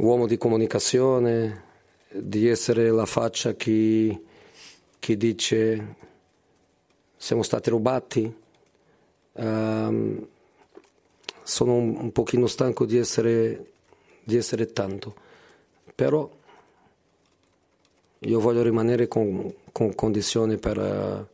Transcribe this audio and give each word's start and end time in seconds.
uomo 0.00 0.26
di 0.26 0.36
comunicazione, 0.36 1.64
di 2.12 2.48
essere 2.48 2.90
la 2.90 3.06
faccia 3.06 3.54
che, 3.54 4.20
che 4.98 5.16
dice 5.16 5.94
siamo 7.16 7.42
stati 7.42 7.70
rubati. 7.70 8.34
Ehm, 9.34 10.26
sono 11.42 11.74
un, 11.74 11.96
un 11.96 12.12
pochino 12.12 12.46
stanco 12.46 12.86
di 12.86 12.96
essere, 12.96 13.72
di 14.22 14.36
essere 14.36 14.72
tanto, 14.72 15.14
però 15.94 16.28
io 18.20 18.40
voglio 18.40 18.62
rimanere 18.62 19.08
con, 19.08 19.52
con 19.72 19.94
condizioni 19.94 20.58
per, 20.58 21.28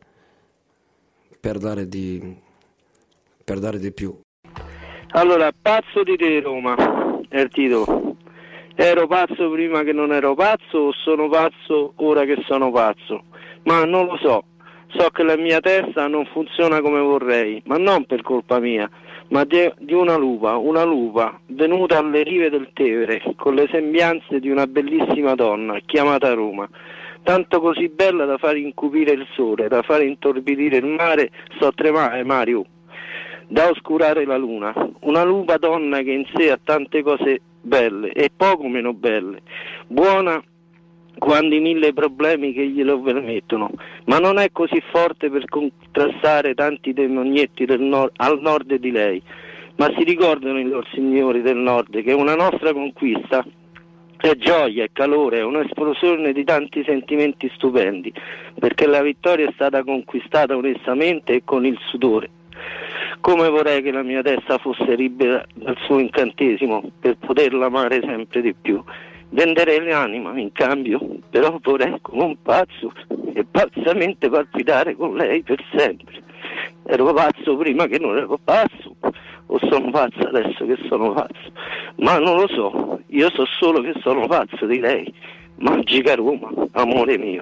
per, 1.39 1.57
dare 1.57 1.87
di, 1.87 2.35
per 3.43 3.59
dare 3.59 3.79
di 3.79 3.91
più. 3.91 4.19
Allora, 5.11 5.51
pazzo 5.53 6.03
di 6.03 6.17
te 6.17 6.41
Roma, 6.41 6.75
è 7.29 7.39
il 7.39 7.49
titolo. 7.49 8.16
Ero 8.79 9.07
pazzo 9.07 9.49
prima 9.49 9.81
che 9.81 9.91
non 9.91 10.13
ero 10.13 10.35
pazzo 10.35 10.77
o 10.77 10.91
sono 10.91 11.27
pazzo 11.29 11.93
ora 11.95 12.25
che 12.25 12.37
sono 12.45 12.69
pazzo? 12.69 13.23
Ma 13.63 13.83
non 13.85 14.05
lo 14.05 14.17
so. 14.17 14.43
So 14.89 15.09
che 15.09 15.23
la 15.23 15.35
mia 15.35 15.59
testa 15.61 16.05
non 16.05 16.27
funziona 16.27 16.79
come 16.79 16.99
vorrei, 16.99 17.59
ma 17.65 17.77
non 17.77 18.05
per 18.05 18.21
colpa 18.21 18.59
mia, 18.59 18.87
ma 19.29 19.45
di, 19.45 19.67
di 19.79 19.95
una 19.95 20.15
lupa, 20.15 20.57
una 20.57 20.83
lupa 20.83 21.39
venuta 21.47 21.97
alle 21.97 22.21
rive 22.21 22.51
del 22.51 22.69
Tevere 22.73 23.33
con 23.35 23.55
le 23.55 23.67
sembianze 23.71 24.39
di 24.39 24.51
una 24.51 24.67
bellissima 24.67 25.33
donna 25.33 25.79
chiamata 25.83 26.35
Roma. 26.35 26.69
Tanto 27.23 27.59
così 27.59 27.89
bella 27.89 28.25
da 28.25 28.37
far 28.37 28.57
incupire 28.57 29.13
il 29.13 29.25
sole, 29.33 29.67
da 29.69 29.81
far 29.81 30.03
intorbidire 30.03 30.77
il 30.77 30.85
mare, 30.85 31.31
sto 31.55 31.71
tremare 31.73 32.23
Mario 32.23 32.63
da 33.49 33.69
oscurare 33.69 34.25
la 34.25 34.37
luna, 34.37 34.73
una 35.01 35.23
lupa 35.23 35.57
donna 35.57 36.01
che 36.01 36.11
in 36.11 36.25
sé 36.35 36.51
ha 36.51 36.59
tante 36.61 37.01
cose 37.01 37.41
belle 37.67 38.11
e 38.13 38.31
poco 38.35 38.67
meno 38.67 38.93
belle, 38.93 39.41
buona 39.87 40.41
quando 41.17 41.55
i 41.55 41.59
mille 41.59 41.93
problemi 41.93 42.53
che 42.53 42.67
glielo 42.67 43.01
permettono, 43.01 43.71
ma 44.05 44.19
non 44.19 44.37
è 44.37 44.51
così 44.51 44.81
forte 44.91 45.29
per 45.29 45.45
contrastare 45.45 46.53
tanti 46.53 46.93
demonietti 46.93 47.65
nord, 47.77 48.11
al 48.17 48.39
nord 48.39 48.75
di 48.75 48.91
lei. 48.91 49.21
Ma 49.77 49.91
si 49.95 50.03
ricordano 50.03 50.59
i 50.59 50.63
loro 50.63 50.85
signori 50.91 51.41
del 51.41 51.57
nord 51.57 52.01
che 52.01 52.13
una 52.13 52.35
nostra 52.35 52.73
conquista 52.73 53.45
è 54.17 54.35
gioia, 54.35 54.83
è 54.83 54.89
calore, 54.91 55.39
è 55.39 55.43
un'esplosione 55.43 56.33
di 56.33 56.43
tanti 56.43 56.83
sentimenti 56.83 57.49
stupendi, 57.53 58.11
perché 58.57 58.87
la 58.87 59.01
vittoria 59.01 59.47
è 59.47 59.51
stata 59.53 59.83
conquistata 59.83 60.55
onestamente 60.55 61.33
e 61.33 61.41
con 61.43 61.65
il 61.65 61.77
sudore. 61.89 62.29
Come 63.21 63.49
vorrei 63.49 63.81
che 63.81 63.91
la 63.91 64.03
mia 64.03 64.21
testa 64.21 64.57
fosse 64.57 64.95
libera 64.95 65.43
dal 65.53 65.77
suo 65.85 65.99
incantesimo 65.99 66.83
per 66.99 67.17
poterla 67.17 67.65
amare 67.65 68.01
sempre 68.01 68.41
di 68.41 68.53
più. 68.53 68.81
Venderei 69.29 69.83
l'anima 69.85 70.37
in 70.39 70.51
cambio, 70.53 70.99
però 71.29 71.57
vorrei 71.61 71.97
come 72.01 72.23
un 72.23 72.41
pazzo 72.41 72.93
e 73.33 73.43
pazzamente 73.43 74.29
palpitare 74.29 74.95
con 74.95 75.15
lei 75.15 75.43
per 75.43 75.61
sempre. 75.75 76.23
Ero 76.85 77.13
pazzo 77.13 77.57
prima 77.57 77.87
che 77.87 77.99
non 77.99 78.15
ero 78.15 78.39
pazzo, 78.41 78.95
o 79.47 79.59
sono 79.69 79.89
pazzo 79.91 80.27
adesso 80.27 80.65
che 80.65 80.77
sono 80.87 81.11
pazzo, 81.13 81.51
ma 81.97 82.17
non 82.19 82.37
lo 82.37 82.47
so, 82.47 83.01
io 83.07 83.29
so 83.31 83.45
solo 83.59 83.81
che 83.81 83.93
sono 84.01 84.27
pazzo 84.27 84.65
di 84.65 84.79
lei. 84.79 85.13
Magica 85.57 86.15
Roma, 86.15 86.49
amore 86.73 87.17
mio. 87.17 87.41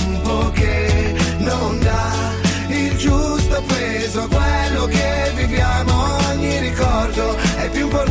a 4.19 4.27
quello 4.27 4.85
che 4.87 5.31
viviamo. 5.35 6.17
Ogni 6.31 6.59
ricordo 6.59 7.37
è 7.57 7.69
più 7.69 7.83
importante 7.83 8.10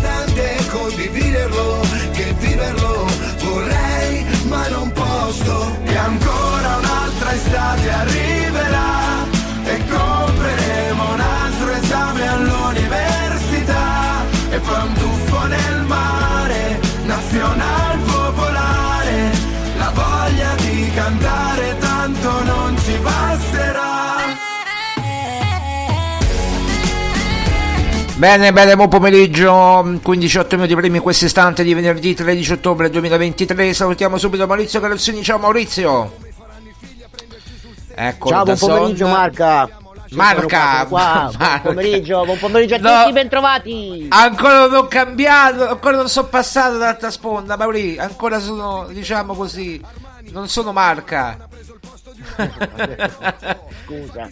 Bene, 28.20 28.52
bene, 28.52 28.76
buon 28.76 28.90
pomeriggio, 28.90 29.50
15-8 29.82 30.56
minuti 30.56 30.74
primi 30.74 30.96
in 30.98 31.02
questo 31.02 31.24
istante 31.24 31.62
di 31.62 31.72
venerdì 31.72 32.12
13 32.12 32.52
ottobre 32.52 32.90
2023. 32.90 33.72
Salutiamo 33.72 34.18
subito 34.18 34.46
Maurizio 34.46 34.78
Carlozzini. 34.78 35.22
Ciao 35.22 35.38
Maurizio. 35.38 36.16
Ecco, 37.94 38.28
Ciao, 38.28 38.44
buon 38.44 38.58
pomeriggio 38.58 39.06
son... 39.06 39.10
Marca. 39.10 39.70
Marca. 40.10 40.84
Marca. 40.92 41.30
Buon 41.32 41.60
pomeriggio, 41.62 42.24
buon 42.26 42.36
pomeriggio 42.36 42.74
a 42.74 42.78
no, 42.78 42.98
tutti, 43.00 43.12
bentrovati. 43.14 44.06
Ancora 44.10 44.66
non 44.66 44.74
ho 44.74 44.86
cambiato, 44.86 45.66
ancora 45.70 45.96
non 45.96 46.08
sono 46.10 46.28
passato 46.28 46.72
dall'altra 46.76 47.10
sponda, 47.10 47.56
Maurizio. 47.56 48.02
Ancora 48.02 48.38
sono, 48.38 48.86
diciamo 48.90 49.32
così, 49.32 49.80
non 50.32 50.46
sono 50.46 50.72
Marca. 50.72 51.48
Scusa, 53.84 54.28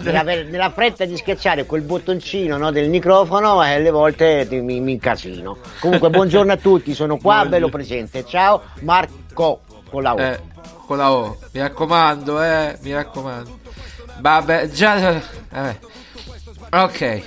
nella, 0.00 0.22
nella, 0.22 0.70
fretta 0.70 1.04
di 1.04 1.16
schiacciare 1.16 1.66
quel 1.66 1.82
bottoncino 1.82 2.56
no, 2.56 2.70
del 2.70 2.88
microfono, 2.88 3.62
e 3.64 3.74
alle 3.74 3.90
volte 3.90 4.46
mi, 4.50 4.80
mi 4.80 4.92
incasino. 4.92 5.58
Comunque, 5.80 6.10
buongiorno 6.10 6.52
a 6.52 6.56
tutti, 6.56 6.94
sono 6.94 7.16
qua, 7.18 7.44
bello 7.46 7.68
presente. 7.68 8.24
Ciao, 8.24 8.62
Marco 8.80 9.60
con 9.90 10.02
la 10.02 10.14
O. 10.14 10.20
Eh, 10.20 10.40
con 10.86 10.96
la 10.96 11.12
O, 11.12 11.36
mi 11.52 11.60
raccomando, 11.60 12.42
eh, 12.42 12.78
mi 12.82 12.92
raccomando. 12.92 13.58
Vabbè, 14.18 14.68
già. 14.70 15.20
Eh. 15.52 15.78
Ok. 16.70 17.22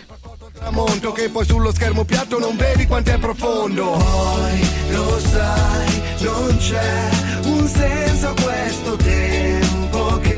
Tramonto 0.53 1.11
che 1.13 1.29
poi 1.29 1.45
sullo 1.45 1.71
schermo 1.73 2.03
piatto 2.03 2.37
non 2.37 2.55
vedi 2.57 2.85
quanto 2.85 3.11
è 3.11 3.17
profondo. 3.17 3.91
Poi 3.91 4.69
lo 4.89 5.19
sai, 5.19 6.01
non 6.19 6.57
c'è 6.57 7.09
un 7.43 7.67
senso 7.67 8.27
a 8.27 8.33
questo 8.33 8.95
tempo. 8.97 9.68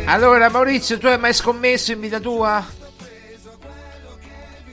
Allora 0.06 0.50
Maurizio, 0.50 0.98
tu 0.98 1.08
hai 1.08 1.18
mai 1.18 1.34
scommesso 1.34 1.94
in 1.94 2.00
vita 2.02 2.20
tua? 2.20 2.66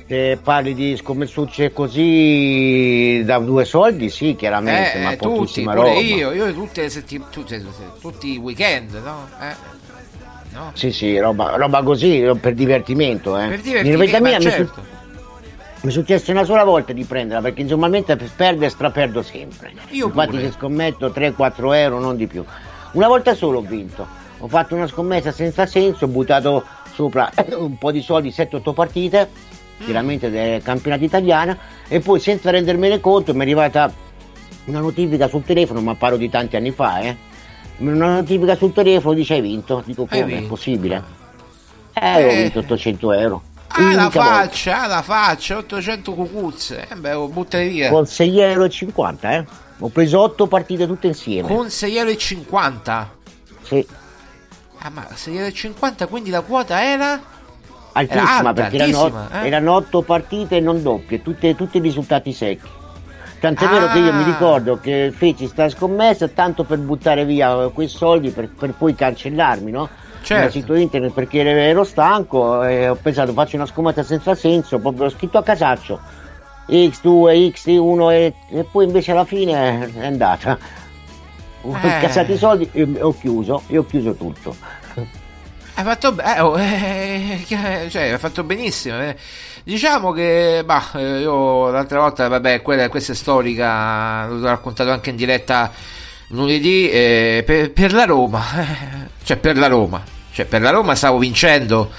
Se 0.09 0.39
parli 0.43 0.75
di 0.75 0.97
scommessucce 0.97 1.71
così 1.71 3.23
da 3.25 3.39
due 3.39 3.67
soldi, 3.67 4.09
sì, 4.09 4.35
chiaramente, 4.37 4.95
eh, 4.95 5.03
ma 5.03 5.17
tutti, 5.17 5.63
pure 5.63 5.75
roba. 5.75 5.93
io, 6.01 6.33
io 6.33 6.53
tutte 6.55 6.81
le 6.81 6.89
settimane, 6.89 7.31
tutti 8.01 8.33
i 8.33 8.39
weekend, 8.39 8.95
no? 9.05 9.29
Eh. 9.39 9.55
No? 10.55 10.71
Sì, 10.73 10.93
sì, 10.93 11.19
roba, 11.19 11.57
roba, 11.57 11.83
così 11.83 12.25
per 12.41 12.55
divertimento. 12.55 13.39
Eh. 13.39 13.49
Per 13.49 13.61
divertimento, 13.61 14.17
in 14.17 14.23
mia 14.23 14.41
certo. 14.41 14.83
mi, 15.83 15.91
è 15.91 15.93
successo 15.93 16.31
una 16.31 16.45
sola 16.45 16.65
volta 16.65 16.93
di 16.93 17.05
prenderla 17.05 17.43
perché 17.43 17.63
normalmente 17.63 18.17
perde 18.17 18.67
e 18.67 18.71
straperdo 18.71 19.23
sempre. 19.23 19.73
Io 19.91 20.07
Infatti 20.07 20.31
pure. 20.31 20.43
se 20.43 20.53
scommetto 20.53 21.09
3-4 21.09 21.75
euro, 21.75 22.01
non 22.01 22.17
di 22.17 22.27
più. 22.27 22.43
Una 22.93 23.09
volta 23.09 23.35
solo 23.35 23.59
ho 23.59 23.63
vinto. 23.63 24.18
Ho 24.41 24.49
fatto 24.49 24.75
una 24.75 24.87
scommessa 24.87 25.33
senza 25.33 25.67
senso, 25.67 26.05
ho 26.05 26.09
buttato 26.09 26.65
sopra 26.93 27.31
un 27.57 27.77
po' 27.79 27.91
di 27.91 28.01
soldi, 28.01 28.31
7-8 28.31 28.73
partite, 28.73 29.29
mm. 29.31 29.85
chiaramente 29.85 30.31
del 30.31 30.63
campionato 30.63 31.05
italiano, 31.05 31.57
e 31.89 32.01
poi 32.01 32.21
senza 32.21 32.51
rendermene 32.51 33.01
conto 33.01 33.33
mi 33.33 33.41
è 33.41 33.43
arrivata 33.43 33.93
una 34.67 34.81
notifica 34.81 35.29
sul 35.29 35.45
telefono, 35.45 35.81
ma 35.81 35.95
parlo 35.95 36.17
di 36.17 36.29
tanti 36.29 36.57
anni 36.57 36.71
fa, 36.71 37.01
eh 37.01 37.27
una 37.79 38.15
notifica 38.17 38.57
sul 38.57 38.73
telefono 38.73 39.15
dice 39.15 39.35
hai 39.35 39.41
vinto. 39.41 39.83
Dico 39.85 40.07
come 40.07 40.39
è 40.39 40.43
possibile? 40.43 41.03
Eh, 41.93 42.21
eh, 42.21 42.27
ho 42.27 42.43
vinto 42.43 42.59
800 42.61 43.13
euro. 43.13 43.43
Ah, 43.69 43.95
la 43.95 44.11
faccia, 44.11 44.83
ah, 44.83 44.87
la 44.87 45.03
faccia, 45.03 45.59
800 45.59 46.15
cucuzze. 46.15 46.89
Eh 46.91 46.97
beh, 46.97 47.13
lo 47.13 47.29
buttai 47.29 47.69
via. 47.69 47.91
Con 47.91 48.05
6,50 48.05 48.35
euro, 48.41 48.65
eh. 49.23 49.47
Ho 49.81 49.89
preso 49.89 50.21
8 50.21 50.47
partite 50.47 50.87
tutte 50.87 51.07
insieme. 51.07 51.47
Con 51.47 51.67
6,50 51.67 51.91
euro? 51.95 53.11
Sì. 53.63 53.87
Ah, 54.81 54.91
ma 54.91 55.07
6,50 55.13 55.75
euro, 55.75 56.09
quindi 56.09 56.31
la 56.31 56.41
quota 56.41 56.83
era? 56.83 57.21
Altissima, 57.93 58.23
era 58.23 58.37
alta, 58.37 58.53
perché 58.53 58.77
erano, 58.77 59.29
eh? 59.33 59.47
erano 59.47 59.75
8 59.75 60.03
partite 60.03 60.61
non 60.61 60.83
doppie, 60.83 61.23
tutte, 61.23 61.55
tutti 61.57 61.79
risultati 61.79 62.33
secchi. 62.33 62.69
Tant'è 63.41 63.65
ah. 63.65 63.69
vero 63.69 63.87
che 63.89 63.99
io 63.99 64.13
mi 64.13 64.23
ah. 64.23 64.27
ricordo 64.27 64.79
che 64.79 65.13
feci 65.15 65.47
sta 65.47 65.69
scommessa 65.69 66.29
tanto 66.29 66.65
per 66.65 66.79
buttare 66.79 67.25
via 67.25 67.69
quei 67.69 67.89
soldi 67.89 68.31
per, 68.31 68.49
per 68.49 68.73
poi 68.73 68.95
cancellarmi, 68.95 69.71
no? 69.71 69.89
Certo. 70.23 70.43
Nel 70.43 70.51
sito 70.51 70.75
internet 70.75 71.13
perché 71.13 71.41
ero 71.41 71.85
stanco 71.85 72.65
e 72.65 72.89
ho 72.89 72.97
pensato 73.01 73.33
faccio 73.33 73.57
una 73.57 73.67
scommessa 73.67 74.03
senza 74.03 74.35
senso, 74.35 74.79
proprio 74.79 75.07
ho 75.07 75.11
scritto 75.11 75.39
a 75.39 75.43
casaccio 75.43 76.01
X2, 76.69 77.53
X1 77.55 78.11
e, 78.11 78.35
e 78.51 78.65
poi 78.65 78.85
invece 78.85 79.13
alla 79.13 79.25
fine 79.25 79.91
è 79.95 80.07
andata. 80.07 80.59
Ho 81.63 81.77
eh. 81.77 81.99
scassato 82.01 82.33
i 82.33 82.39
soldi 82.39 82.69
e 82.73 82.87
ho 83.01 83.17
chiuso, 83.19 83.63
e 83.67 83.79
ho 83.79 83.87
chiuso 83.87 84.15
tutto. 84.15 84.57
Hai 85.79 85.85
fatto, 85.85 86.17
eh, 86.19 86.41
oh, 86.41 86.57
eh, 86.59 87.45
cioè, 87.47 88.11
hai 88.11 88.19
fatto 88.19 88.43
benissimo. 88.43 89.01
Eh. 89.01 89.15
Diciamo 89.63 90.11
che, 90.11 90.63
bah, 90.65 90.91
eh, 90.97 91.21
io 91.21 91.71
l'altra 91.71 92.01
volta, 92.01 92.27
vabbè, 92.27 92.63
quella, 92.63 92.89
questa 92.89 93.13
è 93.13 93.15
storica, 93.15 94.27
l'ho 94.27 94.45
raccontato 94.45 94.91
anche 94.91 95.11
in 95.11 95.17
diretta 95.17 95.71
lunedì, 96.29 96.91
eh, 96.91 97.45
per, 97.47 97.71
per, 97.71 97.93
la 97.93 98.07
Roma, 98.07 98.43
cioè 99.23 99.37
per 99.37 99.57
la 99.57 99.69
Roma, 99.69 100.03
cioè 100.33 100.47
per 100.47 100.63
la 100.63 100.71
Roma 100.71 100.97
stavo 100.97 101.19
vincendo, 101.19 101.91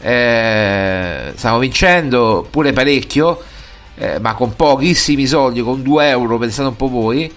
eh, 0.00 1.32
stavo 1.36 1.58
vincendo 1.60 2.48
pure 2.50 2.72
parecchio, 2.72 3.44
ma 4.20 4.34
con 4.34 4.56
pochissimi 4.56 5.26
soldi, 5.26 5.60
con 5.60 5.82
2 5.82 6.08
euro, 6.08 6.38
pensate 6.38 6.68
un 6.68 6.76
po' 6.76 6.88
voi. 6.88 7.32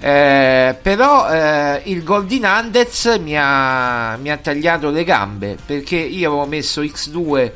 Eh, 0.00 0.76
però 0.82 1.30
eh, 1.30 1.82
il 1.84 2.02
gol 2.02 2.26
di 2.26 2.38
Nandez 2.38 3.16
mi 3.20 3.38
ha, 3.38 4.16
mi 4.16 4.30
ha 4.30 4.36
tagliato 4.36 4.90
le 4.90 5.04
gambe 5.04 5.56
perché 5.64 5.96
io 5.96 6.28
avevo 6.28 6.46
messo 6.46 6.82
X2 6.82 7.52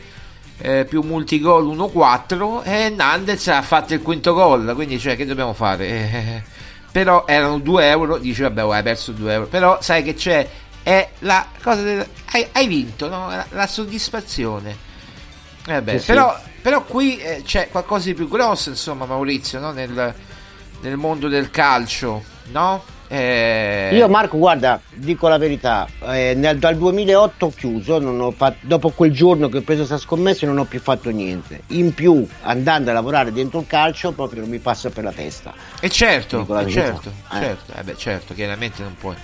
eh, 0.60 0.86
più 0.88 1.02
multigol 1.02 1.66
1-4 1.66 2.62
e 2.64 2.88
Nandez 2.90 3.48
ha 3.48 3.60
fatto 3.60 3.92
il 3.92 4.02
quinto 4.02 4.32
gol 4.32 4.72
quindi 4.74 4.98
cioè 4.98 5.14
che 5.16 5.26
dobbiamo 5.26 5.52
fare 5.52 5.86
eh, 5.86 6.42
però 6.90 7.24
erano 7.26 7.58
2 7.58 7.88
euro 7.88 8.18
dici 8.18 8.42
vabbè 8.42 8.62
hai 8.62 8.82
perso 8.82 9.12
2 9.12 9.32
euro 9.32 9.46
però 9.46 9.78
sai 9.82 10.02
che 10.02 10.14
c'è 10.14 10.48
è 10.82 11.10
la 11.18 11.46
cosa 11.62 11.82
del, 11.82 12.06
hai, 12.32 12.46
hai, 12.52 12.66
vinto 12.66 13.08
no? 13.08 13.28
la, 13.28 13.46
la, 13.50 13.66
soddisfazione 13.66 14.76
eh 15.66 15.82
beh, 15.82 15.98
sì, 15.98 16.06
però, 16.06 16.34
sì. 16.34 16.50
però, 16.62 16.82
qui 16.84 17.18
eh, 17.18 17.42
c'è 17.44 17.68
qualcosa 17.68 18.06
di 18.06 18.14
più 18.14 18.26
grosso 18.26 18.70
insomma 18.70 19.04
Maurizio 19.04 19.60
no? 19.60 19.72
nel, 19.72 20.14
nel 20.80 20.96
mondo 20.96 21.28
del 21.28 21.50
calcio 21.50 22.36
no? 22.50 22.82
Eh... 23.08 23.90
Io 23.92 24.08
Marco, 24.08 24.36
guarda, 24.36 24.80
dico 24.92 25.28
la 25.28 25.38
verità, 25.38 25.88
eh, 26.02 26.34
nel, 26.36 26.58
dal 26.58 26.76
2008 26.76 27.46
ho 27.46 27.52
chiuso, 27.54 27.94
ho 27.94 28.30
fatto, 28.32 28.58
dopo 28.60 28.90
quel 28.90 29.12
giorno 29.12 29.48
che 29.48 29.58
ho 29.58 29.62
preso 29.62 29.86
questa 29.86 29.98
scommessa 29.98 30.46
non 30.46 30.58
ho 30.58 30.64
più 30.64 30.80
fatto 30.80 31.08
niente. 31.10 31.62
In 31.68 31.94
più, 31.94 32.26
andando 32.42 32.90
a 32.90 32.92
lavorare 32.92 33.32
dentro 33.32 33.60
il 33.60 33.66
calcio, 33.66 34.12
proprio 34.12 34.40
non 34.40 34.50
mi 34.50 34.58
passa 34.58 34.90
per 34.90 35.04
la 35.04 35.12
testa. 35.12 35.54
E 35.80 35.88
certo, 35.88 36.46
e 36.58 36.70
certo, 36.70 37.08
eh. 37.32 37.40
certo, 37.40 37.72
eh 37.78 37.82
beh, 37.82 37.96
certo, 37.96 38.34
chiaramente 38.34 38.82
non 38.82 38.94
puoi. 38.98 39.16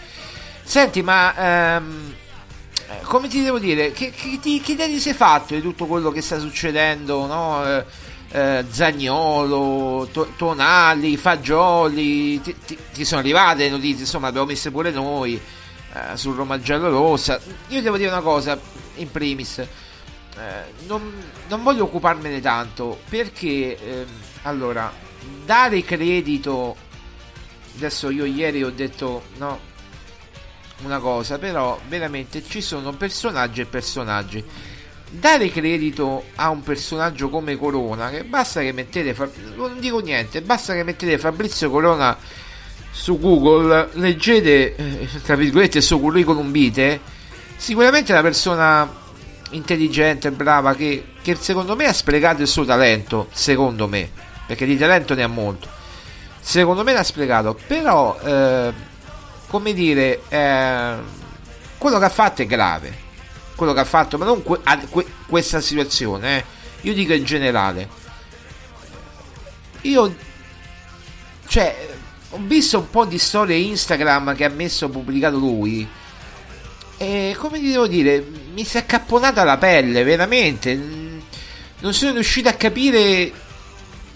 Senti, 0.63 1.03
ma... 1.03 1.77
Ehm, 1.77 2.15
come 3.03 3.29
ti 3.29 3.43
devo 3.43 3.59
dire, 3.59 3.93
che, 3.93 4.11
che, 4.11 4.39
che, 4.41 4.61
che 4.63 4.73
idea 4.73 4.87
ti 4.87 5.01
sei 5.01 5.15
fatto 5.15 5.55
di 5.55 5.63
tutto 5.63 5.87
quello 5.87 6.11
che 6.11 6.21
sta 6.21 6.39
succedendo, 6.39 7.27
no? 7.27 7.85
Eh, 8.35 8.65
Zagnolo, 8.69 10.09
to- 10.11 10.33
Tonali, 10.37 11.17
Fagioli, 11.17 12.41
ti, 12.41 12.57
ti, 12.67 12.77
ti, 12.93 13.05
sono 13.05 13.21
arrivate 13.21 13.63
le 13.63 13.71
notizie, 13.71 14.01
insomma 14.01 14.27
abbiamo 14.27 14.47
messe 14.47 14.73
pure 14.73 14.91
noi 14.91 15.41
eh, 15.93 16.17
sul 16.17 16.35
Roma 16.35 16.59
Giallo 16.61 16.91
Rossa. 16.91 17.41
Io 17.69 17.81
devo 17.81 17.97
dire 17.97 18.11
una 18.11 18.23
cosa, 18.23 18.59
in 18.97 19.09
primis, 19.13 19.59
eh, 19.59 19.69
non, 20.89 21.13
non, 21.47 21.63
voglio 21.63 21.85
occuparmene 21.85 22.41
tanto 22.41 22.99
perché, 23.09 23.79
ehm, 23.79 24.07
allora, 24.43 24.93
dare 25.45 25.85
credito, 25.85 26.75
adesso 27.77 28.11
io 28.11 28.25
ieri 28.25 28.65
ho 28.65 28.73
detto 28.73 29.27
no, 29.37 29.61
una 30.83 30.99
cosa, 30.99 31.39
però 31.39 31.79
veramente 31.87 32.43
ci 32.45 32.61
sono 32.61 32.91
personaggi 32.95 33.61
e 33.61 33.67
personaggi 33.67 34.45
dare 35.19 35.51
credito 35.51 36.25
a 36.37 36.51
un 36.51 36.63
personaggio 36.63 37.29
come 37.29 37.57
Corona, 37.57 38.11
che 38.11 38.25
basta 38.25 38.61
che 38.61 38.73
mettete, 38.73 39.15
non 39.57 39.79
dico 39.79 40.01
niente, 40.01 40.43
basta 40.43 40.75
che 40.75 40.83
mettete 40.83 41.19
Fabrizio 41.19 41.71
Corona 41.71 42.17
su 42.91 43.19
Google, 43.19 43.91
leggete, 43.93 44.77
eh, 44.77 45.09
tra 45.23 45.37
virgolette, 45.37 45.79
il 45.79 45.85
suo 45.85 45.99
curriculum 45.99 46.51
vitae, 46.51 47.01
sicuramente 47.57 48.11
è 48.11 48.13
una 48.13 48.23
persona 48.23 49.03
intelligente, 49.51 50.31
brava, 50.31 50.75
che, 50.75 51.05
che, 51.23 51.37
secondo 51.37 51.77
me 51.77 51.87
ha 51.87 51.93
sprecato 51.93 52.43
il 52.43 52.49
suo 52.49 52.65
talento, 52.65 53.29
secondo 53.33 53.87
me, 53.89 54.11
perché 54.47 54.67
di 54.67 54.77
talento 54.77 55.15
ne 55.15 55.23
ha 55.23 55.29
molto. 55.29 55.69
Secondo 56.41 56.85
me 56.85 56.93
l'ha 56.93 57.03
sprecato, 57.03 57.59
però, 57.67 58.19
eh, 58.23 58.73
come 59.47 59.73
dire, 59.73 60.21
eh, 60.29 60.95
quello 61.79 61.99
che 61.99 62.05
ha 62.05 62.11
fatto 62.11 62.43
è 62.43 62.47
grave 62.47 63.04
quello 63.55 63.73
che 63.73 63.81
ha 63.81 63.85
fatto, 63.85 64.19
ma 64.19 64.25
non 64.25 64.43
que- 64.43 64.61
que- 64.91 65.07
questa 65.27 65.61
situazione, 65.61 66.39
eh. 66.39 66.45
io 66.83 66.95
dico 66.95 67.13
in 67.13 67.25
generale. 67.25 67.89
Io, 69.83 70.17
cioè, 71.47 71.89
ho 72.31 72.39
visto 72.41 72.79
un 72.79 72.91
po' 72.91 73.05
di 73.05 73.19
storie 73.19 73.57
Instagram 73.57 74.35
che 74.35 74.45
ha 74.45 74.49
messo, 74.49 74.89
pubblicato 74.89 75.37
lui. 75.39 75.87
E 76.97 77.35
come 77.39 77.59
ti 77.59 77.71
devo 77.71 77.87
dire, 77.87 78.25
mi 78.53 78.65
si 78.65 78.77
è 78.77 78.81
accapponata 78.81 79.45
la 79.45 79.59
pelle, 79.59 80.03
veramente. 80.05 80.75
Non 80.75 81.93
sono 81.93 82.13
riuscito 82.13 82.49
a 82.49 82.55
capire 82.55 83.33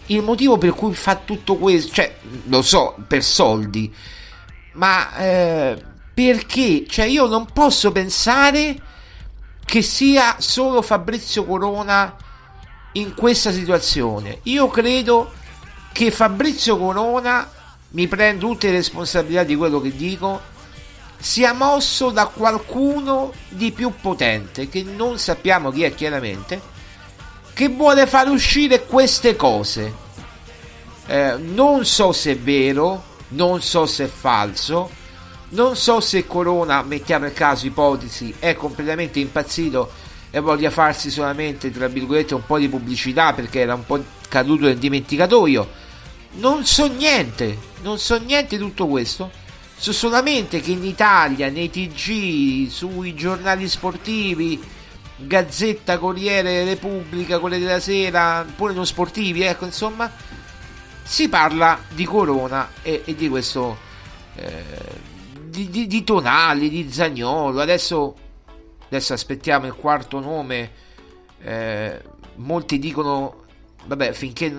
il 0.06 0.22
motivo 0.22 0.56
per 0.56 0.70
cui 0.70 0.94
fa 0.94 1.16
tutto 1.16 1.56
questo, 1.56 1.92
cioè, 1.92 2.16
lo 2.46 2.62
so, 2.62 2.96
per 3.06 3.22
soldi, 3.22 3.92
ma 4.72 5.16
eh, 5.16 5.82
perché? 6.14 6.86
Cioè, 6.88 7.04
io 7.04 7.26
non 7.26 7.46
posso 7.52 7.92
pensare 7.92 8.76
che 9.68 9.82
sia 9.82 10.36
solo 10.38 10.80
Fabrizio 10.80 11.44
Corona 11.44 12.16
in 12.92 13.12
questa 13.12 13.52
situazione. 13.52 14.38
Io 14.44 14.68
credo 14.68 15.30
che 15.92 16.10
Fabrizio 16.10 16.78
Corona, 16.78 17.46
mi 17.90 18.08
prendo 18.08 18.46
tutte 18.46 18.68
le 18.68 18.76
responsabilità 18.76 19.42
di 19.42 19.56
quello 19.56 19.78
che 19.82 19.94
dico, 19.94 20.40
sia 21.18 21.52
mosso 21.52 22.08
da 22.08 22.28
qualcuno 22.28 23.30
di 23.50 23.70
più 23.70 23.92
potente, 24.00 24.70
che 24.70 24.82
non 24.84 25.18
sappiamo 25.18 25.70
chi 25.70 25.82
è 25.82 25.94
chiaramente, 25.94 26.58
che 27.52 27.68
vuole 27.68 28.06
far 28.06 28.30
uscire 28.30 28.86
queste 28.86 29.36
cose. 29.36 29.94
Eh, 31.08 31.36
non 31.36 31.84
so 31.84 32.12
se 32.12 32.30
è 32.30 32.38
vero, 32.38 33.04
non 33.28 33.60
so 33.60 33.84
se 33.84 34.04
è 34.04 34.08
falso, 34.08 34.88
non 35.50 35.76
so 35.76 36.00
se 36.00 36.26
Corona, 36.26 36.82
mettiamo 36.82 37.26
il 37.26 37.32
caso 37.32 37.66
ipotesi, 37.66 38.34
è 38.38 38.54
completamente 38.54 39.18
impazzito 39.18 39.90
e 40.30 40.40
voglia 40.40 40.70
farsi 40.70 41.10
solamente, 41.10 41.70
tra 41.70 41.88
virgolette, 41.88 42.34
un 42.34 42.44
po' 42.44 42.58
di 42.58 42.68
pubblicità 42.68 43.32
perché 43.32 43.60
era 43.60 43.74
un 43.74 43.86
po' 43.86 44.02
caduto 44.28 44.66
nel 44.66 44.78
dimenticatoio. 44.78 45.86
Non 46.32 46.66
so 46.66 46.86
niente, 46.86 47.56
non 47.82 47.98
so 47.98 48.18
niente 48.18 48.56
di 48.56 48.62
tutto 48.62 48.86
questo. 48.86 49.30
So 49.76 49.92
solamente 49.92 50.60
che 50.60 50.72
in 50.72 50.84
Italia, 50.84 51.48
nei 51.48 51.70
TG, 51.70 52.68
sui 52.68 53.14
giornali 53.14 53.68
sportivi, 53.68 54.60
Gazzetta, 55.16 55.98
Corriere, 55.98 56.64
Repubblica, 56.64 57.38
Corriere 57.38 57.64
della 57.64 57.80
Sera, 57.80 58.44
pure 58.54 58.72
non 58.72 58.86
sportivi, 58.86 59.42
ecco, 59.42 59.64
insomma, 59.64 60.10
si 61.02 61.28
parla 61.28 61.80
di 61.88 62.04
Corona 62.04 62.70
e, 62.82 63.02
e 63.04 63.14
di 63.14 63.28
questo, 63.28 63.78
eh, 64.36 64.62
di, 65.58 65.70
di, 65.70 65.86
di, 65.88 66.04
Tonali, 66.04 66.68
di 66.68 66.90
Zagnolo, 66.92 67.60
adesso, 67.60 68.14
adesso 68.86 69.12
aspettiamo 69.12 69.66
il 69.66 69.74
quarto 69.74 70.20
nome, 70.20 70.70
eh, 71.42 72.00
molti 72.36 72.78
dicono, 72.78 73.44
vabbè, 73.86 74.12
finché, 74.12 74.54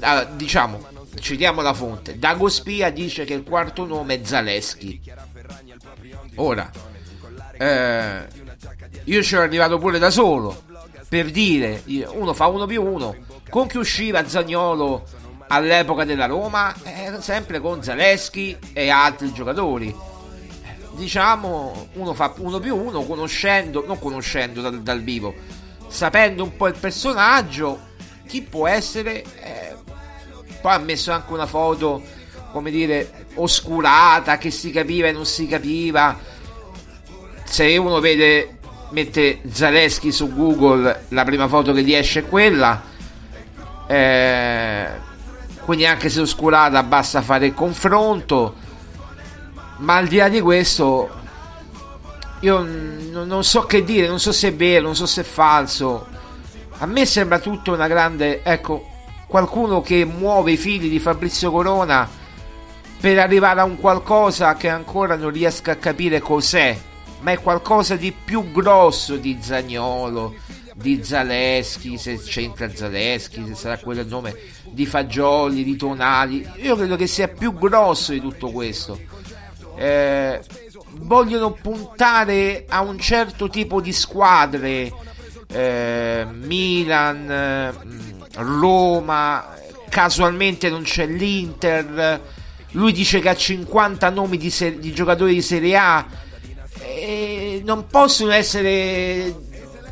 ah, 0.00 0.24
diciamo, 0.24 0.84
citiamo 1.20 1.62
la 1.62 1.74
fonte, 1.74 2.18
Dago 2.18 2.48
Spia 2.48 2.90
dice 2.90 3.24
che 3.24 3.34
il 3.34 3.44
quarto 3.44 3.86
nome 3.86 4.20
è 4.20 4.24
Zaleschi. 4.24 5.00
Ora, 6.36 6.70
eh, 7.56 8.26
io 9.04 9.22
ci 9.22 9.34
ero 9.34 9.44
arrivato 9.44 9.78
pure 9.78 9.98
da 9.98 10.10
solo 10.10 10.68
per 11.08 11.30
dire 11.30 11.82
uno 12.12 12.32
fa 12.32 12.46
uno 12.46 12.66
più 12.66 12.82
uno. 12.82 13.16
Con 13.48 13.66
chi 13.66 13.78
usciva 13.78 14.26
Zagnolo 14.28 15.04
all'epoca 15.52 16.04
della 16.04 16.26
Roma 16.26 16.74
era 16.82 17.20
sempre 17.20 17.60
con 17.60 17.82
Zaleschi 17.82 18.56
e 18.72 18.88
altri 18.88 19.32
giocatori 19.32 19.94
diciamo 20.92 21.88
uno 21.94 22.14
fa 22.14 22.32
uno 22.38 22.58
più 22.58 22.76
uno 22.76 23.02
conoscendo 23.02 23.84
non 23.86 23.98
conoscendo 23.98 24.60
dal, 24.60 24.82
dal 24.82 25.02
vivo 25.02 25.34
sapendo 25.88 26.42
un 26.42 26.56
po' 26.56 26.68
il 26.68 26.76
personaggio 26.78 27.88
chi 28.26 28.42
può 28.42 28.66
essere 28.66 29.22
eh, 29.40 29.74
poi 30.60 30.72
ha 30.72 30.78
messo 30.78 31.12
anche 31.12 31.32
una 31.32 31.46
foto 31.46 32.02
come 32.52 32.70
dire 32.70 33.26
oscurata 33.34 34.38
che 34.38 34.50
si 34.50 34.70
capiva 34.70 35.08
e 35.08 35.12
non 35.12 35.26
si 35.26 35.46
capiva 35.46 36.18
se 37.44 37.76
uno 37.76 37.98
vede 38.00 38.58
mette 38.90 39.40
Zaleschi 39.50 40.12
su 40.12 40.32
Google, 40.32 41.06
la 41.08 41.24
prima 41.24 41.48
foto 41.48 41.72
che 41.72 41.82
gli 41.82 41.94
esce 41.94 42.20
è 42.20 42.28
quella. 42.28 42.82
Eh, 43.86 44.88
quindi 45.64 45.86
anche 45.86 46.08
se 46.08 46.20
oscurata 46.20 46.82
basta 46.82 47.22
fare 47.22 47.46
il 47.46 47.54
confronto. 47.54 48.54
Ma 49.78 49.96
al 49.96 50.06
di 50.06 50.16
là 50.16 50.28
di 50.28 50.40
questo, 50.40 51.08
io 52.40 52.66
non 53.10 53.44
so 53.44 53.62
che 53.62 53.82
dire, 53.84 54.06
non 54.06 54.20
so 54.20 54.32
se 54.32 54.48
è 54.48 54.54
vero, 54.54 54.84
non 54.84 54.96
so 54.96 55.06
se 55.06 55.22
è 55.22 55.24
falso. 55.24 56.06
A 56.78 56.86
me 56.86 57.06
sembra 57.06 57.38
tutto 57.38 57.72
una 57.72 57.86
grande, 57.86 58.42
ecco, 58.42 58.86
qualcuno 59.26 59.80
che 59.80 60.04
muove 60.04 60.52
i 60.52 60.56
figli 60.56 60.88
di 60.88 60.98
Fabrizio 60.98 61.50
Corona 61.50 62.08
per 63.00 63.18
arrivare 63.18 63.60
a 63.60 63.64
un 63.64 63.78
qualcosa 63.78 64.54
che 64.56 64.68
ancora 64.68 65.16
non 65.16 65.30
riesco 65.30 65.70
a 65.70 65.76
capire 65.76 66.20
cos'è 66.20 66.76
ma 67.20 67.32
è 67.32 67.40
qualcosa 67.40 67.96
di 67.96 68.12
più 68.12 68.50
grosso 68.50 69.16
di 69.16 69.38
Zagnolo, 69.40 70.34
di 70.80 71.04
Zaleschi, 71.04 71.98
se 71.98 72.18
c'entra 72.18 72.74
Zaleschi, 72.74 73.44
se 73.46 73.54
sarà 73.54 73.78
quello 73.78 74.00
il 74.00 74.06
nome, 74.06 74.34
di 74.70 74.86
Fagioli, 74.86 75.62
di 75.62 75.76
Tonali. 75.76 76.48
Io 76.56 76.76
credo 76.76 76.96
che 76.96 77.06
sia 77.06 77.28
più 77.28 77.54
grosso 77.54 78.12
di 78.12 78.20
tutto 78.20 78.50
questo. 78.50 78.98
Eh, 79.76 80.40
vogliono 80.92 81.52
puntare 81.52 82.64
a 82.68 82.80
un 82.80 82.98
certo 82.98 83.48
tipo 83.48 83.80
di 83.80 83.92
squadre, 83.92 84.92
eh, 85.48 86.26
Milan, 86.30 87.30
eh, 87.30 87.72
Roma, 88.36 89.54
casualmente 89.88 90.70
non 90.70 90.82
c'è 90.82 91.06
l'Inter. 91.06 92.20
Lui 92.72 92.92
dice 92.92 93.20
che 93.20 93.28
ha 93.28 93.36
50 93.36 94.08
nomi 94.10 94.38
di, 94.38 94.48
ser- 94.48 94.78
di 94.78 94.92
giocatori 94.92 95.34
di 95.34 95.42
Serie 95.42 95.76
A 95.76 96.06
eh, 96.82 97.62
non 97.64 97.86
possono 97.86 98.30
essere 98.32 99.48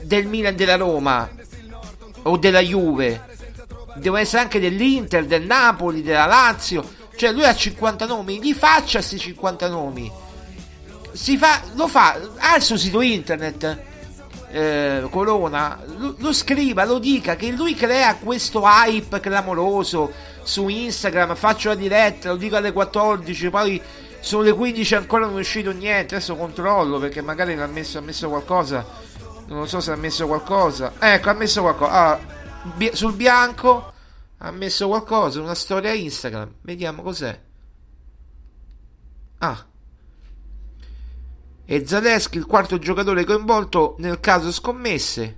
del 0.08 0.26
Milan 0.26 0.56
della 0.56 0.76
Roma 0.76 1.28
o 2.22 2.36
della 2.38 2.60
Juve 2.60 3.26
devono 3.96 4.22
essere 4.22 4.42
anche 4.42 4.58
dell'Inter, 4.58 5.26
del 5.26 5.44
Napoli, 5.44 6.02
della 6.02 6.24
Lazio 6.24 6.96
cioè 7.14 7.30
lui 7.32 7.44
ha 7.44 7.54
50 7.54 8.06
nomi 8.06 8.40
gli 8.40 8.54
faccia 8.54 8.98
questi 8.98 9.18
50 9.18 9.68
nomi 9.68 10.10
fa, 11.12 11.60
lo 11.74 11.86
fa 11.86 12.18
ha 12.38 12.56
il 12.56 12.62
suo 12.62 12.78
sito 12.78 13.02
internet 13.02 13.82
eh, 14.50 15.06
Corona 15.10 15.78
lo, 15.98 16.14
lo, 16.16 16.32
scriva, 16.32 16.86
lo 16.86 16.98
dica 16.98 17.36
che 17.36 17.50
lui 17.50 17.74
crea 17.74 18.16
questo 18.16 18.62
hype 18.64 19.20
clamoroso 19.20 20.10
su 20.42 20.68
Instagram 20.68 21.34
faccio 21.34 21.68
la 21.68 21.74
diretta, 21.74 22.30
lo 22.30 22.36
dico 22.36 22.56
alle 22.56 22.72
14 22.72 23.50
poi 23.50 23.82
sono 24.20 24.42
le 24.42 24.52
15 24.52 24.94
ancora 24.96 25.26
non 25.26 25.36
è 25.36 25.40
uscito 25.40 25.70
niente. 25.70 26.16
Adesso 26.16 26.36
controllo 26.36 26.98
perché 26.98 27.22
magari 27.22 27.54
l'ha 27.54 27.66
messo, 27.66 27.98
ha 27.98 28.00
messo 28.00 28.28
qualcosa. 28.28 28.84
Non 29.48 29.68
so 29.68 29.80
se 29.80 29.92
ha 29.92 29.96
messo 29.96 30.26
qualcosa. 30.26 30.94
Ecco, 30.98 31.30
ha 31.30 31.34
messo 31.34 31.60
qualcosa. 31.60 31.92
Ah, 31.92 32.20
bi- 32.74 32.90
sul 32.94 33.14
bianco 33.14 33.92
ha 34.38 34.50
messo 34.50 34.86
qualcosa. 34.88 35.40
Una 35.40 35.54
storia 35.54 35.92
Instagram. 35.92 36.54
Vediamo 36.62 37.02
cos'è. 37.02 37.40
Ah. 39.38 39.66
E 41.64 41.86
Zaleschi, 41.86 42.38
il 42.38 42.46
quarto 42.46 42.78
giocatore 42.78 43.24
coinvolto 43.24 43.96
nel 43.98 44.20
caso 44.20 44.52
scommesse. 44.52 45.36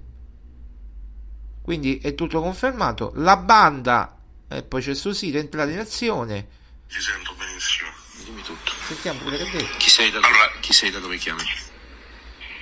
Quindi 1.63 1.99
è 1.99 2.15
tutto 2.15 2.41
confermato. 2.41 3.13
La 3.17 3.37
banda, 3.37 4.17
e 4.49 4.63
poi 4.63 4.83
c'è 4.83 4.91
il 4.91 4.97
suo 4.97 5.13
sito, 5.13 5.37
è 5.37 5.41
entrata 5.41 5.71
in 5.71 5.79
azione. 5.79 6.49
Ti 6.89 7.01
sento 7.01 7.35
benissimo 7.37 8.01
dimmi 8.31 8.43
tutto. 8.43 8.73
Sentiamo 8.87 9.21
quello 9.21 9.37
che 9.37 9.51
detto. 9.51 9.77
Chi 9.77 9.91
sei 9.91 10.11
da, 10.11 10.19
allora, 10.19 10.51
chi 10.61 10.73
sei 10.73 10.91
da 10.91 10.99
dove 10.99 11.17
chiami? 11.17 11.43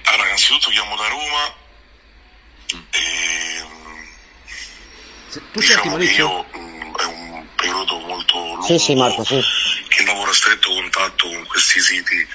Allora, 0.09 0.27
innanzitutto 0.27 0.71
chiamo 0.71 0.97
da 0.97 1.09
Roma. 1.09 1.55
E, 2.91 3.67
Se, 5.29 5.43
tu 5.53 5.61
diciamo 5.61 5.97
che 5.97 6.05
io 6.05 6.45
mh, 6.45 6.59
mm, 6.59 6.95
è 6.95 7.05
un 7.05 7.47
periodo 7.57 7.99
molto 7.99 8.39
lungo 8.39 8.63
sì, 8.63 8.79
sì, 8.79 8.95
Marco, 8.95 9.23
sì. 9.25 9.41
che 9.89 10.05
lavoro 10.05 10.31
a 10.31 10.35
stretto 10.35 10.73
contatto 10.73 11.29
con 11.29 11.47
questi 11.47 11.81
siti, 11.81 12.27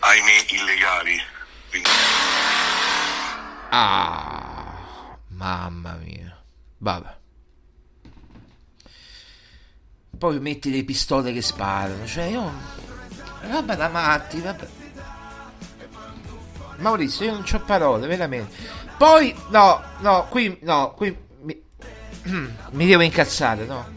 ahimè, 0.00 0.44
illegali. 0.48 1.22
Quindi... 1.70 1.88
Ah, 3.70 5.16
mamma 5.28 5.92
mia. 5.94 6.42
Vabbè. 6.78 7.16
Poi 10.18 10.40
metti 10.40 10.70
le 10.70 10.84
pistole 10.84 11.32
che 11.32 11.40
sparano. 11.40 12.06
Cioè, 12.06 12.24
io. 12.24 12.52
Roba 13.40 13.74
da 13.74 13.88
matti, 13.88 14.40
vabbè. 14.40 14.85
Maurizio, 16.78 17.26
io 17.26 17.32
non 17.32 17.44
ho 17.50 17.60
parole, 17.60 18.06
veramente. 18.06 18.54
Poi, 18.96 19.34
no, 19.50 19.82
no, 19.98 20.26
qui, 20.28 20.58
no, 20.62 20.94
qui 20.94 21.16
mi, 21.42 21.62
mi 22.70 22.86
devo 22.86 23.02
incazzare, 23.02 23.64
no. 23.64 23.94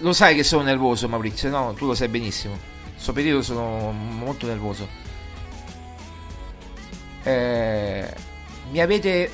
Lo 0.00 0.12
sai 0.12 0.34
che 0.34 0.44
sono 0.44 0.62
nervoso, 0.62 1.08
Maurizio, 1.08 1.48
no? 1.48 1.72
Tu 1.74 1.86
lo 1.86 1.94
sai 1.94 2.08
benissimo. 2.08 2.58
Questo 2.92 3.12
periodo 3.12 3.42
sono 3.42 3.92
molto 3.92 4.46
nervoso. 4.46 4.86
Eh, 7.22 8.14
mi 8.70 8.80
avete 8.80 9.30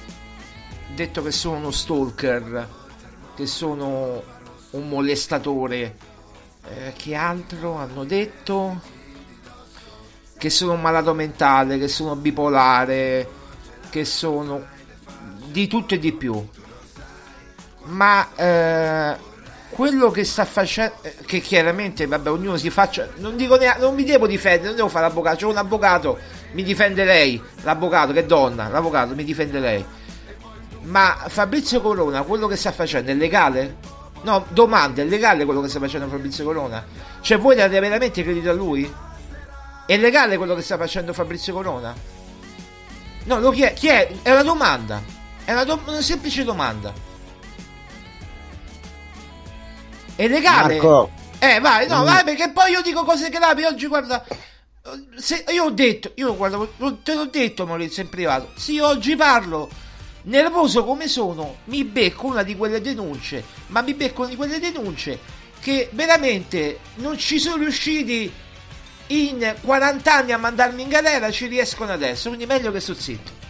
detto 0.95 1.23
che 1.23 1.31
sono 1.31 1.57
uno 1.57 1.71
stalker 1.71 2.69
che 3.35 3.47
sono 3.47 4.23
un 4.71 4.89
molestatore. 4.89 5.97
Eh, 6.65 6.93
che 6.97 7.15
altro 7.15 7.77
hanno 7.77 8.05
detto? 8.05 8.81
Che 10.43 10.51
sono 10.51 10.73
un 10.73 10.81
malato 10.81 11.15
mentale, 11.15 11.79
che 11.79 11.87
sono 11.87 12.17
bipolare, 12.17 13.29
che 13.91 14.05
sono 14.05 14.61
di 15.45 15.69
tutto 15.69 15.95
e 15.95 16.01
di 16.01 16.11
più. 16.11 16.45
Ma 17.85 18.29
eh, 18.35 19.17
quello 19.69 20.11
che 20.11 20.25
sta 20.25 20.45
facendo, 20.45 20.97
che 21.27 21.39
chiaramente, 21.39 22.09
vabbè, 22.09 22.29
ognuno 22.29 22.57
si 22.57 22.71
faccia, 22.71 23.09
non 23.19 23.37
dico 23.37 23.55
neanche, 23.55 23.83
non 23.83 23.95
mi 23.95 24.03
devo 24.03 24.27
difendere, 24.27 24.67
non 24.67 24.75
devo 24.75 24.89
fare 24.89 25.07
l'avvocato, 25.07 25.37
c'è 25.37 25.47
un 25.47 25.59
avvocato, 25.59 26.19
mi 26.55 26.65
difende 26.65 27.05
lei, 27.05 27.41
l'avvocato 27.63 28.13
che 28.13 28.27
donna, 28.27 28.67
l'avvocato 28.67 29.15
mi 29.15 29.23
difende 29.23 29.61
lei. 29.61 29.85
Ma 30.81 31.19
Fabrizio 31.29 31.81
Corona, 31.81 32.23
quello 32.23 32.49
che 32.49 32.57
sta 32.57 32.73
facendo 32.73 33.13
è 33.13 33.15
legale? 33.15 33.77
No, 34.23 34.45
domanda, 34.49 35.03
è 35.03 35.05
legale 35.05 35.45
quello 35.45 35.61
che 35.61 35.69
sta 35.69 35.79
facendo 35.79 36.09
Fabrizio 36.09 36.43
Corona? 36.43 36.85
Cioè 37.21 37.39
voi 37.39 37.55
date 37.55 37.79
veramente 37.79 38.25
credito 38.25 38.51
a 38.51 38.55
lui? 38.55 38.93
È 39.87 39.97
legale 39.97 40.37
quello 40.37 40.55
che 40.55 40.63
sta 40.63 40.77
facendo 40.77 41.13
Fabrizio 41.13 41.53
Corona? 41.53 41.95
No, 43.25 43.39
lo 43.41 43.51
chi 43.51 43.63
è? 43.63 43.73
Chi 43.75 43.89
è? 43.89 44.11
È 44.23 44.31
una 44.31 44.43
domanda. 44.43 45.03
È 45.45 45.53
una, 45.53 45.65
do- 45.65 45.81
una 45.87 46.01
semplice 46.01 46.45
domanda. 46.45 46.93
È 50.15 50.29
legale? 50.29 50.75
Marco. 50.75 51.11
Eh, 51.39 51.59
vai, 51.61 51.89
no, 51.89 52.03
Mm. 52.03 52.05
vai, 52.05 52.25
perché 52.25 52.51
poi 52.51 52.71
io 52.71 52.83
dico 52.83 53.05
cose 53.05 53.29
gravi. 53.29 53.65
Oggi, 53.65 53.87
guarda, 53.87 54.25
se, 55.17 55.45
io 55.53 55.65
ho 55.65 55.71
detto, 55.71 56.13
io 56.17 56.37
guarda, 56.37 56.59
te 57.03 57.15
l'ho 57.15 57.27
detto 57.27 57.67
Maurizio 57.67 58.03
in 58.03 58.09
privato. 58.09 58.51
Se 58.55 58.73
io 58.73 58.87
oggi 58.87 59.17
parlo 59.17 59.69
nervoso 60.25 60.85
come 60.85 61.09
sono, 61.09 61.57
mi 61.65 61.83
becco 61.85 62.27
una 62.27 62.45
di 62.45 62.57
quelle 62.57 62.81
denunce, 62.81 63.43
ma 63.69 63.81
mi 63.81 63.95
becco 63.95 64.21
una 64.21 64.31
di 64.31 64.37
quelle 64.37 64.61
denunce 64.61 65.19
che 65.61 65.89
veramente 65.93 66.79
non 66.97 67.19
ci 67.19 67.39
sono 67.41 67.57
riusciti 67.57 68.33
in 69.13 69.55
40 69.61 70.15
anni 70.15 70.33
a 70.33 70.39
mandarmi 70.39 70.83
in 70.83 70.89
galera, 70.89 71.31
ci 71.31 71.47
riescono 71.47 71.93
adesso, 71.93 72.29
quindi 72.29 72.47
meglio 72.47 72.71
che 72.73 72.81
sto 72.81 72.95
zitto. 72.95 73.41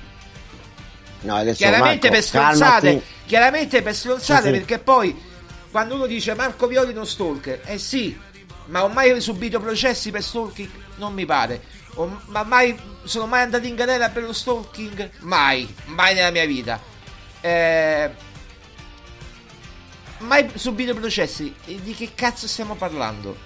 No, 1.21 1.40
Chiaramente 1.54 2.09
Marco, 2.09 2.09
per 2.09 2.23
stronzate, 2.23 3.02
chiaramente 3.26 3.83
per 3.83 3.95
stronzate, 3.95 4.42
Sì, 4.42 4.47
sì. 4.52 4.59
perché 4.59 4.78
poi 4.81 5.23
quando 5.71 5.95
uno 5.95 6.07
dice 6.07 6.35
Marco 6.35 6.66
Violi 6.66 6.90
uno 6.92 7.04
stalker, 7.04 7.61
eh 7.64 7.78
sì, 7.78 8.19
ma 8.66 8.83
ho 8.83 8.88
mai 8.88 9.21
subito 9.21 9.61
processi 9.61 10.11
per 10.11 10.23
stalking? 10.23 10.69
Non 10.97 11.12
mi 11.14 11.25
pare. 11.25 11.62
Ho- 11.95 12.21
ma 12.26 12.42
mai 12.42 12.76
sono 13.04 13.26
mai 13.26 13.42
andato 13.42 13.66
in 13.66 13.75
galera 13.76 14.09
per 14.09 14.25
lo 14.25 14.33
stalking? 14.33 15.11
Mai, 15.21 15.73
mai 15.87 16.14
nella 16.14 16.31
mia 16.31 16.45
vita. 16.47 16.81
Eh, 17.40 18.11
mai 20.19 20.50
subito 20.54 20.95
processi. 20.95 21.54
Di 21.64 21.95
che 21.95 22.11
cazzo 22.14 22.49
stiamo 22.49 22.75
parlando? 22.75 23.37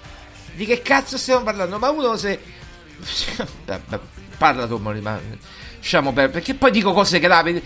Di 0.57 0.65
che 0.65 0.81
cazzo 0.81 1.19
stiamo 1.19 1.43
parlando? 1.43 1.77
Ma 1.77 1.91
uno 1.91 2.17
se. 2.17 2.39
Parla 4.39 4.65
tu, 4.65 4.77
ma. 4.77 5.19
Lasciamo 5.77 6.13
per. 6.13 6.31
Perché 6.31 6.55
poi 6.55 6.71
dico 6.71 6.93
cose 6.93 7.19
gravi. 7.19 7.61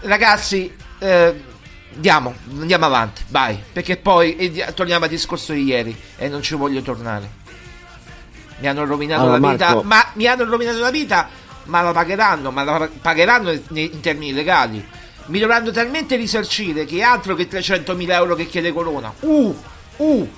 Ragazzi, 0.00 0.74
eh, 0.98 1.42
andiamo, 1.94 2.34
andiamo 2.58 2.86
avanti, 2.86 3.22
vai. 3.28 3.62
Perché 3.70 3.98
poi 3.98 4.36
e 4.36 4.50
di- 4.50 4.64
torniamo 4.74 5.04
al 5.04 5.10
discorso 5.10 5.52
di 5.52 5.62
ieri 5.64 5.94
e 6.16 6.28
non 6.30 6.40
ci 6.40 6.54
voglio 6.54 6.80
tornare. 6.80 7.40
Mi 8.60 8.66
hanno 8.66 8.86
rovinato 8.86 9.24
Allora, 9.24 9.38
la 9.38 9.50
vita, 9.50 9.66
Marco. 9.66 9.82
ma 9.82 10.06
mi 10.14 10.26
hanno 10.26 10.44
rovinato 10.44 10.78
la 10.78 10.90
vita, 10.90 11.28
ma 11.64 11.82
la 11.82 11.92
pagheranno, 11.92 12.50
ma 12.50 12.62
la 12.64 12.88
pagheranno 12.98 13.50
in 13.50 13.60
in 13.76 14.00
termini 14.00 14.32
legali. 14.32 14.82
Mi 15.26 15.38
dovranno 15.38 15.70
talmente 15.70 16.16
risarcire 16.16 16.86
che 16.86 17.02
altro 17.02 17.34
che 17.34 17.46
300.000 17.46 18.10
euro 18.10 18.34
che 18.34 18.46
chiede 18.46 18.72
Corona. 18.72 19.12
Uh, 19.20 19.54
uh. 19.96 20.30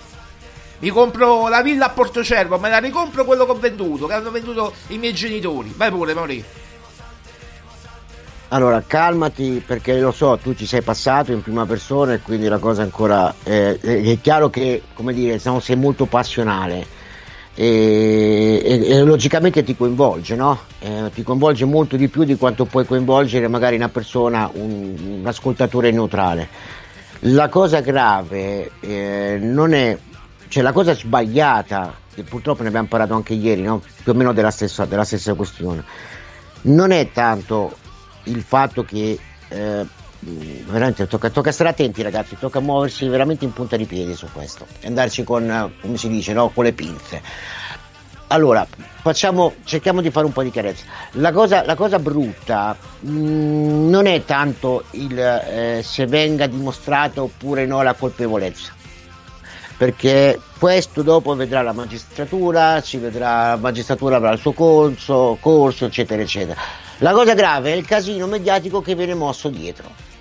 Mi 0.85 0.91
compro 0.91 1.49
la 1.49 1.63
villa 1.63 1.87
a 1.87 1.89
Portocervo, 1.89 2.59
me 2.59 2.69
la 2.69 2.77
ricompro 2.77 3.25
quello 3.25 3.47
che 3.47 3.53
ho 3.53 3.59
venduto, 3.59 4.07
che 4.07 4.13
hanno 4.13 4.31
venduto 4.31 4.71
i 4.89 4.99
miei 4.99 5.15
genitori. 5.15 5.73
Vai 5.75 5.91
pure, 5.91 6.13
Mauri. 6.13 6.45
Allora, 8.49 8.85
calmati 8.87 9.63
perché 9.67 9.99
lo 9.99 10.13
so, 10.13 10.37
tu 10.37 10.55
ci 10.55 10.67
sei 10.67 10.83
passato 10.83 11.33
in 11.33 11.41
prima 11.41 11.65
persona 11.65 12.13
e 12.13 12.21
quindi 12.21 12.49
la 12.49 12.59
cosa 12.59 12.83
ancora... 12.83 13.35
eh, 13.45 13.81
è, 13.81 14.19
chiaro 14.21 14.51
che, 14.51 14.83
come 14.93 15.15
dire, 15.15 15.39
sei 15.39 15.77
molto 15.77 16.05
passionale 16.05 16.87
e, 17.55 18.61
e- 18.63 18.87
e 18.87 19.01
logicamente 19.05 19.63
ti 19.63 19.75
coinvolge, 19.75 20.37
no? 20.37 20.65
Eh, 20.81 21.11
ti 21.15 21.23
coinvolge 21.23 21.65
molto 21.65 21.97
di 21.97 22.09
più 22.09 22.25
di 22.25 22.37
quanto 22.37 22.67
puoi 22.67 22.85
coinvolgere 22.85 23.49
magari 23.49 23.77
una 23.77 23.89
persona, 23.89 24.51
un, 24.53 25.21
un 25.21 25.27
ascoltatore 25.27 25.91
neutrale. 25.91 26.47
La 27.21 27.49
cosa 27.49 27.81
grave 27.81 28.73
eh, 28.81 29.39
non 29.41 29.73
è... 29.73 29.97
cioè 30.55 30.63
la 30.63 30.71
cosa 30.71 30.95
sbagliata, 30.95 31.93
che 32.15 32.23
purtroppo 32.23 32.63
ne 32.63 32.69
abbiamo 32.69 32.87
parlato 32.87 33.13
anche 33.13 33.35
ieri, 33.35 33.63
no? 33.63 33.83
Più 34.05 34.13
o 34.13 34.15
meno 34.15 34.33
della 34.33 34.53
stessa, 34.53 34.85
della 34.85 35.03
stessa 35.03 35.35
questione 35.35 35.83
non 36.67 36.93
è 36.93 37.11
tanto 37.11 37.77
il 38.27 38.41
fatto 38.41 38.85
che 38.85 39.19
eh, 39.49 39.87
veramente 40.21 41.09
tocca, 41.09 41.29
tocca 41.29 41.51
stare 41.51 41.71
attenti 41.71 42.03
ragazzi, 42.03 42.37
tocca 42.39 42.61
muoversi 42.61 43.09
veramente 43.09 43.45
in 43.45 43.53
punta 43.53 43.77
di 43.77 43.85
piedi 43.85 44.15
su 44.15 44.29
questo 44.33 44.65
e 44.79 44.87
andarci 44.87 45.25
con, 45.25 45.51
eh, 45.51 45.73
come 45.81 45.97
si 45.97 46.09
dice, 46.09 46.33
no? 46.33 46.51
con 46.51 46.63
le 46.63 46.73
pinze. 46.73 47.21
Allora, 48.29 48.65
facciamo, 49.03 49.55
cerchiamo 49.65 50.01
di 50.01 50.13
fare 50.13 50.25
un 50.25 50.33
po' 50.33 50.45
di 50.45 50.53
chiarezza. 50.53 50.85
La 51.15 51.33
cosa, 51.33 51.65
la 51.65 51.75
cosa 51.75 51.99
brutta 51.99 52.77
mh, 53.01 53.89
non 53.91 54.07
è 54.07 54.25
tanto 54.25 54.85
il 54.93 55.19
eh, 55.19 55.81
se 55.83 56.07
venga 56.07 56.47
dimostrata 56.47 57.21
oppure 57.23 57.67
no 57.67 57.83
la 57.83 57.95
colpevolezza 57.95 58.83
perché 59.77 60.41
questo 60.59 61.03
dopo 61.03 61.35
vedrà 61.35 61.63
la 61.63 61.73
magistratura, 61.73 62.81
si 62.81 62.99
vedrà, 62.99 63.49
la 63.51 63.57
magistratura 63.57 64.17
avrà 64.17 64.33
il 64.33 64.39
suo 64.39 64.53
corso, 64.53 65.37
corso, 65.41 65.87
eccetera, 65.87 66.23
eccetera. 66.23 66.61
La 66.99 67.13
cosa 67.13 67.35
grave 67.35 67.73
è 67.73 67.77
il 67.77 67.87
casino 67.87 68.27
mediatico 68.27 68.81
che 68.81 68.95
viene 68.95 69.15
mosso 69.15 69.49
dietro 69.49 70.13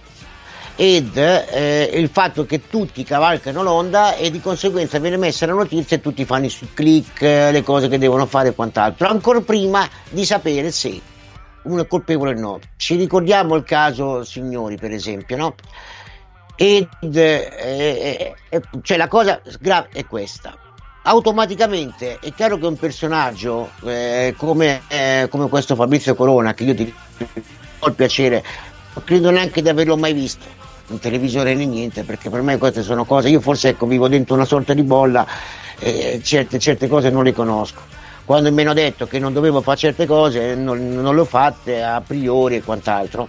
ed 0.75 1.17
eh, 1.17 1.91
il 1.93 2.09
fatto 2.09 2.45
che 2.45 2.67
tutti 2.67 3.03
cavalcano 3.03 3.61
l'onda 3.61 4.15
e 4.15 4.31
di 4.31 4.41
conseguenza 4.41 4.97
viene 4.97 5.17
messa 5.17 5.45
la 5.45 5.53
notizia 5.53 5.97
e 5.97 6.01
tutti 6.01 6.25
fanno 6.25 6.45
i 6.45 6.53
click, 6.73 7.21
le 7.21 7.61
cose 7.63 7.87
che 7.87 7.99
devono 7.99 8.25
fare 8.25 8.49
e 8.49 8.55
quant'altro, 8.55 9.07
ancora 9.07 9.41
prima 9.41 9.87
di 10.09 10.25
sapere 10.25 10.71
se 10.71 10.99
uno 11.63 11.83
è 11.83 11.87
colpevole 11.87 12.31
o 12.35 12.39
no. 12.39 12.59
Ci 12.75 12.95
ricordiamo 12.95 13.55
il 13.55 13.63
caso 13.63 14.23
Signori, 14.23 14.77
per 14.77 14.91
esempio, 14.91 15.37
no? 15.37 15.55
Ed 16.63 17.17
eh, 17.17 18.33
eh, 18.47 18.61
cioè 18.83 18.95
la 18.95 19.09
cosa 19.09 19.41
grave 19.59 19.89
è 19.91 20.05
questa. 20.05 20.55
Automaticamente 21.01 22.19
è 22.21 22.33
chiaro 22.33 22.57
che 22.57 22.65
un 22.65 22.77
personaggio 22.77 23.71
eh, 23.83 24.33
come, 24.37 24.83
eh, 24.87 25.27
come 25.29 25.49
questo 25.49 25.75
Fabrizio 25.75 26.15
Corona, 26.15 26.53
che 26.53 26.63
io 26.63 26.73
ti 26.73 26.93
ho 27.79 27.87
il 27.87 27.93
piacere, 27.93 28.41
non 28.93 29.03
credo 29.03 29.29
neanche 29.29 29.61
di 29.61 29.67
averlo 29.67 29.97
mai 29.97 30.13
visto 30.13 30.45
in 30.87 30.99
televisione 30.99 31.53
né 31.53 31.65
niente, 31.65 32.03
perché 32.03 32.29
per 32.29 32.41
me 32.41 32.57
queste 32.57 32.81
sono 32.81 33.03
cose, 33.03 33.27
io 33.27 33.41
forse 33.41 33.67
ecco, 33.67 33.85
vivo 33.85 34.07
dentro 34.07 34.33
una 34.35 34.45
sorta 34.45 34.73
di 34.73 34.83
bolla 34.83 35.27
e 35.79 36.21
certe, 36.23 36.59
certe 36.59 36.87
cose 36.87 37.09
non 37.09 37.25
le 37.25 37.33
conosco. 37.33 37.81
Quando 38.23 38.49
mi 38.53 38.61
hanno 38.61 38.73
detto 38.73 39.05
che 39.05 39.19
non 39.19 39.33
dovevo 39.33 39.59
fare 39.59 39.79
certe 39.79 40.05
cose, 40.05 40.55
non, 40.55 40.93
non 40.93 41.13
le 41.13 41.21
ho 41.21 41.25
fatte 41.25 41.83
a 41.83 41.99
priori 41.99 42.55
e 42.55 42.63
quant'altro. 42.63 43.27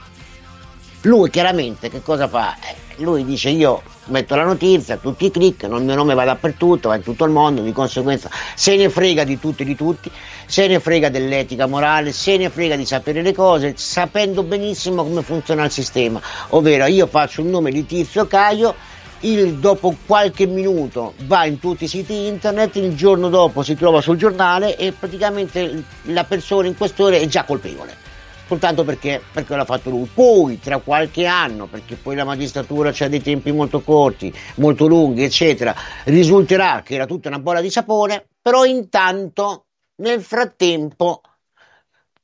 Lui 1.01 1.31
chiaramente 1.31 1.91
che 1.91 2.01
cosa 2.01 2.29
fa? 2.29 2.55
Lui 2.99 3.25
dice 3.25 3.49
io 3.49 3.83
metto 4.07 4.37
la 4.37 4.45
notizia, 4.45 4.97
tutti 4.99 5.25
i 5.25 5.31
click, 5.31 5.65
il 5.65 5.83
mio 5.83 5.95
nome 5.97 6.15
va 6.15 6.25
dappertutto, 6.25 6.89
va 6.89 6.95
in 6.95 7.03
tutto 7.03 7.25
il 7.25 7.33
mondo, 7.33 7.61
di 7.63 7.73
conseguenza 7.73 8.31
se 8.55 8.77
ne 8.77 8.89
frega 8.89 9.25
di 9.25 9.41
tutti 9.41 9.63
e 9.63 9.65
di 9.65 9.75
tutti, 9.75 10.11
se 10.47 10.69
ne 10.69 10.79
frega 10.79 11.09
dell'etica 11.09 11.67
morale, 11.67 12.13
se 12.13 12.37
ne 12.37 12.51
frega 12.51 12.77
di 12.77 12.87
sapere 12.87 13.23
le 13.23 13.33
cose, 13.33 13.75
sapendo 13.77 14.45
benissimo 14.45 15.03
come 15.03 15.23
funziona 15.23 15.65
il 15.65 15.73
sistema. 15.73 16.21
Ovvero 16.51 16.87
io 16.87 17.09
faccio 17.09 17.41
il 17.41 17.49
nome 17.49 17.73
di 17.73 17.85
Tizio 17.85 18.27
Caio, 18.29 18.75
il, 19.21 19.55
dopo 19.55 19.97
qualche 20.07 20.47
minuto 20.47 21.15
va 21.25 21.47
in 21.47 21.59
tutti 21.59 21.85
i 21.85 21.89
siti 21.89 22.27
internet, 22.27 22.77
il 22.77 22.95
giorno 22.95 23.29
dopo 23.29 23.65
si 23.65 23.75
trova 23.75 24.01
sul 24.01 24.17
giornale 24.17 24.77
e 24.77 24.93
praticamente 24.93 25.83
la 26.03 26.25
persona 26.25 26.69
in 26.69 26.77
questione 26.77 27.21
è 27.21 27.27
già 27.27 27.43
colpevole 27.43 28.05
soltanto 28.47 28.85
perché, 28.85 29.21
perché 29.33 29.57
l'ha 29.57 29.65
fatto 29.65 29.91
lui. 29.91 30.09
Poi, 30.13 30.59
tra 30.61 30.79
qualche 30.79 31.27
anno, 31.27 31.67
perché 31.67 31.97
poi 31.97 32.17
la 32.17 32.25
magistratura 32.25 32.93
ha 32.97 33.09
dei 33.09 33.23
tempi 33.23 33.53
molto 33.53 33.81
corti, 33.81 34.33
molto 34.57 34.87
lunghi, 34.87 35.25
eccetera, 35.25 35.75
risulterà 36.05 36.83
che 36.85 36.95
era 36.95 37.07
tutta 37.07 37.29
una 37.29 37.39
bolla 37.39 37.61
di 37.61 37.71
sapone, 37.71 38.27
però 38.41 38.65
intanto, 38.65 39.67
nel 39.97 40.23
frattempo, 40.23 41.21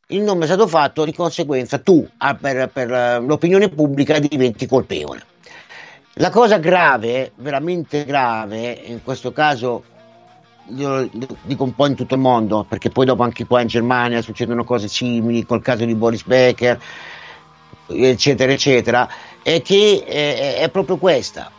il 0.08 0.22
nome 0.22 0.44
è 0.44 0.46
stato 0.46 0.66
fatto, 0.66 1.04
di 1.04 1.12
conseguenza 1.12 1.78
tu, 1.78 2.06
ah, 2.18 2.34
per, 2.34 2.68
per 2.68 2.90
eh, 2.90 3.20
l'opinione 3.20 3.68
pubblica, 3.68 4.18
diventi 4.18 4.66
colpevole. 4.66 5.24
La 6.14 6.30
cosa 6.30 6.58
grave, 6.58 7.32
veramente 7.36 8.04
grave, 8.04 8.72
in 8.72 9.02
questo 9.02 9.32
caso 9.32 9.84
io 10.74 11.08
dico 11.42 11.64
un 11.64 11.74
po' 11.74 11.86
in 11.86 11.94
tutto 11.94 12.14
il 12.14 12.20
mondo, 12.20 12.64
perché 12.68 12.90
poi 12.90 13.06
dopo 13.06 13.22
anche 13.22 13.46
qua 13.46 13.60
in 13.60 13.68
Germania 13.68 14.22
succedono 14.22 14.64
cose 14.64 14.88
simili, 14.88 15.44
col 15.44 15.62
caso 15.62 15.84
di 15.84 15.94
Boris 15.94 16.24
Becker, 16.24 16.80
eccetera, 17.86 18.52
eccetera, 18.52 19.08
è 19.42 19.60
che 19.62 20.04
è, 20.06 20.56
è 20.58 20.68
proprio 20.70 20.96
questa. 20.96 21.50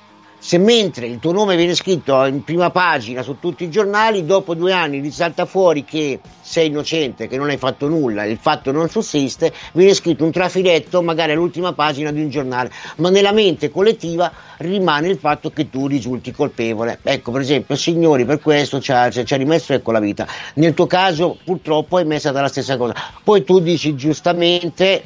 Se 0.44 0.58
mentre 0.58 1.06
il 1.06 1.20
tuo 1.20 1.32
nome 1.32 1.56
viene 1.56 1.76
scritto 1.76 2.26
in 2.26 2.44
prima 2.44 2.72
pagina 2.72 3.22
su 3.22 3.38
tutti 3.40 3.64
i 3.64 3.70
giornali, 3.70 4.26
dopo 4.26 4.56
due 4.56 4.74
anni 4.74 5.00
risalta 5.00 5.46
fuori 5.46 5.86
che 5.86 6.20
sei 6.42 6.66
innocente, 6.66 7.28
che 7.28 7.38
non 7.38 7.50
hai 7.50 7.58
fatto 7.58 7.88
nulla, 7.88 8.24
il 8.24 8.40
fatto 8.42 8.72
non 8.72 8.90
sussiste, 8.90 9.54
viene 9.74 9.94
scritto 9.94 10.24
un 10.24 10.32
trafiletto 10.32 11.04
magari 11.04 11.34
all'ultima 11.34 11.74
pagina 11.74 12.12
di 12.12 12.22
un 12.22 12.30
giornale, 12.30 12.72
ma 12.96 13.12
nella 13.12 13.32
mente 13.32 13.70
collettiva 13.70 14.32
rimane 14.58 15.10
il 15.10 15.20
fatto 15.20 15.52
che 15.52 15.70
tu 15.70 15.86
risulti 15.86 16.32
colpevole. 16.32 16.98
Ecco, 17.04 17.30
per 17.30 17.42
esempio, 17.42 17.76
signori, 17.76 18.26
per 18.26 18.40
questo 18.40 18.82
ci 18.82 18.92
ha, 18.92 19.12
ci 19.12 19.22
ha 19.32 19.38
rimesso 19.38 19.74
ecco, 19.74 19.92
la 19.92 20.00
vita. 20.00 20.26
Nel 20.56 20.74
tuo 20.74 20.88
caso, 20.88 21.38
purtroppo, 21.44 22.00
è 22.00 22.04
messa 22.04 22.32
dalla 22.32 22.48
stessa 22.48 22.78
cosa. 22.78 22.96
Poi 23.24 23.44
tu 23.44 23.60
dici 23.60 23.94
giustamente, 23.94 25.04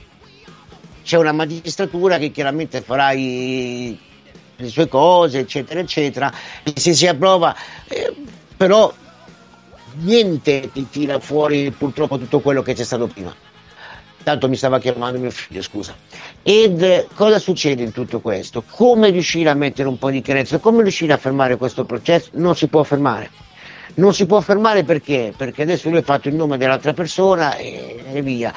c'è 1.04 1.18
una 1.18 1.34
magistratura 1.34 2.18
che 2.18 2.32
chiaramente 2.32 2.80
farai 2.80 4.14
le 4.58 4.68
sue 4.70 4.88
cose, 4.88 5.40
eccetera, 5.40 5.80
eccetera, 5.80 6.32
e 6.64 6.74
se 6.76 6.94
si 6.94 7.08
approva, 7.08 7.56
eh, 7.88 8.14
però 8.56 8.94
niente 9.98 10.70
ti 10.72 10.88
tira 10.90 11.20
fuori 11.20 11.72
purtroppo 11.72 12.18
tutto 12.18 12.40
quello 12.40 12.62
che 12.62 12.74
c'è 12.74 12.84
stato 12.84 13.08
prima. 13.08 13.34
Tanto 14.24 14.50
mi 14.50 14.56
stava 14.56 14.80
chiamando 14.80 15.20
mio 15.20 15.30
figlio, 15.30 15.62
scusa. 15.62 15.96
Ed 16.42 16.82
eh, 16.82 17.08
cosa 17.14 17.38
succede 17.38 17.84
in 17.84 17.92
tutto 17.92 18.22
questo? 18.22 18.64
Come 18.68 19.12
riuscire 19.12 19.50
a 19.50 19.54
mettere 19.54 19.88
un 19.88 20.00
po' 20.00 20.10
di 20.10 20.22
chiarezza? 20.22 20.58
Come 20.58 20.82
riuscire 20.82 21.14
a 21.14 21.18
fermare 21.18 21.58
questo 21.58 21.86
processo? 21.86 22.32
Non 22.34 22.56
si 22.56 22.68
può 22.68 22.82
fermare. 22.82 23.30
Non 23.96 24.16
si 24.16 24.26
può 24.26 24.42
fermare 24.42 24.84
perché? 24.84 25.32
Perché 25.36 25.62
adesso 25.62 25.90
lui 25.90 26.00
ha 26.00 26.04
fatto 26.04 26.28
il 26.28 26.36
nome 26.36 26.58
dell'altra 26.58 26.94
persona 26.94 27.56
e, 27.56 28.04
e 28.14 28.22
via. 28.24 28.52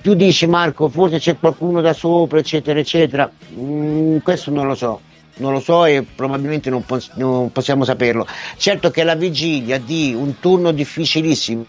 Tu 0.00 0.14
dici 0.14 0.46
Marco, 0.46 0.88
forse 0.88 1.18
c'è 1.18 1.38
qualcuno 1.38 1.82
da 1.82 1.92
sopra, 1.92 2.38
eccetera, 2.38 2.78
eccetera. 2.78 3.30
Mm, 3.58 4.18
questo 4.18 4.50
non 4.50 4.66
lo 4.66 4.74
so 4.74 5.00
non 5.36 5.52
lo 5.52 5.60
so 5.60 5.84
e 5.84 6.02
probabilmente 6.02 6.70
non, 6.70 6.84
pos- 6.84 7.10
non, 7.14 7.50
possiamo 7.52 7.84
saperlo. 7.84 8.26
Certo 8.56 8.90
che 8.90 9.00
alla 9.00 9.14
vigilia 9.14 9.78
di 9.78 10.14
un 10.16 10.38
turno 10.38 10.72
difficilissimo 10.72 11.66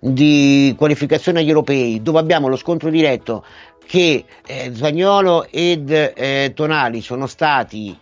di 0.00 0.74
qualificazione 0.76 1.40
agli 1.40 1.48
europei, 1.48 2.02
dove 2.02 2.18
abbiamo 2.18 2.48
lo 2.48 2.56
scontro 2.56 2.90
diretto 2.90 3.44
che 3.86 4.24
eh, 4.46 4.72
Zagnolo 4.74 5.46
ed 5.50 5.90
eh, 5.90 6.52
Tonali 6.54 7.00
sono 7.00 7.26
stati 7.26 7.98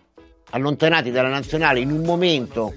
allontanati 0.50 1.10
dalla 1.10 1.28
nazionale 1.28 1.80
in 1.80 1.90
un 1.92 2.02
momento 2.02 2.72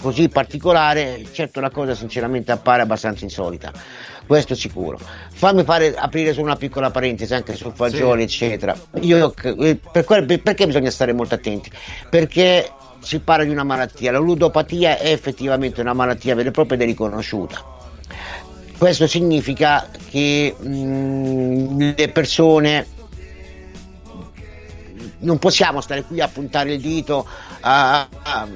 così 0.00 0.28
particolare, 0.28 1.24
certo 1.32 1.60
la 1.60 1.70
cosa 1.70 1.94
sinceramente 1.94 2.52
appare 2.52 2.82
abbastanza 2.82 3.24
insolita 3.24 3.72
questo 4.26 4.54
è 4.54 4.56
sicuro. 4.56 4.98
Fammi 4.98 5.64
fare, 5.64 5.94
aprire 5.94 6.32
solo 6.32 6.46
una 6.46 6.56
piccola 6.56 6.90
parentesi 6.90 7.32
anche 7.34 7.54
su 7.54 7.70
fagioli, 7.72 8.28
sì. 8.28 8.44
eccetera. 8.44 8.76
Io, 9.00 9.34
eh, 9.42 9.76
per 9.76 10.04
quel, 10.04 10.24
perché 10.40 10.66
bisogna 10.66 10.90
stare 10.90 11.12
molto 11.12 11.34
attenti? 11.34 11.70
Perché 12.10 12.70
si 13.00 13.20
parla 13.20 13.44
di 13.44 13.50
una 13.50 13.62
malattia, 13.62 14.10
la 14.10 14.18
ludopatia 14.18 14.98
è 14.98 15.12
effettivamente 15.12 15.80
una 15.80 15.92
malattia 15.92 16.34
vera 16.34 16.48
e 16.48 16.52
propria 16.52 16.76
ed 16.76 16.82
è 16.82 16.86
riconosciuta. 16.86 17.74
Questo 18.76 19.06
significa 19.06 19.88
che 20.10 20.54
mh, 20.58 20.68
mm, 20.68 21.80
le 21.96 22.08
persone 22.08 22.86
non 25.18 25.38
possiamo 25.38 25.80
stare 25.80 26.02
qui 26.02 26.20
a 26.20 26.28
puntare 26.28 26.74
il 26.74 26.80
dito 26.80 27.26
a, 27.60 28.06
a, 28.22 28.46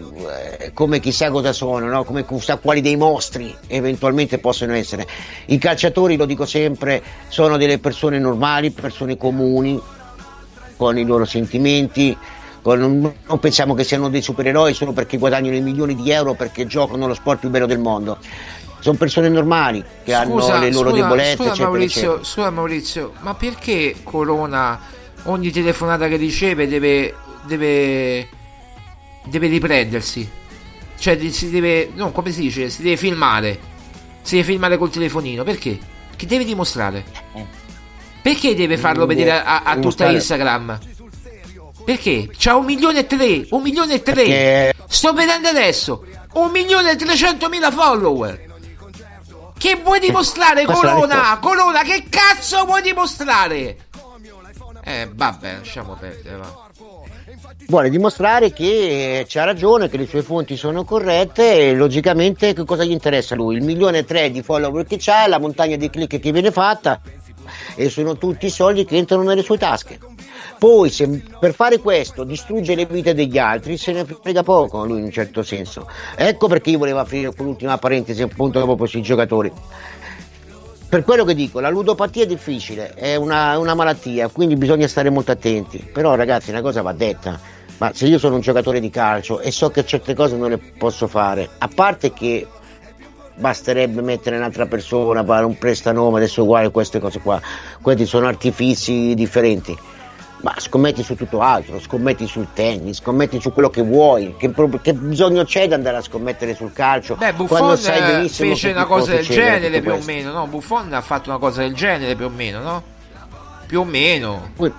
eh, 0.59 0.73
come 0.73 1.01
chissà 1.01 1.31
cosa 1.31 1.53
sono, 1.53 1.87
no? 1.87 2.05
come 2.05 2.27
chissà 2.27 2.57
quali 2.57 2.81
dei 2.81 2.97
mostri 2.97 3.55
eventualmente 3.67 4.39
possono 4.39 4.75
essere. 4.75 5.07
I 5.47 5.59
calciatori, 5.59 6.17
lo 6.17 6.27
dico 6.27 6.45
sempre, 6.45 7.03
sono 7.29 7.57
delle 7.57 7.79
persone 7.79 8.19
normali, 8.19 8.71
persone 8.71 9.17
comuni, 9.17 9.81
con 10.77 10.99
i 10.99 11.05
loro 11.05 11.25
sentimenti. 11.25 12.17
Con, 12.63 12.79
non 13.27 13.39
pensiamo 13.39 13.73
che 13.73 13.85
siano 13.85 14.11
dei 14.11 14.21
supereroi 14.21 14.75
solo 14.75 14.93
perché 14.93 15.17
guadagnano 15.17 15.57
i 15.57 15.63
milioni 15.63 15.95
di 15.95 16.11
euro 16.11 16.35
perché 16.35 16.67
giocano 16.67 17.07
lo 17.07 17.15
sport 17.15 17.41
più 17.41 17.49
bello 17.49 17.65
del 17.65 17.79
mondo 17.79 18.19
sono 18.81 18.97
persone 18.97 19.29
normali 19.29 19.83
che 20.05 20.13
scusa, 20.13 20.55
hanno 20.55 20.65
le 20.65 20.73
loro 20.73 20.91
scusa, 20.91 21.03
debolezze. 21.03 21.37
Scusa, 21.37 21.49
eccetera, 21.49 21.69
Maurizio, 21.69 22.01
eccetera. 22.01 22.25
scusa 22.25 22.51
Maurizio, 22.51 23.13
ma 23.21 23.35
perché 23.35 23.97
Corona 24.03 24.81
ogni 25.25 25.51
telefonata 25.51 26.09
che 26.09 26.17
riceve 26.17 26.67
deve, 26.67 27.15
deve, 27.45 28.29
deve 29.25 29.47
riprendersi. 29.49 30.29
Cioè 30.99 31.19
si 31.31 31.51
deve, 31.51 31.91
no, 31.95 32.13
come 32.13 32.31
si 32.31 32.43
dice, 32.43 32.69
si 32.69 32.83
deve 32.83 32.97
filmare. 32.97 33.59
Si 34.23 34.37
deve 34.37 34.47
filmare 34.47 34.77
col 34.77 34.91
telefonino. 34.91 35.45
Perché? 35.45 35.79
Che 36.15 36.27
deve 36.27 36.45
dimostrare? 36.45 37.05
Perché 38.21 38.55
deve 38.55 38.77
farlo 38.77 39.07
vedere 39.07 39.43
a, 39.43 39.63
a 39.63 39.79
tutta 39.79 40.11
Instagram? 40.11 40.79
Perché? 41.85 42.29
C'ha 42.37 42.57
un 42.57 42.67
milione 42.67 43.01
e 43.01 43.07
tre, 43.07 43.47
un 43.51 43.63
milione 43.63 43.95
e 43.95 44.03
tre. 44.03 44.15
Perché... 44.15 44.75
Sto 44.87 45.15
vedendo 45.15 45.49
adesso, 45.49 46.05
un 46.35 46.51
milione 46.51 46.93
e 46.93 46.97
trecentomila 46.97 47.71
follower. 47.71 48.49
Che 49.57 49.81
vuoi 49.83 50.01
dimostrare, 50.01 50.65
Corona? 50.65 51.39
Corona, 51.41 51.83
che 51.83 52.05
cazzo 52.09 52.65
vuoi 52.65 52.83
dimostrare? 52.83 53.89
Eh, 54.91 55.09
vabbè, 55.15 55.59
lasciamo 55.59 55.95
perdere, 55.95 56.37
va. 56.37 56.69
Vuole 57.69 57.91
dimostrare 57.91 58.53
che 58.53 59.25
c'ha 59.29 59.45
ragione, 59.45 59.89
che 59.89 59.97
le 59.97 60.07
sue 60.07 60.23
fonti 60.23 60.57
sono 60.57 60.83
corrette 60.83 61.69
e 61.69 61.75
logicamente 61.75 62.53
che 62.55 62.65
cosa 62.65 62.83
gli 62.83 62.91
interessa 62.91 63.35
a 63.35 63.37
lui? 63.37 63.55
Il 63.55 63.63
milione 63.63 63.99
e 63.99 64.05
tre 64.05 64.33
di 64.33 64.43
follower 64.43 64.85
che 64.85 64.97
c'ha, 64.99 65.29
la 65.29 65.39
montagna 65.39 65.77
di 65.77 65.89
click 65.89 66.19
che 66.19 66.33
viene 66.33 66.51
fatta 66.51 67.01
e 67.77 67.89
sono 67.89 68.17
tutti 68.17 68.47
i 68.47 68.51
soldi 68.51 68.85
che 68.85 68.97
entrano 68.97 69.23
nelle 69.23 69.43
sue 69.43 69.59
tasche. 69.59 69.99
Poi 70.59 70.91
se 70.91 71.23
per 71.39 71.55
fare 71.55 71.79
questo 71.79 72.25
distrugge 72.25 72.75
le 72.75 72.87
vite 72.87 73.15
degli 73.15 73.39
altri 73.39 73.77
se 73.77 73.93
ne 73.93 74.05
frega 74.05 74.43
poco 74.43 74.85
lui 74.85 74.99
in 74.99 75.05
un 75.05 75.11
certo 75.11 75.43
senso. 75.43 75.89
Ecco 76.17 76.49
perché 76.49 76.71
io 76.71 76.79
volevo 76.79 76.99
aprire 76.99 77.33
quell'ultima 77.33 77.79
parentesi 77.79 78.23
appunto 78.23 78.61
proprio 78.63 78.87
sui 78.87 79.03
giocatori 79.03 79.53
per 80.91 81.05
quello 81.05 81.25
che 81.25 81.37
dico, 81.37 81.61
la 81.61 81.71
ludopatia 81.71 82.25
è 82.25 82.27
difficile, 82.27 82.95
è 82.95 83.15
una, 83.15 83.57
una, 83.59 83.75
malattia, 83.75 84.27
quindi 84.27 84.57
bisogna 84.57 84.89
stare 84.89 85.09
molto 85.09 85.31
attenti. 85.31 85.79
Però 85.79 86.17
ragazzi, 86.17 86.51
una 86.51 86.63
cosa 86.63 86.83
va 86.83 86.93
detta, 86.93 87.39
ma 87.79 87.93
se 87.95 88.07
io 88.09 88.19
sono 88.19 88.35
un 88.35 88.41
giocatore 88.41 88.81
di 88.81 88.91
calcio 88.91 89.39
e 89.39 89.53
so 89.53 89.71
che 89.71 89.87
certe 89.87 90.15
cose 90.15 90.37
non 90.37 90.51
le 90.51 90.59
posso 90.59 91.07
fare, 91.07 91.49
a 91.59 91.71
parte 91.73 92.13
che 92.13 92.45
basterebbe 93.37 94.03
mettere 94.03 94.37
un'altra 94.37 94.67
persona, 94.67 95.25
fare 95.25 95.45
un 95.45 95.57
prestanome, 95.57 96.17
adesso 96.17 96.43
uguale 96.43 96.73
queste 96.73 96.99
cose 96.99 97.21
qua, 97.21 97.41
questi 97.81 98.05
sono 98.05 98.27
artifici 98.27 99.15
differenti 99.15 99.79
ma 100.43 100.55
scommetti 100.57 101.03
su 101.03 101.15
tutto 101.15 101.41
altro, 101.41 101.79
scommetti 101.79 102.27
sul 102.27 102.49
tennis, 102.55 102.99
scommetti 102.99 103.41
su 103.41 103.53
quello 103.53 103.69
che 103.69 103.83
vuoi, 103.83 104.35
che, 104.39 104.53
che 104.81 104.95
bisogno 104.95 105.45
c'è 105.45 105.67
di 105.67 105.75
andare 105.75 105.99
a 105.99 106.01
scommettere 106.01 106.55
sul 106.55 106.73
calcio? 106.73 107.17
Beh, 107.17 107.35
Buffon 107.35 107.77
fece 107.77 108.71
una 108.71 108.87
cosa 108.87 109.15
del 109.15 109.27
genere 109.27 109.81
più 109.81 109.91
questo. 109.91 110.11
o 110.11 110.15
meno, 110.15 110.33
no? 110.33 110.47
Buffon 110.47 110.93
ha 110.95 111.01
fatto 111.03 111.29
una 111.29 111.39
cosa 111.39 111.61
del 111.61 111.75
genere 111.75 112.15
più 112.15 112.27
o 112.27 112.31
meno, 112.31 112.61
no? 112.61 112.83
Più 113.67 113.81
o 113.81 113.85
meno. 113.85 114.51
Poi, 114.57 114.73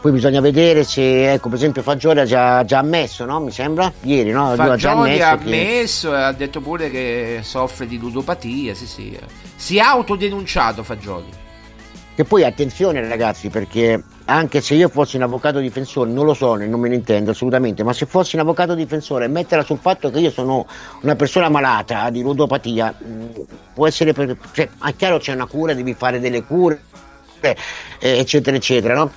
poi 0.00 0.12
bisogna 0.12 0.40
vedere 0.40 0.82
se, 0.82 1.32
ecco, 1.32 1.48
per 1.48 1.58
esempio 1.58 1.82
Fagioli 1.82 2.20
ha 2.20 2.24
già, 2.24 2.64
già 2.64 2.78
ammesso, 2.78 3.24
no? 3.24 3.38
Mi 3.40 3.52
sembra? 3.52 3.92
Ieri, 4.02 4.32
no? 4.32 4.52
Fagioli 4.56 5.22
ha 5.22 5.30
ammesso, 5.30 6.10
che... 6.10 6.16
e 6.16 6.22
ha 6.22 6.32
detto 6.32 6.60
pure 6.60 6.90
che 6.90 7.38
soffre 7.42 7.86
di 7.86 7.98
ludopatia, 7.98 8.74
sì 8.74 8.86
sì. 8.86 9.16
Si 9.54 9.76
è 9.76 9.80
autodenunciato 9.80 10.82
Fagioli. 10.82 11.30
Che 12.16 12.24
poi 12.24 12.44
attenzione 12.44 13.06
ragazzi, 13.06 13.48
perché 13.48 14.02
anche 14.26 14.60
se 14.60 14.74
io 14.74 14.88
fossi 14.88 15.16
un 15.16 15.22
avvocato 15.22 15.60
difensore, 15.60 16.10
non 16.10 16.24
lo 16.24 16.34
sono 16.34 16.62
e 16.62 16.66
non 16.66 16.80
me 16.80 16.88
ne 16.88 16.96
intendo 16.96 17.30
assolutamente, 17.30 17.84
ma 17.84 17.92
se 17.92 18.06
fossi 18.06 18.34
un 18.34 18.42
avvocato 18.42 18.74
difensore 18.74 19.26
e 19.26 19.28
metterla 19.28 19.64
sul 19.64 19.78
fatto 19.78 20.10
che 20.10 20.18
io 20.18 20.30
sono 20.30 20.66
una 21.02 21.14
persona 21.14 21.48
malata 21.48 22.10
di 22.10 22.22
ludopatia, 22.22 22.94
mm, 23.02 23.26
può 23.72 23.86
essere 23.86 24.12
per, 24.12 24.36
cioè, 24.52 24.68
è 24.84 24.96
chiaro 24.96 25.18
c'è 25.18 25.32
una 25.32 25.46
cura, 25.46 25.74
devi 25.74 25.94
fare 25.94 26.18
delle 26.18 26.42
cure, 26.42 26.82
eh, 27.40 27.56
eccetera, 28.00 28.56
eccetera, 28.56 28.94
no? 28.94 29.12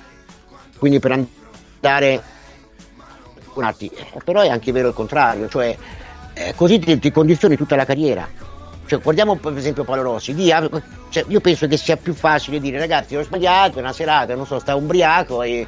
Quindi 0.78 1.00
per 1.00 1.12
andare 1.12 2.22
un 3.54 3.64
attimo, 3.64 3.92
però 4.24 4.42
è 4.42 4.48
anche 4.48 4.70
vero 4.70 4.88
il 4.88 4.94
contrario, 4.94 5.48
cioè 5.48 5.76
eh, 6.34 6.54
così 6.54 6.78
ti, 6.78 6.98
ti 7.00 7.10
condizioni 7.10 7.56
tutta 7.56 7.74
la 7.74 7.84
carriera 7.84 8.49
cioè, 8.90 8.98
guardiamo 8.98 9.36
per 9.36 9.56
esempio 9.56 9.84
Paolo 9.84 10.02
Rossi, 10.02 10.32
via, 10.32 10.68
cioè, 11.10 11.24
io 11.28 11.38
penso 11.38 11.68
che 11.68 11.76
sia 11.76 11.96
più 11.96 12.12
facile 12.12 12.58
dire 12.58 12.76
ragazzi 12.76 13.14
ho 13.14 13.22
sbagliato, 13.22 13.78
è 13.78 13.82
una 13.82 13.92
serata, 13.92 14.34
non 14.34 14.46
so, 14.46 14.58
stavo 14.58 14.80
ubriaco 14.80 15.44
e 15.44 15.64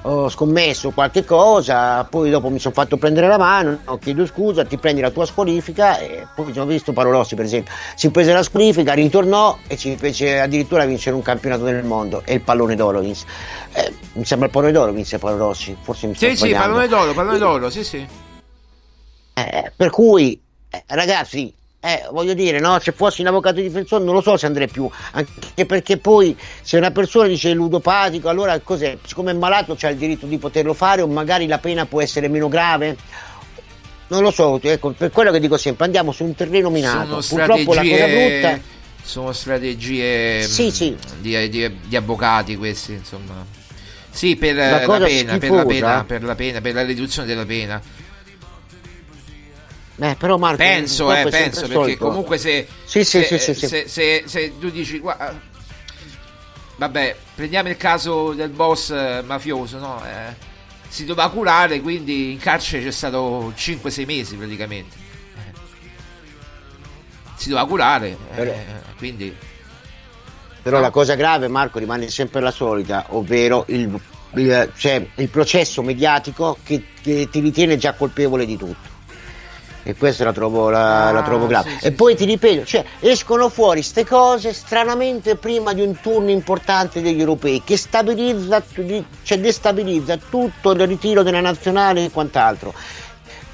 ho 0.00 0.30
scommesso 0.30 0.90
qualche 0.90 1.26
cosa, 1.26 2.04
poi 2.04 2.30
dopo 2.30 2.48
mi 2.48 2.58
sono 2.58 2.72
fatto 2.72 2.96
prendere 2.96 3.26
la 3.26 3.36
mano, 3.36 3.80
no, 3.84 3.98
chiedo 3.98 4.24
scusa, 4.24 4.64
ti 4.64 4.78
prendi 4.78 5.02
la 5.02 5.10
tua 5.10 5.26
squalifica 5.26 5.98
e 5.98 6.26
poi 6.34 6.48
abbiamo 6.48 6.68
visto 6.68 6.94
Paolo 6.94 7.10
Rossi 7.10 7.34
per 7.34 7.44
esempio, 7.44 7.70
si 7.96 8.10
prese 8.10 8.32
la 8.32 8.42
squalifica, 8.42 8.94
ritornò 8.94 9.58
e 9.66 9.76
ci 9.76 9.94
fece 9.96 10.40
addirittura 10.40 10.86
vincere 10.86 11.14
un 11.16 11.22
campionato 11.22 11.64
del 11.64 11.84
mondo 11.84 12.22
e 12.24 12.32
il 12.32 12.40
pallone 12.40 12.76
d'oro 12.76 13.00
vinse. 13.00 13.26
Eh, 13.74 13.92
mi 14.14 14.24
sembra 14.24 14.46
il 14.46 14.52
pallone 14.54 14.72
d'oro 14.72 14.92
vinse 14.92 15.18
Paolo 15.18 15.36
Rossi, 15.36 15.76
forse 15.82 16.06
mi 16.06 16.14
sto 16.14 16.30
Sì, 16.30 16.36
sì, 16.36 16.52
pallone 16.52 16.88
d'oro, 16.88 17.12
pallone 17.12 17.36
d'oro, 17.36 17.68
sì, 17.68 17.84
sì. 17.84 18.08
Eh, 19.34 19.72
per 19.76 19.90
cui, 19.90 20.40
eh, 20.70 20.82
ragazzi, 20.86 21.52
Eh, 21.84 22.08
voglio 22.10 22.32
dire, 22.32 22.60
no, 22.60 22.78
se 22.80 22.92
fossi 22.92 23.20
un 23.20 23.26
avvocato 23.26 23.60
difensore 23.60 24.02
non 24.02 24.14
lo 24.14 24.22
so 24.22 24.38
se 24.38 24.46
andrei 24.46 24.68
più, 24.68 24.88
anche 25.12 25.66
perché 25.66 25.98
poi 25.98 26.34
se 26.62 26.78
una 26.78 26.90
persona 26.90 27.28
dice 27.28 27.52
ludopatico, 27.52 28.30
allora 28.30 28.58
cos'è? 28.60 28.96
Siccome 29.04 29.32
è 29.32 29.34
malato 29.34 29.74
c'ha 29.76 29.90
il 29.90 29.98
diritto 29.98 30.24
di 30.24 30.38
poterlo 30.38 30.72
fare 30.72 31.02
o 31.02 31.06
magari 31.06 31.46
la 31.46 31.58
pena 31.58 31.84
può 31.84 32.00
essere 32.00 32.28
meno 32.28 32.48
grave? 32.48 32.96
Non 34.06 34.22
lo 34.22 34.30
so, 34.30 34.58
ecco, 34.62 34.92
per 34.92 35.10
quello 35.10 35.30
che 35.30 35.40
dico 35.40 35.58
sempre, 35.58 35.84
andiamo 35.84 36.10
su 36.12 36.24
un 36.24 36.34
terreno 36.34 36.70
minato. 36.70 37.20
Sono 37.20 37.44
Purtroppo 37.44 37.74
la 37.74 37.82
cosa 37.82 38.06
brutta 38.06 38.60
sono 39.04 39.32
strategie 39.32 40.42
Sì, 40.42 40.70
sì. 40.70 40.96
Di, 41.20 41.50
di- 41.50 41.78
di 41.84 41.96
avvocati 41.96 42.56
questi, 42.56 42.94
insomma. 42.94 43.44
Sì, 44.10 44.36
per 44.36 44.54
La 44.54 44.86
la, 44.86 44.98
pena, 45.04 45.36
per 45.38 45.50
la 45.50 45.64
pena, 45.66 46.04
per 46.04 46.22
la 46.22 46.34
pena, 46.34 46.60
per 46.62 46.74
la 46.74 46.82
riduzione 46.82 47.28
della 47.28 47.44
pena. 47.44 47.82
Eh, 49.96 50.16
però 50.16 50.36
Marco, 50.38 50.56
Penso, 50.56 51.12
eh, 51.14 51.22
penso, 51.28 51.60
perché 51.60 51.74
solito. 51.74 52.06
comunque 52.06 52.36
se, 52.38 52.66
Sì, 52.84 53.04
sì, 53.04 53.22
se, 53.22 53.38
sì, 53.38 53.38
sì, 53.38 53.54
sì. 53.54 53.66
se- 53.68 53.88
se- 53.88 54.24
se 54.26 54.58
tu 54.58 54.68
dici, 54.70 54.98
"Gua- 54.98 55.16
vabbè, 56.76 57.16
prendiamo 57.36 57.68
il 57.68 57.76
caso 57.76 58.32
del 58.32 58.48
boss 58.50 58.90
eh, 58.90 59.22
mafioso, 59.24 59.78
no? 59.78 60.02
Eh, 60.04 60.34
si 60.88 61.04
doveva 61.04 61.28
curare, 61.30 61.80
quindi 61.80 62.32
in 62.32 62.38
carcere 62.38 62.82
c'è 62.82 62.90
stato 62.90 63.52
5-6 63.54 64.04
mesi 64.04 64.34
praticamente. 64.36 64.96
Eh. 65.36 65.52
Si 67.36 67.48
doveva 67.48 67.66
curare, 67.66 68.08
eh, 68.10 68.16
Però- 68.34 68.54
quindi... 68.96 69.36
Però 70.62 70.80
la 70.80 70.90
cosa 70.90 71.14
grave, 71.14 71.46
Marco, 71.46 71.78
rimane 71.78 72.08
sempre 72.08 72.40
la 72.40 72.50
solita, 72.50 73.04
ovvero 73.10 73.64
il, 73.68 74.00
il- 74.36 74.72
cioè, 74.76 75.06
il 75.16 75.28
processo 75.28 75.82
mediatico 75.82 76.56
che, 76.64 76.82
che 77.02 77.28
ti 77.30 77.40
ritiene 77.40 77.76
già 77.76 77.92
colpevole 77.92 78.46
di 78.46 78.56
tutto. 78.56 78.92
E 79.86 79.94
questa 79.94 80.24
la 80.24 80.32
trovo, 80.32 80.70
la, 80.70 81.08
Ah, 81.08 81.12
la 81.12 81.22
trovo 81.22 81.46
grave. 81.46 81.70
sì, 81.72 81.78
sì, 81.80 81.86
e 81.86 81.92
poi 81.92 82.16
ti 82.16 82.24
ripeto, 82.24 82.64
cioè, 82.64 82.84
escono 83.00 83.50
fuori 83.50 83.82
ste 83.82 84.04
cose 84.06 84.54
stranamente 84.54 85.36
prima 85.36 85.74
di 85.74 85.82
un 85.82 86.00
turno 86.00 86.30
importante 86.30 87.02
degli 87.02 87.20
europei 87.20 87.62
che 87.62 87.76
stabilizza, 87.76 88.62
cioè 89.22 89.38
destabilizza 89.38 90.16
tutto 90.16 90.70
il 90.72 90.86
ritiro 90.86 91.22
della 91.22 91.40
nazionale 91.42 92.06
e 92.06 92.10
quant'altro. 92.10 92.72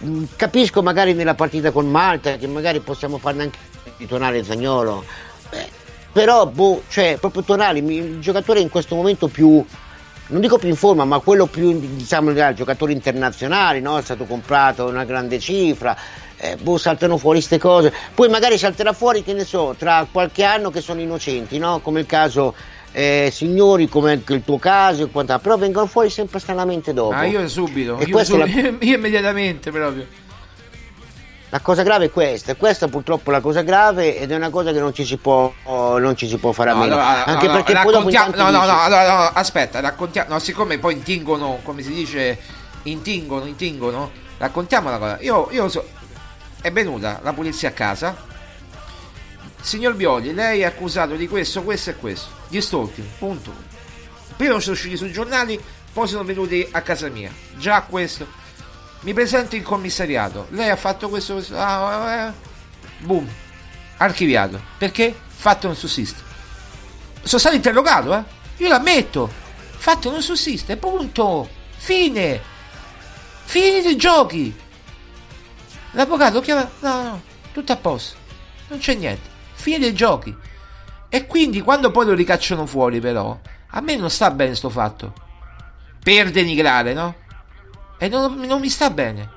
Mm, 0.04 0.24
Capisco 0.36 0.82
magari 0.82 1.14
nella 1.14 1.34
partita 1.34 1.72
con 1.72 1.90
Malta 1.90 2.36
che 2.36 2.46
magari 2.46 2.78
possiamo 2.80 3.18
farne 3.18 3.42
anche 3.42 3.58
ritornare 3.96 4.42
Zagnolo. 4.44 5.04
Eh, 5.50 5.68
però, 6.12 6.46
boh, 6.46 6.82
cioè, 6.88 7.16
proprio 7.20 7.42
Tonali, 7.42 7.84
il 7.92 8.20
giocatore 8.20 8.60
in 8.60 8.68
questo 8.70 8.94
momento 8.94 9.28
più, 9.28 9.62
non 10.28 10.40
dico 10.40 10.58
più 10.58 10.68
in 10.68 10.76
forma, 10.76 11.04
ma 11.04 11.18
quello 11.18 11.46
più, 11.46 11.78
diciamo, 11.96 12.30
il 12.30 12.52
giocatore 12.54 12.92
internazionale, 12.92 13.80
no? 13.80 13.98
È 13.98 14.02
stato 14.02 14.24
comprato 14.24 14.86
una 14.86 15.04
grande 15.04 15.38
cifra, 15.38 15.96
eh, 16.40 16.56
boh, 16.56 16.78
saltano 16.78 17.16
fuori 17.18 17.38
queste 17.38 17.58
cose. 17.58 17.92
Poi 18.14 18.28
magari 18.28 18.56
salterà 18.58 18.92
fuori, 18.92 19.22
che 19.22 19.32
ne 19.34 19.44
so, 19.44 19.74
tra 19.78 20.06
qualche 20.10 20.42
anno 20.44 20.70
che 20.70 20.80
sono 20.80 21.00
innocenti, 21.00 21.58
no? 21.58 21.80
Come 21.80 22.00
il 22.00 22.06
caso 22.06 22.54
eh, 22.92 23.28
signori, 23.32 23.88
come 23.88 24.12
anche 24.12 24.32
il 24.32 24.42
tuo 24.44 24.58
caso 24.58 25.02
e 25.04 25.10
quant'altro, 25.10 25.48
però 25.50 25.60
vengono 25.60 25.86
fuori 25.86 26.10
sempre 26.10 26.38
stranamente 26.40 26.92
dopo. 26.92 27.14
Ah, 27.14 27.24
io 27.24 27.46
subito, 27.48 27.98
E 27.98 28.04
io, 28.04 28.14
è 28.16 28.18
la- 28.18 28.24
subito- 28.24 28.76
io 28.84 28.96
immediatamente 28.96 29.70
proprio. 29.70 30.06
La 31.52 31.58
cosa 31.58 31.82
grave 31.82 32.04
è 32.04 32.10
questa, 32.12 32.54
questa 32.54 32.86
purtroppo 32.86 33.30
è 33.30 33.32
la 33.32 33.40
cosa 33.40 33.62
grave 33.62 34.16
ed 34.16 34.30
è 34.30 34.36
una 34.36 34.50
cosa 34.50 34.70
che 34.70 34.78
non 34.78 34.94
ci 34.94 35.04
si 35.04 35.16
può, 35.16 35.52
non 35.66 36.14
ci 36.16 36.28
si 36.28 36.36
può 36.36 36.52
fare 36.52 36.70
a 36.70 36.74
No, 36.74 36.80
meno. 36.82 36.94
allora, 36.94 37.24
Anche 37.24 37.46
allora, 37.46 37.62
perché 37.64 37.80
poi 37.82 37.92
dopo 37.92 38.08
no, 38.36 38.50
no, 38.50 38.64
no, 38.64 38.86
no, 38.88 39.30
aspetta, 39.34 39.80
raccontiamo, 39.80 40.34
no, 40.34 40.38
siccome 40.38 40.78
poi 40.78 40.94
intingono, 40.94 41.58
come 41.64 41.82
si 41.82 41.92
dice, 41.92 42.38
intingono, 42.84 43.46
intingono, 43.46 44.12
raccontiamo 44.38 44.90
la 44.90 44.98
cosa. 44.98 45.18
Io, 45.22 45.48
io 45.50 45.68
so, 45.68 45.84
è 46.60 46.70
venuta 46.72 47.20
la 47.22 47.32
polizia 47.32 47.70
a 47.70 47.72
casa, 47.72 48.16
signor 49.60 49.94
Bioli, 49.94 50.34
lei 50.34 50.60
è 50.60 50.64
accusato 50.64 51.14
di 51.14 51.28
questo, 51.28 51.62
questo 51.62 51.90
e 51.90 51.96
questo, 51.96 52.28
di 52.48 52.60
stalking, 52.60 53.08
punto. 53.18 53.52
Prima 54.36 54.58
sono 54.60 54.74
usciti 54.74 54.96
sui 54.96 55.12
giornali, 55.12 55.60
poi 55.92 56.08
sono 56.08 56.24
venuti 56.24 56.66
a 56.70 56.80
casa 56.82 57.08
mia. 57.08 57.30
Già 57.56 57.82
questo. 57.82 58.26
Mi 59.00 59.12
presento 59.12 59.56
in 59.56 59.62
commissariato. 59.62 60.46
Lei 60.50 60.70
ha 60.70 60.76
fatto 60.76 61.08
questo, 61.08 61.34
questo. 61.34 61.56
ah, 61.58 62.28
eh, 62.28 62.32
boom. 62.98 63.28
Archiviato. 63.98 64.60
Perché? 64.78 65.14
Fatto 65.26 65.66
non 65.66 65.76
sussiste. 65.76 66.22
Sono 67.22 67.40
stato 67.40 67.54
interrogato, 67.54 68.14
eh. 68.14 68.22
Io 68.58 68.68
l'ammetto. 68.68 69.30
Fatto 69.76 70.10
non 70.10 70.22
sussiste. 70.22 70.76
Punto. 70.76 71.48
Fine. 71.76 72.40
Finiti 73.44 73.88
i 73.88 73.96
giochi. 73.96 74.54
L'avvocato 75.92 76.40
chiama. 76.40 76.68
No, 76.80 77.02
no, 77.02 77.22
tutto 77.52 77.72
a 77.72 77.76
posto. 77.76 78.16
Non 78.68 78.78
c'è 78.78 78.94
niente. 78.94 79.28
Fine 79.54 79.78
dei 79.78 79.94
giochi. 79.94 80.34
E 81.08 81.26
quindi 81.26 81.60
quando 81.60 81.90
poi 81.90 82.06
lo 82.06 82.14
ricacciano 82.14 82.66
fuori, 82.66 83.00
però, 83.00 83.36
a 83.70 83.80
me 83.80 83.96
non 83.96 84.10
sta 84.10 84.30
bene 84.30 84.54
sto 84.54 84.70
fatto. 84.70 85.12
Per 86.02 86.30
denigrare, 86.30 86.94
no? 86.94 87.14
E 87.98 88.08
non, 88.08 88.34
non 88.34 88.60
mi 88.60 88.68
sta 88.68 88.90
bene. 88.90 89.28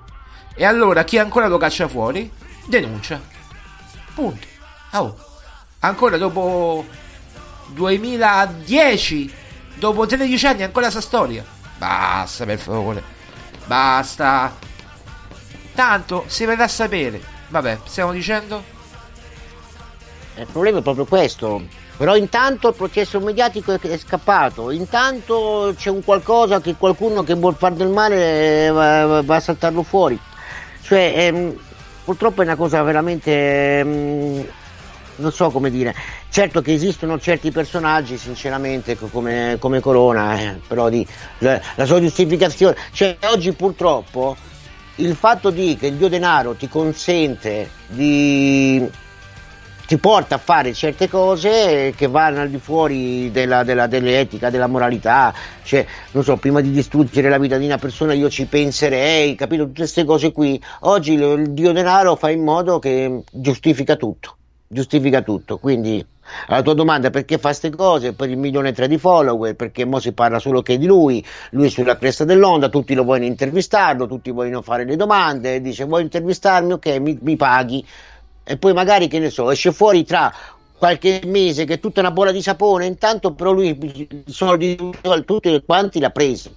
E 0.55 0.65
allora 0.65 1.03
chi 1.03 1.17
ancora 1.17 1.47
lo 1.47 1.57
caccia 1.57 1.87
fuori, 1.87 2.31
denuncia. 2.67 3.19
Punto. 4.13 4.47
Oh. 4.91 5.17
Ancora 5.79 6.17
dopo 6.17 6.85
2010, 7.69 9.33
dopo 9.75 10.05
13 10.05 10.47
anni, 10.47 10.63
ancora 10.63 10.89
sta 10.91 11.01
storia. 11.01 11.43
Basta, 11.77 12.45
per 12.45 12.59
favore. 12.59 13.03
Basta. 13.65 14.55
Tanto 15.73 16.25
si 16.27 16.45
verrà 16.45 16.65
a 16.65 16.67
sapere. 16.67 17.21
Vabbè, 17.47 17.79
stiamo 17.85 18.11
dicendo? 18.11 18.63
Il 20.35 20.47
problema 20.51 20.79
è 20.79 20.81
proprio 20.81 21.05
questo. 21.05 21.81
Però 21.95 22.15
intanto 22.15 22.69
il 22.69 22.73
processo 22.73 23.19
mediatico 23.19 23.71
è, 23.71 23.97
scappato, 23.97 24.71
intanto 24.71 25.73
c'è 25.77 25.91
un 25.91 26.03
qualcosa 26.03 26.59
che 26.59 26.75
qualcuno 26.75 27.21
che 27.21 27.35
vuol 27.35 27.55
fare 27.55 27.75
del 27.75 27.89
male 27.89 28.65
eh, 28.65 28.71
va, 28.71 29.21
va 29.21 29.35
a 29.35 29.39
saltarlo 29.39 29.83
fuori. 29.83 30.19
Cioè, 30.81 31.13
ehm, 31.15 31.55
purtroppo 32.03 32.41
è 32.41 32.45
una 32.45 32.55
cosa 32.55 32.81
veramente. 32.81 33.79
ehm, 33.79 34.47
non 35.17 35.31
so 35.31 35.51
come 35.51 35.69
dire. 35.69 35.93
Certo 36.29 36.61
che 36.61 36.73
esistono 36.73 37.19
certi 37.19 37.51
personaggi, 37.51 38.17
sinceramente, 38.17 38.97
co- 38.97 39.07
come, 39.07 39.57
come 39.59 39.79
Corona, 39.79 40.39
eh, 40.39 40.59
però 40.67 40.89
di, 40.89 41.05
la, 41.39 41.61
la 41.75 41.85
sua 41.85 41.99
giustificazione. 41.99 42.75
Cioè, 42.91 43.17
oggi 43.25 43.53
purtroppo 43.53 44.35
il 44.95 45.15
fatto 45.15 45.49
di 45.49 45.75
che 45.75 45.87
il 45.87 45.95
dio 45.95 46.07
denaro 46.07 46.53
ti 46.53 46.67
consente 46.67 47.69
di 47.87 48.87
ti 49.85 49.97
porta 49.97 50.35
a 50.35 50.37
fare 50.37 50.73
certe 50.73 51.09
cose 51.09 51.93
che 51.95 52.07
vanno 52.07 52.39
al 52.39 52.49
di 52.49 52.57
fuori 52.57 53.31
della, 53.31 53.63
della- 53.63 53.87
dell'etica, 53.87 54.49
della 54.49 54.67
moralità, 54.67 55.33
cioè, 55.63 55.85
non 56.11 56.23
so, 56.23 56.37
prima 56.37 56.61
di 56.61 56.71
distruggere 56.71 57.29
la 57.29 57.37
vita 57.37 57.57
di 57.57 57.65
una 57.65 57.77
persona 57.77 58.13
io 58.13 58.29
ci 58.29 58.45
penserei, 58.45 59.35
capito? 59.35 59.65
Tutte 59.65 59.79
queste 59.79 60.05
cose 60.05 60.31
qui. 60.31 60.61
Oggi 60.81 61.13
il, 61.13 61.21
il 61.21 61.51
dio 61.51 61.73
denaro 61.73 62.15
fa 62.15 62.29
in 62.29 62.43
modo 62.43 62.79
che 62.79 63.23
giustifica 63.29 63.95
tutto, 63.97 64.37
giustifica 64.67 65.21
tutto. 65.21 65.57
Quindi, 65.57 66.03
alla 66.47 66.61
tua 66.61 66.73
domanda 66.73 67.09
perché 67.09 67.37
fa 67.37 67.49
queste 67.49 67.69
cose? 67.69 68.13
Per 68.13 68.29
il 68.29 68.37
milione 68.37 68.69
e 68.69 68.73
tre 68.73 68.87
di 68.87 68.97
follower, 68.97 69.55
perché 69.55 69.85
mo 69.85 69.99
si 69.99 70.11
parla 70.13 70.39
solo 70.39 70.61
che 70.61 70.77
di 70.77 70.85
lui, 70.85 71.23
lui 71.51 71.67
è 71.67 71.69
sulla 71.69 71.97
cresta 71.97 72.23
dell'onda, 72.25 72.69
tutti 72.69 72.93
lo 72.93 73.03
vogliono 73.03 73.27
intervistarlo, 73.27 74.07
tutti 74.07 74.31
vogliono 74.31 74.61
fare 74.61 74.85
le 74.85 74.95
domande, 74.95 75.61
dice 75.61 75.85
vuoi 75.85 76.01
intervistarmi? 76.03 76.73
Ok, 76.73 76.87
mi, 76.99 77.17
mi 77.21 77.35
paghi 77.35 77.85
e 78.45 78.57
poi 78.57 78.73
magari 78.73 79.07
che 79.07 79.19
ne 79.19 79.29
so 79.29 79.49
esce 79.51 79.71
fuori 79.71 80.03
tra 80.03 80.33
qualche 80.77 81.21
mese 81.25 81.63
che 81.63 81.75
è 81.75 81.79
tutta 81.79 82.01
una 82.01 82.11
bolla 82.11 82.31
di 82.31 82.41
sapone 82.41 82.85
intanto 82.85 83.33
però 83.33 83.51
lui 83.53 83.69
i 83.69 84.23
soldi 84.27 84.75
di 84.75 85.23
tutti 85.25 85.63
quanti 85.65 85.99
li 85.99 86.05
ha 86.05 86.09
presi 86.09 86.53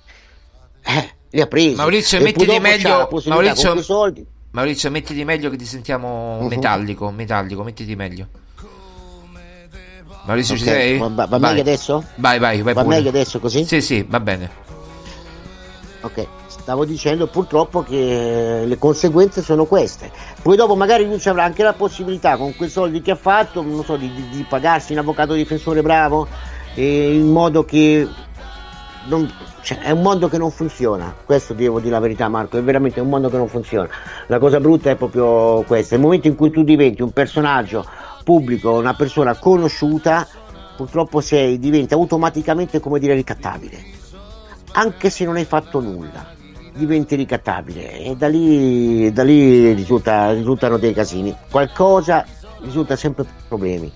eh, 0.83 1.14
li 1.31 1.40
ha 1.40 1.46
presi 1.46 1.76
Maurizio, 1.76 2.18
E 2.18 2.33
c'ha 2.33 2.46
la 2.46 2.61
meglio. 2.61 3.09
Maurizio, 3.26 3.74
Maurizio, 4.50 4.90
mettiti 4.90 5.24
meglio 5.24 5.50
che 5.50 5.57
ti 5.57 5.66
sentiamo 5.66 6.38
Mhm. 6.40 6.46
metallico. 6.48 7.11
Metallico, 7.11 7.62
mettiti 7.62 7.94
meglio. 7.94 8.29
Maurizio, 10.27 10.55
Ok, 10.55 10.61
ci 10.61 10.67
sei? 10.67 10.99
va- 10.99 11.09
va 11.09 11.27
Vai. 11.27 11.41
meglio 11.41 11.61
adesso? 11.61 12.05
Vai, 12.17 12.39
vai, 12.39 12.61
vai. 12.62 12.75
va 12.75 12.83
pure. 12.83 12.95
meglio 12.97 13.09
adesso 13.11 13.39
così? 13.39 13.65
Sì, 13.65 13.81
sì, 13.81 14.05
va 14.09 14.21
bene. 14.21 14.51
ok 16.03 16.27
stavo 16.49 16.85
dicendo 16.85 17.29
purtroppo 17.29 17.83
che 17.85 18.65
le 18.67 18.79
conseguenze 18.79 19.41
sono 19.41 19.67
queste 19.67 20.11
poi 20.43 20.57
dopo 20.57 20.75
magari 20.75 21.07
lui 21.07 21.21
ci 21.21 21.29
avrà 21.29 21.45
anche 21.45 21.62
la 21.62 21.75
possibilità 21.75 22.37
con 22.37 22.57
quei 22.57 22.69
soldi 22.69 23.03
che 23.03 23.12
ha 23.12 23.17
fatto 23.17 23.62
non 23.62 23.85
so 23.85 23.95
di, 23.97 24.12
di- 24.12 24.29
di 24.31 24.45
pagarsi 24.49 24.93
un 24.93 24.99
avvocato 24.99 25.33
difensore 25.35 25.81
bravo 25.83 26.27
eh, 26.75 27.15
in 27.15 27.31
modo 27.31 27.65
che 27.65 28.07
non- 29.07 29.33
cioè, 29.62 29.79
è 29.79 29.91
un 29.93 30.03
mondo 30.03 30.29
che 30.29 30.39
non 30.39 30.51
funziona, 30.53 31.12
questo 31.25 31.53
devo 31.53 31.79
dire 31.81 31.93
la 31.93 31.99
verità 32.01 32.29
Marco, 32.29 32.57
è 32.57 32.62
veramente 32.62 33.01
un 33.01 33.09
mondo 33.09 33.29
che 33.29 33.37
non 33.37 33.49
funziona. 33.49 33.89
La 34.29 34.39
cosa 34.39 34.61
brutta 34.61 34.91
è 34.91 34.95
proprio 34.97 35.62
questa, 35.67 35.97
il 35.97 36.01
momento 36.01 36.29
in 36.29 36.37
cui 36.37 36.51
tu 36.51 36.62
diventi 36.62 37.03
un 37.03 37.11
personaggio 37.11 37.85
pubblico, 38.27 38.73
una 38.73 38.95
persona 38.95 39.37
conosciuta, 39.37 40.27
purtroppo 40.77 41.21
sei, 41.21 41.61
diventi 41.61 41.95
automaticamente 41.95 42.81
come 42.81 42.99
dire 42.99 43.15
ricattabile, 43.15 43.85
anche 44.73 45.11
se 45.11 45.25
non 45.25 45.37
hai 45.37 45.45
fatto 45.45 45.79
nulla. 45.79 46.35
diventi 46.75 47.15
ricattabile 47.15 48.01
e 48.01 48.17
da 48.17 48.27
lì, 48.27 49.11
da 49.12 49.23
lì 49.23 49.73
risulta, 49.75 50.33
risultano 50.33 50.77
dei 50.77 50.93
casini. 50.93 51.35
Qualcosa 51.51 52.27
risulta 52.62 52.97
sempre 52.97 53.25
problemi. 53.49 53.91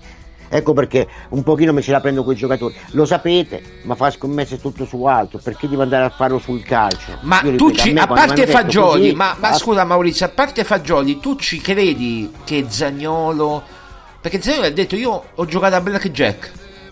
Ecco 0.53 0.73
perché 0.73 1.07
un 1.29 1.43
pochino 1.43 1.73
me 1.73 1.81
ce 1.81 1.91
la 1.91 2.01
prendo 2.01 2.23
con 2.23 2.33
i 2.33 2.37
giocatori. 2.37 2.73
Lo 2.91 3.05
sapete, 3.05 3.61
ma 3.83 3.95
fa 3.95 4.09
scommesse 4.09 4.59
tutto 4.59 4.85
su 4.85 5.03
altro. 5.03 5.39
Perché 5.43 5.69
devo 5.69 5.81
andare 5.83 6.05
a 6.05 6.09
farlo 6.09 6.39
sul 6.39 6.63
calcio? 6.63 7.17
Ma 7.21 7.41
Io 7.43 7.55
tu 7.55 7.67
ripeto, 7.67 7.83
ci, 7.83 7.89
a 7.97 8.07
quando 8.07 8.25
parte 8.25 8.45
mi 8.45 8.51
Fagioli, 8.51 9.01
così, 9.01 9.13
ma, 9.13 9.25
ma 9.27 9.35
basta. 9.39 9.57
scusa 9.57 9.83
Maurizio, 9.83 10.25
a 10.25 10.29
parte 10.29 10.63
Fagioli, 10.63 11.19
tu 11.19 11.35
ci 11.35 11.61
credi 11.61 12.31
che 12.43 12.65
Zagnolo. 12.67 13.79
Perché 14.21 14.41
Zagnolo 14.41 14.67
ha 14.67 14.69
detto: 14.69 14.95
Io 14.95 15.25
ho 15.33 15.45
giocato 15.45 15.75
a 15.75 15.81
Blackjack 15.81 16.51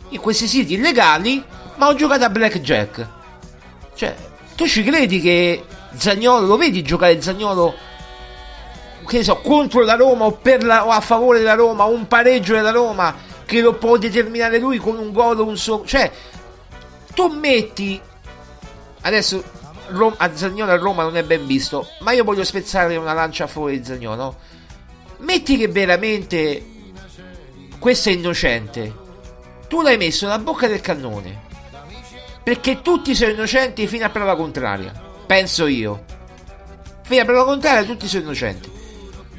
in 0.10 0.20
questi 0.20 0.48
siti 0.48 0.74
illegali, 0.74 1.44
ma 1.76 1.88
ho 1.88 1.94
giocato 1.94 2.24
a 2.26 2.30
Blackjack. 2.30 3.08
Cioè, 3.94 4.16
tu 4.56 4.66
ci 4.68 4.84
credi 4.84 5.22
che 5.22 5.64
Zagnolo, 5.96 6.46
lo 6.46 6.58
vedi 6.58 6.82
giocare 6.82 7.22
Zagnolo, 7.22 7.74
che 9.06 9.18
ne 9.18 9.24
so, 9.24 9.38
contro 9.38 9.84
la 9.84 9.96
Roma 9.96 10.26
o, 10.26 10.40
la- 10.62 10.86
o 10.86 10.90
a 10.90 11.02
favore 11.02 11.40
della 11.40 11.54
Roma, 11.56 11.86
o 11.86 11.92
un 11.92 12.08
pareggio 12.08 12.54
della 12.54 12.72
Roma, 12.72 13.16
che 13.46 13.62
lo 13.62 13.76
può 13.76 13.98
determinare 13.98 14.60
lui 14.60 14.78
con 14.78 14.98
un 14.98 15.12
gol 15.12 15.40
o 15.40 15.46
un 15.46 15.58
suo... 15.58 15.84
Cioè, 15.86 16.12
tu 17.14 17.28
metti... 17.28 18.00
Adesso 19.02 19.44
Rom- 19.88 20.16
a 20.18 20.36
Zagnolo 20.36 20.72
a 20.72 20.78
Roma 20.78 21.04
non 21.04 21.18
è 21.18 21.24
ben 21.24 21.46
visto, 21.46 21.88
ma 22.00 22.12
io 22.12 22.24
voglio 22.24 22.44
spezzare 22.44 22.96
una 22.96 23.14
lancia 23.14 23.48
favore 23.48 23.80
di 23.80 23.86
Zagnolo. 23.86 24.36
Metti 25.20 25.58
che 25.58 25.68
veramente 25.68 26.64
questo 27.80 28.10
è 28.10 28.12
innocente. 28.12 28.94
Tu 29.70 29.82
l'hai 29.82 29.98
messo 29.98 30.26
nella 30.26 30.40
bocca 30.40 30.68
del 30.68 30.82
cannone. 30.82 31.48
Perché 32.44 32.82
tutti 32.82 33.16
sono 33.16 33.32
innocenti 33.32 33.88
fino 33.88 34.06
a 34.06 34.10
prova 34.10 34.36
contraria. 34.36 34.92
Penso 35.26 35.66
io. 35.66 36.04
Fino 37.04 37.22
a 37.22 37.26
prova 37.26 37.46
contraria 37.46 37.84
tutti 37.84 38.08
sono 38.08 38.24
innocenti. 38.24 38.70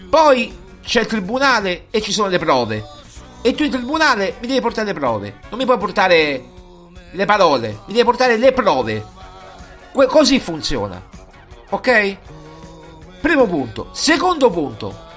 Poi 0.09 0.57
c'è 0.83 1.00
il 1.00 1.07
tribunale 1.07 1.87
e 1.90 2.00
ci 2.00 2.12
sono 2.12 2.29
le 2.29 2.38
prove. 2.38 2.83
E 3.42 3.55
tu 3.55 3.62
in 3.62 3.70
tribunale 3.70 4.37
mi 4.40 4.46
devi 4.46 4.61
portare 4.61 4.87
le 4.87 4.98
prove. 4.98 5.40
Non 5.50 5.59
mi 5.59 5.66
puoi 5.66 5.79
portare 5.79 6.44
le 7.11 7.24
parole, 7.26 7.81
mi 7.87 7.92
devi 7.92 8.05
portare 8.05 8.37
le 8.38 8.53
prove. 8.53 9.05
Que- 9.92 10.07
così 10.07 10.40
funziona. 10.40 11.03
Ok? 11.70 12.16
Primo 13.20 13.46
punto. 13.46 13.88
Secondo 13.92 14.50
punto. 14.50 15.09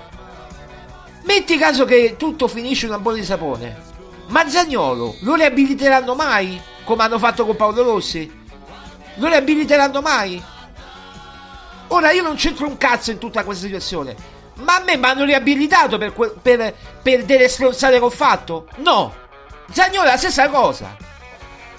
Metti 1.23 1.57
caso 1.57 1.86
che 1.86 2.15
tutto 2.17 2.47
finisce 2.47 2.86
in 2.86 2.91
una 2.91 3.01
bolla 3.01 3.17
di 3.17 3.25
sapone. 3.25 3.91
Ma 4.27 4.47
Zagnolo 4.47 5.15
lo 5.21 5.36
riabiliteranno 5.36 6.15
mai? 6.15 6.62
Come 6.83 7.03
hanno 7.03 7.19
fatto 7.19 7.45
con 7.45 7.55
Paolo 7.55 7.83
Rossi? 7.83 8.41
Lo 9.15 9.27
riabiliteranno 9.27 10.01
mai? 10.01 10.41
Ora 11.88 12.12
io 12.12 12.23
non 12.23 12.36
c'entro 12.36 12.67
un 12.67 12.77
cazzo 12.77 13.12
in 13.12 13.19
tutta 13.19 13.43
questa 13.43 13.65
situazione. 13.65 14.15
Ma 14.55 14.75
a 14.75 14.83
me 14.83 14.97
mi 14.97 15.05
hanno 15.05 15.23
riabilitato 15.23 15.97
per, 15.97 16.13
que- 16.13 16.33
per, 16.41 16.73
per 17.01 17.23
delle 17.23 17.47
stronzate 17.47 17.97
che 17.97 18.03
ho 18.03 18.09
fatto? 18.09 18.67
No! 18.77 19.13
Zagnolo 19.71 20.07
è 20.07 20.12
la 20.12 20.17
stessa 20.17 20.49
cosa. 20.49 20.95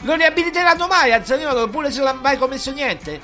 Lo 0.03 0.15
riabiliteranno 0.15 0.87
mai 0.87 1.13
a 1.13 1.25
Zagnolo 1.25 1.69
pure 1.69 1.91
se 1.91 1.99
non 1.99 2.09
ha 2.09 2.13
mai 2.13 2.39
commesso 2.39 2.71
niente? 2.73 3.21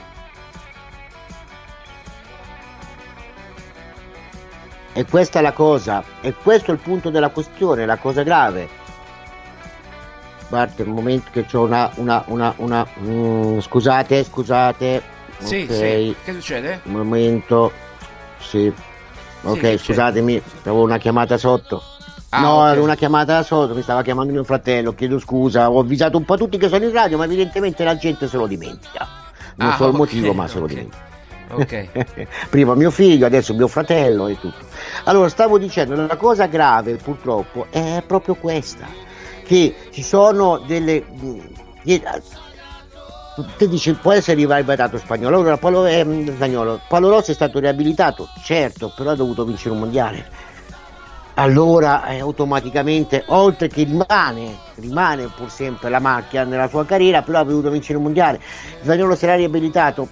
E 4.92 5.04
questa 5.04 5.38
è 5.38 5.42
la 5.42 5.52
cosa, 5.52 6.02
e 6.20 6.34
questo 6.34 6.70
è 6.72 6.74
il 6.74 6.80
punto 6.80 7.10
della 7.10 7.28
questione, 7.28 7.86
la 7.86 7.96
cosa 7.96 8.22
grave. 8.22 8.68
Guarda, 10.48 10.82
il 10.82 10.88
momento 10.88 11.30
che 11.32 11.44
c'ho 11.44 11.62
una, 11.62 11.90
una, 11.96 12.24
una, 12.26 12.52
una 12.56 12.86
mm, 13.00 13.58
scusate, 13.60 14.24
scusate. 14.24 15.02
Sì, 15.38 15.66
ok, 15.68 15.74
sì. 15.74 16.16
Che 16.24 16.32
succede? 16.32 16.80
Un 16.84 16.92
momento, 16.92 17.70
sì. 18.40 18.72
Ok, 19.42 19.60
c'è? 19.60 19.76
scusatemi, 19.78 20.42
avevo 20.62 20.82
una 20.82 20.98
chiamata 20.98 21.38
sotto. 21.38 21.80
Ah, 22.30 22.40
no, 22.40 22.62
ok. 22.64 22.72
era 22.72 22.82
una 22.82 22.94
chiamata 22.96 23.42
sotto, 23.44 23.74
mi 23.74 23.82
stava 23.82 24.02
chiamando 24.02 24.32
mio 24.32 24.44
fratello, 24.44 24.94
chiedo 24.94 25.18
scusa, 25.20 25.70
ho 25.70 25.78
avvisato 25.80 26.16
un 26.16 26.24
po' 26.24 26.36
tutti 26.36 26.58
che 26.58 26.68
sono 26.68 26.84
in 26.84 26.92
radio, 26.92 27.16
ma 27.16 27.24
evidentemente 27.24 27.84
la 27.84 27.96
gente 27.96 28.26
se 28.28 28.36
lo 28.36 28.46
dimentica. 28.46 29.06
Non 29.54 29.70
Ah, 29.70 29.76
so 29.76 29.86
il 29.86 29.94
motivo, 29.94 30.32
ma 30.32 30.46
se 30.48 30.58
lo 30.58 30.66
dimentica. 30.66 31.08
Ok. 31.52 31.88
Prima 32.48 32.74
mio 32.74 32.90
figlio, 32.90 33.26
adesso 33.26 33.54
mio 33.54 33.66
fratello 33.68 34.28
e 34.28 34.38
tutto. 34.38 34.64
Allora, 35.04 35.28
stavo 35.28 35.58
dicendo, 35.58 35.94
la 35.94 36.16
cosa 36.16 36.46
grave 36.46 36.94
purtroppo 36.96 37.66
è 37.70 38.02
proprio 38.06 38.34
questa, 38.36 38.86
che 39.44 39.74
ci 39.90 40.02
sono 40.02 40.58
delle... 40.58 41.04
che- 41.82 42.02
Te 43.56 43.68
dici, 43.68 43.94
può 43.94 44.12
essere 44.12 44.36
rivalutato 44.36 44.98
spagnolo. 44.98 45.38
Allora, 45.38 45.56
Paolo, 45.56 45.86
ehm, 45.86 46.34
spagnolo. 46.34 46.80
Paolo 46.86 47.08
Rossi 47.08 47.30
è 47.30 47.34
stato 47.34 47.58
riabilitato, 47.58 48.28
certo, 48.42 48.92
però 48.94 49.10
ha 49.10 49.14
dovuto 49.16 49.44
vincere 49.44 49.72
un 49.72 49.80
mondiale. 49.80 50.28
Allora, 51.34 52.04
eh, 52.08 52.18
automaticamente, 52.20 53.24
oltre 53.28 53.68
che 53.68 53.84
rimane, 53.84 54.58
rimane 54.74 55.28
pur 55.28 55.50
sempre 55.50 55.88
la 55.88 56.00
macchia 56.00 56.44
nella 56.44 56.68
sua 56.68 56.84
carriera, 56.84 57.22
però 57.22 57.38
ha 57.40 57.44
dovuto 57.44 57.70
vincere 57.70 57.96
un 57.96 58.04
mondiale. 58.04 58.40
Spagnolo 58.82 59.14
sarà 59.14 59.36
riabilitato? 59.36 60.08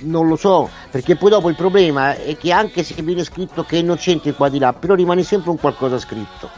Non 0.00 0.28
lo 0.28 0.36
so, 0.36 0.68
perché 0.90 1.16
poi 1.16 1.30
dopo 1.30 1.48
il 1.48 1.56
problema 1.56 2.14
è 2.14 2.36
che 2.36 2.52
anche 2.52 2.82
se 2.82 3.00
viene 3.02 3.24
scritto 3.24 3.64
che 3.64 3.76
è 3.76 3.80
innocente 3.80 4.34
qua 4.34 4.48
di 4.48 4.58
là, 4.58 4.72
però 4.74 4.94
rimane 4.94 5.22
sempre 5.22 5.50
un 5.50 5.58
qualcosa 5.58 5.98
scritto. 5.98 6.50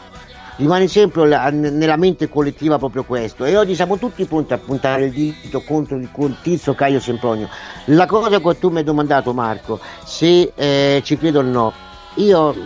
Rimane 0.56 0.88
sempre 0.88 1.28
la- 1.28 1.50
nella 1.50 1.96
mente 1.96 2.28
collettiva 2.28 2.78
proprio 2.78 3.04
questo 3.04 3.44
e 3.44 3.56
oggi 3.56 3.76
siamo 3.76 3.96
tutti 3.96 4.24
pronti 4.24 4.54
a 4.54 4.58
puntare 4.58 5.04
il 5.04 5.12
dito 5.12 5.60
contro 5.62 5.96
il 5.96 6.10
tizio 6.42 6.74
Caio 6.74 6.98
Sempronio. 6.98 7.48
La 7.86 8.06
cosa 8.06 8.28
che 8.28 8.58
tu 8.58 8.68
mi 8.70 8.78
hai 8.78 8.84
domandato 8.84 9.32
Marco, 9.32 9.78
se 10.04 10.52
eh, 10.56 11.00
ci 11.04 11.16
credo 11.16 11.38
o 11.38 11.42
no, 11.42 11.72
io, 12.14 12.56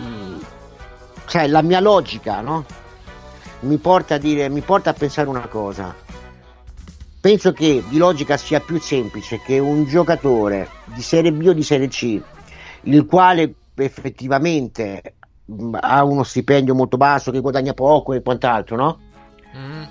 cioè 1.27 1.45
la 1.47 1.61
mia 1.61 1.79
logica, 1.79 2.41
no? 2.41 2.65
Mi 3.59 3.77
porta 3.77 4.15
a 4.15 4.17
dire, 4.17 4.49
mi 4.49 4.61
porta 4.61 4.89
a 4.89 4.93
pensare 4.93 5.29
una 5.29 5.47
cosa. 5.47 6.02
Penso 7.23 7.53
che 7.53 7.81
di 7.87 7.97
logica 7.97 8.35
sia 8.35 8.59
più 8.59 8.81
semplice 8.81 9.39
che 9.39 9.57
un 9.57 9.85
giocatore 9.85 10.67
di 10.93 11.01
Serie 11.01 11.31
B 11.31 11.45
o 11.47 11.53
di 11.53 11.63
Serie 11.63 11.87
C, 11.87 12.21
il 12.81 13.05
quale 13.05 13.53
effettivamente 13.75 15.13
mh, 15.45 15.77
ha 15.79 16.03
uno 16.03 16.23
stipendio 16.23 16.75
molto 16.75 16.97
basso, 16.97 17.31
che 17.31 17.39
guadagna 17.39 17.73
poco 17.73 18.11
e 18.11 18.21
quant'altro, 18.21 18.75
no? 18.75 18.99
Mm. 19.55 19.83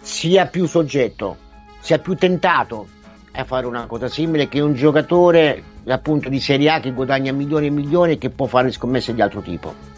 sia 0.00 0.46
più 0.46 0.64
soggetto, 0.64 1.36
sia 1.78 1.98
più 1.98 2.14
tentato 2.14 2.88
a 3.32 3.44
fare 3.44 3.66
una 3.66 3.84
cosa 3.84 4.08
simile 4.08 4.48
che 4.48 4.60
un 4.60 4.72
giocatore 4.72 5.62
appunto 5.88 6.30
di 6.30 6.40
Serie 6.40 6.70
A 6.70 6.80
che 6.80 6.92
guadagna 6.92 7.32
milioni 7.32 7.66
e 7.66 7.70
milioni 7.70 8.12
e 8.12 8.18
che 8.18 8.30
può 8.30 8.46
fare 8.46 8.72
scommesse 8.72 9.12
di 9.12 9.20
altro 9.20 9.42
tipo. 9.42 9.97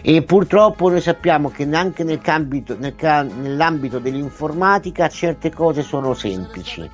E 0.00 0.22
purtroppo 0.22 0.88
noi 0.88 1.00
sappiamo 1.00 1.50
che 1.50 1.68
anche 1.72 2.04
nel 2.04 2.20
cambito- 2.20 2.76
nel 2.78 2.94
ca- 2.94 3.22
nell'ambito 3.22 3.98
dell'informatica 3.98 5.08
certe 5.08 5.52
cose 5.52 5.82
sono 5.82 6.14
semplici. 6.14 6.88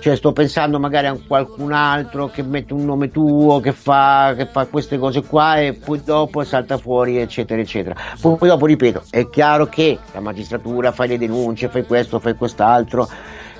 Cioè 0.00 0.16
sto 0.16 0.32
pensando 0.32 0.80
magari 0.80 1.08
a 1.08 1.18
qualcun 1.26 1.72
altro 1.72 2.28
che 2.28 2.42
mette 2.42 2.72
un 2.72 2.86
nome 2.86 3.10
tuo, 3.10 3.60
che 3.60 3.72
fa, 3.72 4.32
che 4.34 4.46
fa 4.46 4.64
queste 4.64 4.96
cose 4.96 5.22
qua 5.22 5.60
e 5.60 5.74
poi 5.74 6.02
dopo 6.02 6.42
salta 6.42 6.78
fuori 6.78 7.18
eccetera 7.18 7.60
eccetera. 7.60 7.94
Poi, 8.18 8.36
poi 8.36 8.48
dopo 8.48 8.64
ripeto, 8.64 9.02
è 9.10 9.28
chiaro 9.28 9.66
che 9.66 9.98
la 10.12 10.20
magistratura 10.20 10.92
fai 10.92 11.08
le 11.08 11.18
denunce, 11.18 11.68
fai 11.68 11.84
questo, 11.84 12.18
fai 12.18 12.34
quest'altro, 12.34 13.06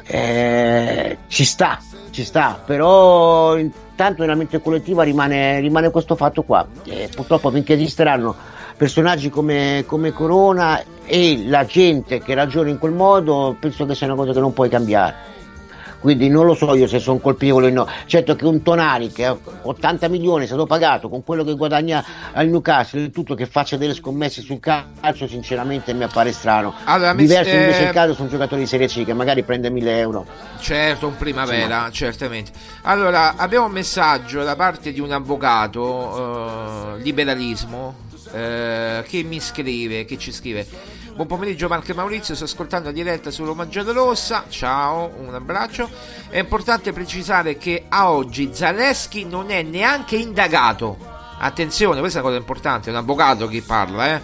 eh, 0.06 1.18
ci 1.26 1.44
sta, 1.44 1.78
ci 2.10 2.24
sta, 2.24 2.58
però 2.64 3.58
intanto 4.00 4.22
nella 4.22 4.34
mente 4.34 4.62
collettiva 4.62 5.02
rimane, 5.02 5.60
rimane 5.60 5.90
questo 5.90 6.16
fatto 6.16 6.42
qua. 6.42 6.66
E 6.84 7.10
purtroppo 7.14 7.50
finché 7.50 7.74
esisteranno 7.74 8.34
personaggi 8.74 9.28
come, 9.28 9.84
come 9.86 10.10
Corona 10.10 10.82
e 11.04 11.44
la 11.46 11.66
gente 11.66 12.18
che 12.20 12.32
ragiona 12.32 12.70
in 12.70 12.78
quel 12.78 12.92
modo, 12.92 13.54
penso 13.60 13.84
che 13.84 13.94
sia 13.94 14.06
una 14.06 14.16
cosa 14.16 14.32
che 14.32 14.40
non 14.40 14.54
puoi 14.54 14.70
cambiare. 14.70 15.29
Quindi 16.00 16.28
non 16.28 16.46
lo 16.46 16.54
so 16.54 16.74
io 16.74 16.86
se 16.86 16.98
sono 16.98 17.18
colpevole 17.18 17.68
o 17.68 17.70
no. 17.70 17.86
Certo 18.06 18.34
che 18.34 18.44
un 18.46 18.62
Tonari 18.62 19.10
che 19.12 19.26
ha 19.26 19.36
80 19.62 20.08
milioni 20.08 20.44
è 20.44 20.46
stato 20.46 20.66
pagato 20.66 21.08
con 21.08 21.22
quello 21.22 21.44
che 21.44 21.54
guadagna 21.54 22.04
al 22.32 22.48
Newcastle 22.48 23.04
e 23.04 23.10
tutto 23.10 23.34
che 23.34 23.46
faccia 23.46 23.76
delle 23.76 23.94
scommesse 23.94 24.40
sul 24.40 24.60
calcio, 24.60 25.26
sinceramente 25.28 25.92
mi 25.92 26.04
appare 26.04 26.32
strano. 26.32 26.74
Allora, 26.84 27.12
mi- 27.12 27.22
Diverso 27.22 27.54
invece 27.54 27.82
eh, 27.82 27.86
il 27.86 27.92
caso 27.92 28.14
su 28.14 28.22
un 28.22 28.28
giocatore 28.28 28.60
di 28.62 28.66
Serie 28.66 28.86
C 28.86 29.04
che 29.04 29.12
magari 29.12 29.42
prende 29.42 29.68
1000 29.70 29.98
euro. 29.98 30.26
Certo, 30.58 31.06
un 31.06 31.16
primavera, 31.16 31.90
certamente. 31.90 32.50
Allora, 32.82 33.36
abbiamo 33.36 33.66
un 33.66 33.72
messaggio 33.72 34.42
da 34.42 34.56
parte 34.56 34.92
di 34.92 35.00
un 35.00 35.12
avvocato, 35.12 36.96
eh, 36.96 37.02
liberalismo, 37.02 37.94
eh, 38.32 39.04
che 39.06 39.22
mi 39.22 39.40
scrive, 39.40 40.04
che 40.04 40.16
ci 40.16 40.32
scrive. 40.32 40.66
Buon 41.20 41.38
pomeriggio 41.38 41.68
Marco 41.68 41.90
e 41.90 41.94
Maurizio, 41.94 42.34
sto 42.34 42.44
ascoltando 42.44 42.86
la 42.86 42.94
diretta 42.94 43.30
su 43.30 43.44
Roma 43.44 43.68
Giallorossa. 43.68 44.46
Ciao, 44.48 45.12
un 45.18 45.34
abbraccio. 45.34 45.86
È 46.30 46.38
importante 46.38 46.92
precisare 46.92 47.58
che 47.58 47.84
a 47.90 48.10
oggi 48.10 48.48
Zaleschi 48.54 49.26
non 49.26 49.50
è 49.50 49.60
neanche 49.60 50.16
indagato. 50.16 50.96
Attenzione, 51.38 52.00
questa 52.00 52.20
è 52.20 52.22
una 52.22 52.30
cosa 52.30 52.40
importante, 52.40 52.88
è 52.88 52.92
un 52.92 53.00
avvocato 53.00 53.48
che 53.48 53.60
parla, 53.60 54.14
eh. 54.14 54.20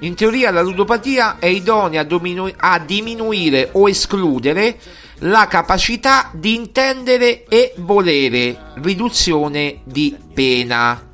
In 0.00 0.14
teoria 0.14 0.50
la 0.50 0.60
ludopatia 0.60 1.38
è 1.38 1.46
idonea 1.46 2.02
a, 2.02 2.04
dominu- 2.04 2.54
a 2.58 2.78
diminuire 2.78 3.70
o 3.72 3.88
escludere 3.88 4.78
la 5.20 5.46
capacità 5.46 6.28
di 6.34 6.54
intendere 6.54 7.44
e 7.44 7.72
volere, 7.78 8.72
riduzione 8.82 9.80
di 9.84 10.14
pena. 10.34 11.08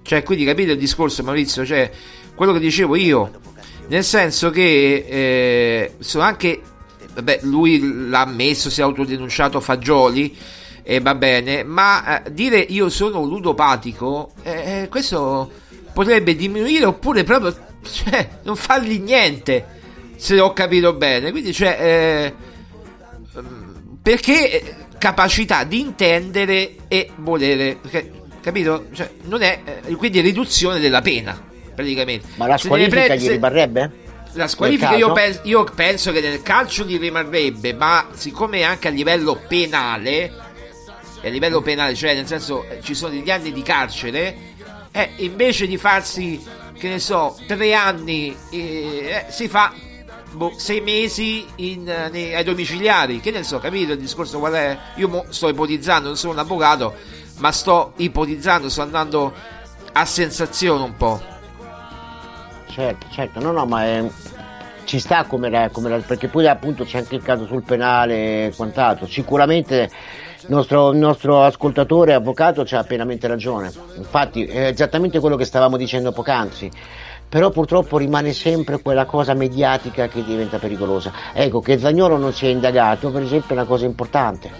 Cioè, 0.00 0.22
quindi 0.22 0.46
capite 0.46 0.72
il 0.72 0.78
discorso, 0.78 1.22
Maurizio? 1.22 1.66
Cioè, 1.66 1.90
quello 2.34 2.54
che 2.54 2.58
dicevo 2.58 2.96
io, 2.96 3.42
nel 3.88 4.04
senso 4.04 4.50
che 4.50 5.04
eh, 5.08 5.94
sono 5.98 6.24
anche, 6.24 6.60
vabbè, 7.14 7.40
lui 7.42 8.08
l'ha 8.08 8.20
ammesso, 8.20 8.70
si 8.70 8.80
è 8.80 8.84
autodenunciato 8.84 9.60
Fagioli, 9.60 10.36
e 10.82 11.00
va 11.00 11.14
bene, 11.14 11.64
ma 11.64 12.22
eh, 12.22 12.32
dire 12.32 12.58
io 12.58 12.88
sono 12.90 13.24
ludopatico, 13.24 14.32
eh, 14.42 14.82
eh 14.82 14.88
questo 14.88 15.50
potrebbe 15.94 16.34
diminuire 16.36 16.84
oppure 16.84 17.24
proprio 17.24 17.56
cioè, 17.82 18.40
non 18.42 18.56
fargli 18.56 19.00
niente, 19.00 19.66
se 20.16 20.38
ho 20.40 20.52
capito 20.52 20.92
bene. 20.92 21.30
Quindi, 21.30 21.52
cioè, 21.52 21.78
eh, 21.80 22.34
perché 24.02 24.76
capacità 24.98 25.64
di 25.64 25.80
intendere 25.80 26.76
e 26.88 27.10
volere, 27.16 27.76
perché, 27.80 28.10
capito? 28.40 28.86
Cioè, 28.92 29.10
non 29.24 29.42
è, 29.42 29.80
quindi 29.96 30.20
riduzione 30.20 30.80
della 30.80 31.00
pena, 31.00 31.52
praticamente. 31.74 32.26
Ma 32.36 32.46
la 32.46 32.58
squalifica 32.58 33.04
pre- 33.04 33.18
gli 33.18 33.28
rimarrebbe? 33.28 34.02
La 34.32 34.48
squalifica 34.48 34.94
io, 34.94 35.12
pe- 35.12 35.40
io 35.44 35.64
penso 35.64 36.10
che 36.10 36.20
nel 36.20 36.42
calcio 36.42 36.84
gli 36.84 36.98
rimarrebbe, 36.98 37.72
ma 37.72 38.08
siccome 38.14 38.62
anche 38.62 38.88
a 38.88 38.90
livello 38.90 39.40
penale 39.46 40.42
a 41.28 41.30
livello 41.30 41.62
penale, 41.62 41.94
cioè 41.94 42.14
nel 42.14 42.26
senso 42.26 42.64
eh, 42.68 42.80
ci 42.82 42.94
sono 42.94 43.12
degli 43.12 43.30
anni 43.30 43.52
di 43.52 43.62
carcere, 43.62 44.36
eh, 44.90 45.10
invece 45.16 45.66
di 45.66 45.76
farsi, 45.76 46.42
che 46.76 46.88
ne 46.88 46.98
so, 46.98 47.36
tre 47.46 47.74
anni, 47.74 48.36
eh, 48.50 49.26
si 49.28 49.48
fa 49.48 49.72
boh, 50.32 50.52
sei 50.56 50.80
mesi 50.80 51.46
in, 51.56 51.88
eh, 51.88 52.08
nei, 52.10 52.34
ai 52.34 52.44
domiciliari. 52.44 53.20
Che 53.20 53.30
ne 53.30 53.42
so, 53.42 53.58
capito 53.58 53.92
il 53.92 53.98
discorso 53.98 54.38
qual 54.38 54.52
è? 54.52 54.78
Io 54.96 55.08
mo 55.08 55.24
sto 55.30 55.48
ipotizzando, 55.48 56.08
non 56.08 56.16
sono 56.16 56.32
un 56.32 56.38
avvocato, 56.38 56.94
ma 57.38 57.50
sto 57.52 57.92
ipotizzando, 57.96 58.68
sto 58.68 58.82
andando 58.82 59.32
a 59.92 60.04
sensazione 60.04 60.84
un 60.84 60.96
po'. 60.96 61.32
Certo, 62.74 63.06
certo, 63.08 63.38
no, 63.38 63.52
no, 63.52 63.66
ma 63.66 63.84
è, 63.84 64.04
ci 64.82 64.98
sta 64.98 65.26
come, 65.26 65.48
la, 65.48 65.68
come 65.70 65.88
la, 65.88 65.98
perché 65.98 66.26
poi 66.26 66.48
appunto 66.48 66.82
c'è 66.82 66.98
anche 66.98 67.14
il 67.14 67.22
caso 67.22 67.46
sul 67.46 67.62
penale 67.62 68.46
e 68.46 68.52
quant'altro. 68.56 69.06
Sicuramente 69.06 69.88
il 70.40 70.48
nostro, 70.48 70.90
nostro 70.90 71.44
ascoltatore 71.44 72.14
avvocato 72.14 72.66
ha 72.68 72.82
pienamente 72.82 73.28
ragione, 73.28 73.72
infatti 73.96 74.44
è 74.46 74.66
esattamente 74.66 75.20
quello 75.20 75.36
che 75.36 75.44
stavamo 75.44 75.76
dicendo 75.76 76.10
poc'anzi 76.10 76.68
però 77.28 77.50
purtroppo 77.50 77.96
rimane 77.96 78.32
sempre 78.32 78.82
quella 78.82 79.04
cosa 79.04 79.34
mediatica 79.34 80.08
che 80.08 80.22
diventa 80.22 80.58
pericolosa. 80.58 81.12
Ecco, 81.32 81.60
che 81.60 81.78
Zagnolo 81.78 82.16
non 82.16 82.32
sia 82.32 82.48
indagato, 82.48 83.10
per 83.10 83.22
esempio, 83.22 83.50
è 83.50 83.58
una 83.58 83.64
cosa 83.64 83.86
importante. 83.86 84.50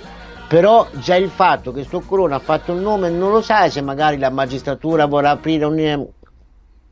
Però 0.48 0.88
già 0.92 1.14
il 1.14 1.30
fatto 1.30 1.70
che 1.70 1.84
sto 1.84 2.00
Corona 2.00 2.36
ha 2.36 2.40
fatto 2.40 2.72
il 2.72 2.80
nome, 2.80 3.10
non 3.10 3.30
lo 3.30 3.42
sai 3.42 3.70
se 3.70 3.80
magari 3.80 4.18
la 4.18 4.30
magistratura 4.30 5.06
vorrà 5.06 5.30
aprire 5.30 5.64
un, 5.66 6.08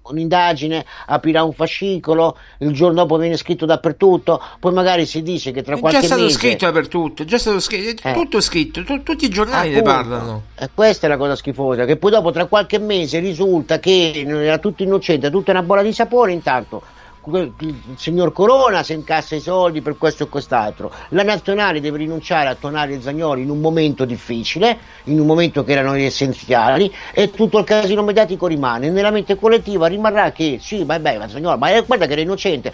un'indagine, 0.02 0.84
aprirà 1.06 1.42
un 1.42 1.52
fascicolo, 1.52 2.36
il 2.58 2.72
giorno 2.72 2.94
dopo 2.94 3.16
viene 3.16 3.36
scritto 3.36 3.66
dappertutto, 3.66 4.42
poi 4.58 4.72
magari 4.72 5.06
si 5.06 5.22
dice 5.22 5.50
che 5.52 5.62
tra 5.62 5.76
qualche 5.76 6.00
mese... 6.00 6.14
È 6.14 6.16
già 6.16 6.24
stato 6.24 6.38
scritto 6.38 6.64
dappertutto, 6.66 7.22
è 7.22 7.24
già 7.24 7.38
stato 7.38 7.60
scritto, 7.60 8.08
eh. 8.08 8.12
tutto 8.12 8.40
scritto, 8.40 8.84
tu, 8.84 9.02
tutti 9.02 9.24
i 9.24 9.30
giornali 9.30 9.74
Appunto. 9.74 9.90
ne 9.90 9.94
parlano. 9.94 10.42
E 10.56 10.70
questa 10.74 11.06
è 11.06 11.08
la 11.08 11.16
cosa 11.16 11.36
schifosa, 11.36 11.84
che 11.84 11.96
poi 11.96 12.10
dopo 12.10 12.30
tra 12.30 12.46
qualche 12.46 12.78
mese 12.78 13.18
risulta 13.18 13.78
che 13.78 14.24
era 14.26 14.58
tutto 14.58 14.82
innocente, 14.82 15.30
tutta 15.30 15.52
una 15.52 15.62
bolla 15.62 15.82
di 15.82 15.92
sapore, 15.92 16.32
intanto 16.32 16.82
il 17.24 17.74
signor 17.96 18.32
Corona 18.32 18.82
se 18.82 18.94
incassa 18.94 19.36
i 19.36 19.40
soldi 19.40 19.80
per 19.80 19.96
questo 19.96 20.24
e 20.24 20.28
quest'altro. 20.28 20.92
La 21.10 21.22
nazionale 21.22 21.80
deve 21.80 21.98
rinunciare 21.98 22.48
a 22.48 22.54
Tonali 22.54 22.94
e 22.94 23.00
Zagnoli 23.00 23.42
in 23.42 23.50
un 23.50 23.60
momento 23.60 24.04
difficile, 24.04 24.78
in 25.04 25.20
un 25.20 25.26
momento 25.26 25.62
che 25.62 25.72
erano 25.72 25.94
essenziali, 25.94 26.92
e 27.12 27.30
tutto 27.30 27.58
il 27.58 27.64
casino 27.64 28.02
mediatico 28.02 28.46
rimane. 28.46 28.90
Nella 28.90 29.10
mente 29.10 29.36
collettiva 29.36 29.86
rimarrà 29.86 30.32
che 30.32 30.58
sì, 30.60 30.84
vabbè, 30.84 31.18
ma 31.18 31.28
Zagnoli, 31.28 31.58
ma 31.58 31.80
guarda 31.82 32.06
che 32.06 32.12
era 32.12 32.20
innocente, 32.20 32.72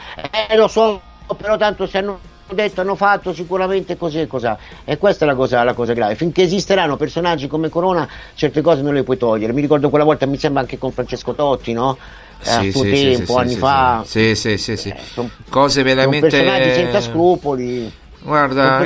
eh, 0.49 0.57
lo 0.57 0.69
so, 0.69 1.01
però 1.37 1.57
tanto 1.57 1.87
se 1.87 1.99
hanno 1.99 2.19
detto, 2.55 2.81
hanno 2.81 2.95
fatto 2.95 3.33
sicuramente 3.33 3.97
così 3.97 4.21
e 4.21 4.27
così. 4.27 4.51
E 4.85 4.97
questa 4.99 5.25
è 5.25 5.29
la 5.29 5.35
cosa, 5.35 5.63
la 5.65 5.75
cosa, 5.75 5.93
grave. 5.93 6.15
Finché 6.15 6.43
esisteranno 6.43 6.97
personaggi 6.97 7.47
come 7.47 7.69
Corona, 7.69 8.09
certe 8.35 8.63
cose 8.63 8.83
non 8.83 8.95
le 8.95 9.03
puoi 9.03 9.19
togliere. 9.19 9.53
Mi 9.53 9.61
ricordo 9.61 9.91
quella 9.91 10.05
volta, 10.05 10.27
mi 10.27 10.39
sembra 10.39 10.63
anche 10.63 10.79
con 10.79 10.93
Francesco 10.93 11.35
Totti, 11.35 11.73
no? 11.73 11.99
Sì, 12.41 12.51
a 12.51 12.70
suo 12.70 12.82
sì, 12.84 12.91
tempo, 12.91 13.32
sì, 13.32 13.39
anni 13.39 13.55
fa. 13.57 14.03
Sì, 14.07 14.34
sì, 14.34 14.59
sì, 14.59 14.76
sì. 14.76 14.89
Eh, 14.89 14.97
son, 15.12 15.30
Cose 15.49 15.82
veramente. 15.82 16.30
Sono 16.30 16.43
personaggi 16.43 16.74
senza 16.74 17.01
scrupoli. 17.01 17.93
Guarda, 18.20 18.84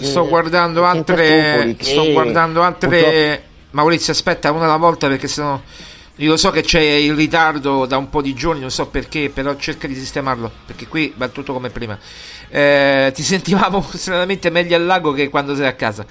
sto 0.00 0.28
guardando 0.28 0.84
altre. 0.84 1.76
Sto 1.78 2.12
guardando 2.12 2.62
altre. 2.62 2.88
Purtroppo... 2.88 3.54
Maurizio, 3.70 4.12
aspetta 4.12 4.50
una 4.52 4.64
alla 4.64 4.76
volta 4.76 5.08
perché 5.08 5.28
sennò. 5.28 5.60
Io 6.16 6.30
lo 6.30 6.38
so 6.38 6.50
che 6.50 6.62
c'è 6.62 6.80
il 6.80 7.14
ritardo 7.14 7.84
da 7.84 7.98
un 7.98 8.08
po' 8.08 8.22
di 8.22 8.32
giorni, 8.32 8.60
non 8.60 8.70
so 8.70 8.86
perché, 8.86 9.28
però 9.28 9.54
cerca 9.56 9.86
di 9.86 9.94
sistemarlo 9.94 10.50
perché 10.64 10.86
qui 10.86 11.12
va 11.14 11.28
tutto 11.28 11.52
come 11.52 11.68
prima. 11.68 11.98
Eh, 12.48 13.12
ti 13.14 13.20
sentivamo 13.22 13.84
stranamente 13.92 14.48
meglio 14.48 14.76
al 14.76 14.86
lago 14.86 15.12
che 15.12 15.28
quando 15.28 15.54
sei 15.54 15.66
a 15.66 15.74
casa. 15.74 16.06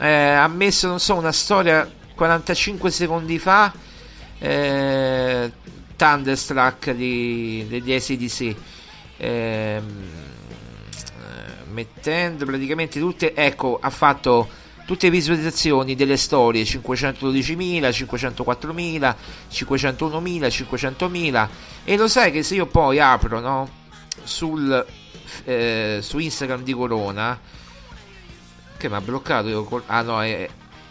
Eh, 0.00 0.08
ha 0.08 0.48
messo, 0.48 0.88
non 0.88 0.98
so, 0.98 1.14
una 1.14 1.32
storia 1.32 1.86
45 2.14 2.90
secondi 2.90 3.38
fa. 3.38 3.70
Eh, 4.38 5.52
Thunderstruck 5.96 6.90
di, 6.92 7.66
degli 7.68 7.92
ACDC 7.92 8.54
ehm, 9.16 10.10
mettendo 11.72 12.44
praticamente 12.44 12.98
tutte 12.98 13.34
ecco 13.34 13.78
ha 13.80 13.90
fatto 13.90 14.48
tutte 14.86 15.06
le 15.06 15.12
visualizzazioni 15.12 15.94
delle 15.94 16.16
storie 16.16 16.62
512.000 16.62 17.88
504.000 17.88 19.14
501.000 19.50 20.46
500.000 20.46 21.48
e 21.84 21.96
lo 21.96 22.08
sai 22.08 22.30
che 22.30 22.42
se 22.42 22.54
io 22.54 22.66
poi 22.66 23.00
apro 23.00 23.40
no, 23.40 23.68
sul, 24.22 24.86
eh, 25.44 25.98
su 26.00 26.18
Instagram 26.18 26.62
di 26.62 26.72
Corona 26.72 27.40
che 28.76 28.88
mi 28.88 28.94
ha 28.94 29.00
bloccato 29.00 29.48
io, 29.48 29.82
ah 29.86 30.02
no 30.02 30.22
è, 30.22 30.48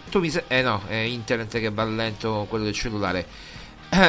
tu 0.09 0.19
mi 0.19 0.31
eh 0.47 0.61
no 0.61 0.81
è 0.87 0.95
internet 0.95 1.59
che 1.59 1.69
va 1.69 1.83
lento 1.83 2.47
quello 2.49 2.63
del 2.63 2.73
cellulare. 2.73 3.19
eh, 3.19 3.42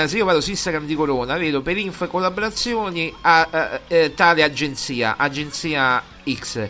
se 0.07 0.17
io 0.17 0.25
vado 0.25 0.41
su 0.41 0.51
Instagram 0.51 0.87
di 0.87 0.95
Corona, 0.95 1.37
vedo 1.37 1.61
per 1.61 1.77
info 1.77 2.05
e 2.05 2.09
collaborazioni 2.09 3.15
a, 3.21 3.49
a, 3.51 3.81
a, 3.89 4.11
tale 4.15 4.43
agenzia, 4.43 5.17
agenzia 5.19 6.03
X. 6.29 6.69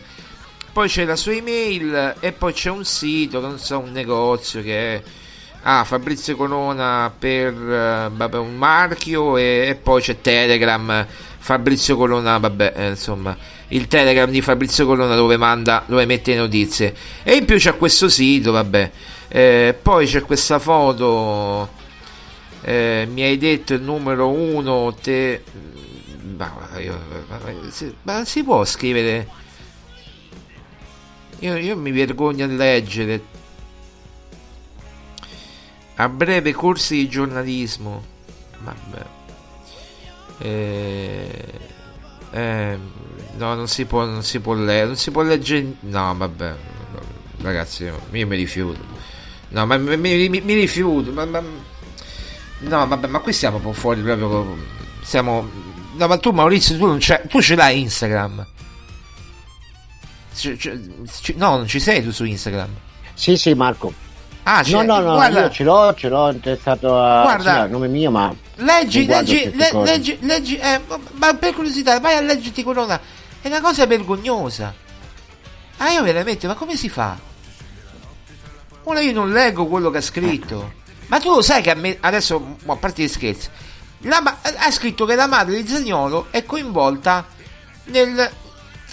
Poi 0.72 0.88
c'è 0.88 1.04
la 1.04 1.14
sua 1.14 1.32
email 1.32 2.16
e 2.18 2.32
poi 2.32 2.52
c'è 2.52 2.70
un 2.70 2.84
sito, 2.84 3.40
non 3.40 3.58
so, 3.58 3.78
un 3.78 3.92
negozio 3.92 4.60
che 4.62 4.94
è 4.96 5.02
ah, 5.62 5.84
Fabrizio 5.84 6.34
Corona 6.34 7.12
per 7.16 7.52
uh, 7.54 8.12
vabbè, 8.12 8.36
un 8.38 8.56
marchio 8.56 9.36
e, 9.36 9.66
e, 9.68 9.74
poi 9.76 10.02
c'è 10.02 10.20
Telegram 10.20 11.06
Fabrizio 11.38 11.96
Corona, 11.96 12.38
vabbè, 12.38 12.72
eh, 12.74 12.88
insomma, 12.88 13.36
il 13.68 13.86
Telegram 13.86 14.28
di 14.30 14.40
Fabrizio 14.40 14.86
Corona 14.86 15.14
dove 15.14 15.36
manda, 15.36 15.84
dove 15.86 16.06
mette 16.06 16.32
le 16.32 16.38
notizie. 16.38 16.94
E 17.22 17.34
in 17.34 17.44
più 17.44 17.56
c'è 17.56 17.76
questo 17.76 18.08
sito, 18.08 18.50
vabbè. 18.50 18.90
Eh, 19.28 19.78
poi 19.80 20.06
c'è 20.06 20.22
questa 20.22 20.58
foto 20.58 21.82
eh, 22.66 23.06
mi 23.10 23.22
hai 23.22 23.36
detto 23.36 23.74
il 23.74 23.82
numero 23.82 24.30
uno, 24.30 24.94
te... 24.94 25.44
Ma, 26.36 26.50
io, 26.78 26.98
ma 28.02 28.24
si 28.24 28.42
può 28.42 28.64
scrivere? 28.64 29.28
Io, 31.40 31.56
io 31.56 31.76
mi 31.76 31.90
vergogno 31.90 32.46
a 32.46 32.48
leggere. 32.48 33.22
A 35.96 36.08
breve 36.08 36.52
corsi 36.52 36.96
di 36.96 37.08
giornalismo. 37.08 38.02
Vabbè. 38.60 39.04
Eh, 40.38 41.44
eh, 42.30 42.78
no, 43.36 43.54
non 43.54 43.68
si 43.68 43.84
può, 43.84 44.06
non 44.06 44.22
si 44.22 44.40
può 44.40 44.54
leggere. 44.54 44.86
Non 44.86 44.96
si 44.96 45.10
può 45.10 45.22
leggere. 45.22 45.74
No, 45.80 46.14
vabbè. 46.16 46.54
Ragazzi, 47.42 47.84
io, 47.84 48.00
io 48.10 48.26
mi 48.26 48.36
rifiuto. 48.36 48.80
No, 49.48 49.66
ma 49.66 49.76
mi, 49.76 49.96
mi, 49.98 50.28
mi 50.28 50.54
rifiuto. 50.54 51.12
Ma, 51.12 51.26
ma, 51.26 51.42
No, 52.60 52.86
vabbè, 52.86 53.06
ma 53.08 53.18
qui 53.18 53.32
siamo 53.32 53.58
po' 53.58 53.72
fuori 53.72 54.00
proprio. 54.00 54.56
Siamo. 55.02 55.48
No, 55.96 56.06
ma 56.06 56.16
tu, 56.18 56.30
Maurizio, 56.30 56.76
tu, 56.76 56.86
non 56.86 56.98
c'è... 56.98 57.22
tu 57.28 57.40
ce 57.40 57.54
l'hai 57.54 57.80
Instagram? 57.80 58.44
C- 60.34 60.56
c- 60.56 60.78
c- 61.20 61.34
no, 61.36 61.56
non 61.56 61.66
ci 61.68 61.78
sei 61.78 62.02
tu 62.02 62.10
su 62.10 62.24
Instagram? 62.24 62.70
Sì, 63.14 63.36
sì, 63.36 63.54
Marco. 63.54 63.92
Ah, 64.42 64.62
no, 64.66 64.82
no, 64.82 64.98
no, 65.00 65.14
guarda, 65.14 65.40
io 65.42 65.50
ce 65.50 65.64
l'ho, 65.64 65.94
ce 65.94 66.08
l'ho 66.08 66.30
intestato 66.30 67.00
a 67.00 67.22
guarda, 67.22 67.64
sì, 67.64 67.70
nome 67.70 67.88
mio, 67.88 68.10
ma 68.10 68.34
leggi, 68.56 69.06
leggi, 69.06 69.50
le, 69.54 69.70
leggi, 69.84 70.18
leggi, 70.20 70.56
eh, 70.58 70.82
ma 71.12 71.32
per 71.34 71.54
curiosità, 71.54 71.98
vai 71.98 72.16
a 72.16 72.20
leggerti 72.20 72.62
Corona. 72.62 73.00
È 73.40 73.46
una 73.46 73.62
cosa 73.62 73.86
vergognosa. 73.86 74.74
Ah, 75.78 75.90
io 75.92 76.02
veramente, 76.02 76.46
ma 76.46 76.54
come 76.54 76.76
si 76.76 76.90
fa? 76.90 77.16
Ora 78.82 79.00
io 79.00 79.12
non 79.12 79.30
leggo 79.32 79.66
quello 79.66 79.90
che 79.90 79.98
ha 79.98 80.02
scritto. 80.02 80.82
Ma 81.06 81.20
tu 81.20 81.30
lo 81.30 81.42
sai 81.42 81.62
che 81.62 81.70
a 81.70 81.74
me, 81.74 81.96
adesso, 82.00 82.56
a 82.66 82.76
parte 82.76 83.02
gli 83.02 83.08
scherzi, 83.08 83.48
ma- 84.00 84.38
ha 84.56 84.70
scritto 84.70 85.04
che 85.04 85.14
la 85.14 85.26
madre 85.26 85.62
di 85.62 85.68
Zagnolo 85.68 86.28
è 86.30 86.44
coinvolta 86.44 87.26
nel 87.84 88.30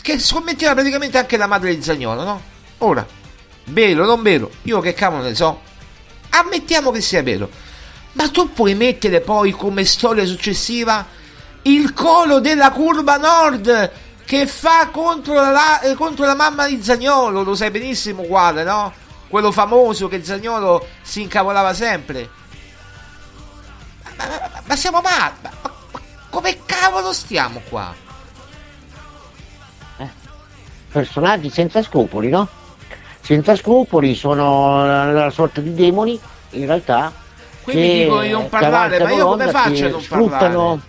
che 0.01 0.18
scommetteva 0.20 0.74
praticamente 0.74 1.18
anche 1.18 1.38
la 1.38 1.47
madre 1.47 1.76
di 1.76 1.82
Zagnolo, 1.82 2.24
no? 2.24 2.41
Ora, 2.80 3.05
vero 3.66 4.03
o 4.03 4.07
non 4.07 4.22
vero, 4.22 4.49
io 4.64 4.80
che 4.80 4.93
cavolo 4.93 5.24
ne 5.24 5.36
so, 5.36 5.62
ammettiamo 6.30 6.91
che 6.91 7.01
sia 7.01 7.22
vero, 7.22 7.49
ma 8.14 8.28
tu 8.30 8.51
puoi 8.51 8.74
mettere 8.74 9.22
poi 9.22 9.51
come 9.51 9.86
storia 9.86 10.26
successiva 10.26 11.05
il 11.64 11.93
colo 11.93 12.39
della 12.39 12.72
curva 12.72 13.18
nord 13.18 13.91
che 14.26 14.47
fa 14.47 14.88
contro 14.88 15.34
la, 15.34 15.82
eh, 15.82 15.93
contro 15.93 16.26
la 16.26 16.36
mamma 16.36 16.68
di 16.68 16.82
Zagnolo, 16.82 17.43
lo 17.43 17.53
sai 17.53 17.70
benissimo 17.70 18.24
quale, 18.24 18.64
no? 18.64 18.93
Quello 19.32 19.54
famoso 19.54 20.10
che 20.10 20.22
Zagnolo 20.26 20.86
si 21.02 21.22
incavolava 21.22 21.74
sempre. 21.74 22.30
Ma, 24.18 24.26
ma, 24.28 24.40
ma, 24.42 24.62
ma 24.66 24.76
siamo 24.76 25.00
matti, 25.00 25.48
ma, 25.62 25.72
come 26.30 26.58
cavolo 26.66 27.14
stiamo 27.14 27.62
qua? 27.70 27.96
Eh, 30.00 30.10
personaggi 30.92 31.50
senza 31.50 31.82
scrupoli, 31.82 32.28
no? 32.28 32.46
Senza 33.22 33.56
scrupoli 33.56 34.16
sono 34.16 35.14
la 35.14 35.30
sorta 35.30 35.62
di 35.62 35.74
demoni, 35.74 36.20
in 36.50 36.66
realtà. 36.66 37.14
Qui 37.62 37.74
mi 37.74 38.00
dicono 38.04 38.22
di 38.24 38.32
non 38.32 38.50
parlare, 38.50 39.02
ma 39.02 39.12
io 39.12 39.28
come 39.28 39.48
faccio 39.50 39.86
a 39.86 39.90
non 39.92 40.02
sfruttano... 40.02 40.58
parlare? 40.58 40.80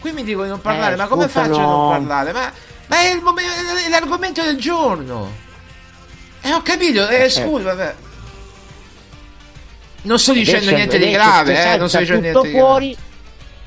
Qui 0.00 0.12
mi 0.12 0.24
dicono 0.24 0.44
di 0.44 0.50
non 0.50 0.60
parlare, 0.60 0.94
Eh, 0.94 0.96
ma 0.96 1.06
come 1.06 1.28
sfruttano- 1.28 1.54
faccio 1.54 1.64
a 1.64 1.70
non 1.70 1.90
parlare? 1.90 2.32
Ma, 2.32 2.52
ma 2.86 2.96
è, 2.96 3.12
il 3.12 3.22
è 3.86 3.88
l'argomento 3.88 4.42
del 4.42 4.58
giorno. 4.58 5.50
E 6.42 6.52
ho 6.52 6.62
capito, 6.62 7.08
eh, 7.08 7.24
Eh, 7.24 7.30
certo. 7.30 7.48
scusa, 7.50 7.74
vabbè. 7.74 7.94
Non 10.02 10.18
sto 10.18 10.32
dicendo 10.32 10.58
Adesso- 10.70 10.74
niente 10.74 10.98
di 10.98 11.10
grave, 11.10 11.72
eh, 11.72 11.76
non 11.76 11.88
sto 11.88 11.98
dicendo 11.98 12.26
tutto 12.26 12.40
niente 12.42 12.48
di 12.48 12.54
grave. 12.54 12.66
fuori. 12.68 12.96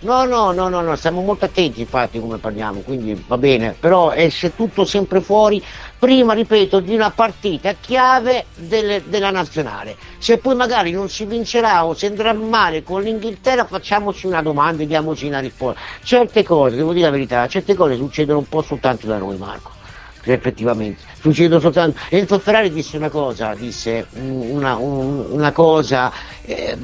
No, 0.02 0.26
no, 0.26 0.52
no, 0.52 0.68
no, 0.68 0.82
no, 0.82 0.96
stiamo 0.98 1.22
molto 1.22 1.46
attenti 1.46 1.80
infatti 1.80 2.20
come 2.20 2.38
parliamo, 2.38 2.82
quindi 2.82 3.24
va 3.26 3.38
bene, 3.38 3.76
però 3.80 4.12
esce 4.12 4.54
tutto 4.54 4.86
sempre 4.86 5.20
fuori, 5.22 5.64
prima, 5.98 6.34
ripeto, 6.34 6.80
di 6.82 6.94
una 6.94 7.10
partita 7.10 7.74
chiave 7.80 8.46
delle- 8.56 9.02
della 9.08 9.32
nazionale. 9.32 9.96
Se 10.20 10.38
poi 10.38 10.54
magari 10.56 10.92
non 10.92 11.10
si 11.10 11.26
vincerà 11.26 11.86
o 11.86 11.96
si 11.96 12.06
andrà 12.06 12.34
male 12.34 12.84
con 12.84 13.02
l'Inghilterra, 13.02 13.66
facciamoci 13.66 14.28
una 14.28 14.44
domanda 14.44 14.84
e 14.84 14.88
diamoci 14.88 15.26
una 15.26 15.40
risposta. 15.40 15.80
Certe 16.04 16.44
cose, 16.44 16.76
devo 16.76 16.92
dire 16.94 17.06
la 17.06 17.12
verità, 17.12 17.48
certe 17.48 17.74
cose 17.74 17.96
succedono 17.96 18.40
un 18.40 18.50
po' 18.50 18.62
soltanto 18.62 19.08
da 19.08 19.18
noi, 19.18 19.38
Marco. 19.38 19.72
Effettivamente, 20.26 21.02
succedono 21.20 21.60
soltanto. 21.62 22.00
Enzo 22.10 22.40
Ferrari 22.40 22.72
disse 22.72 22.98
una 22.98 23.10
cosa, 23.10 23.54
disse 23.54 24.08
una, 24.14 24.76
un- 24.76 25.26
una 25.30 25.52
cosa, 25.52 26.12
eh, 26.44 26.76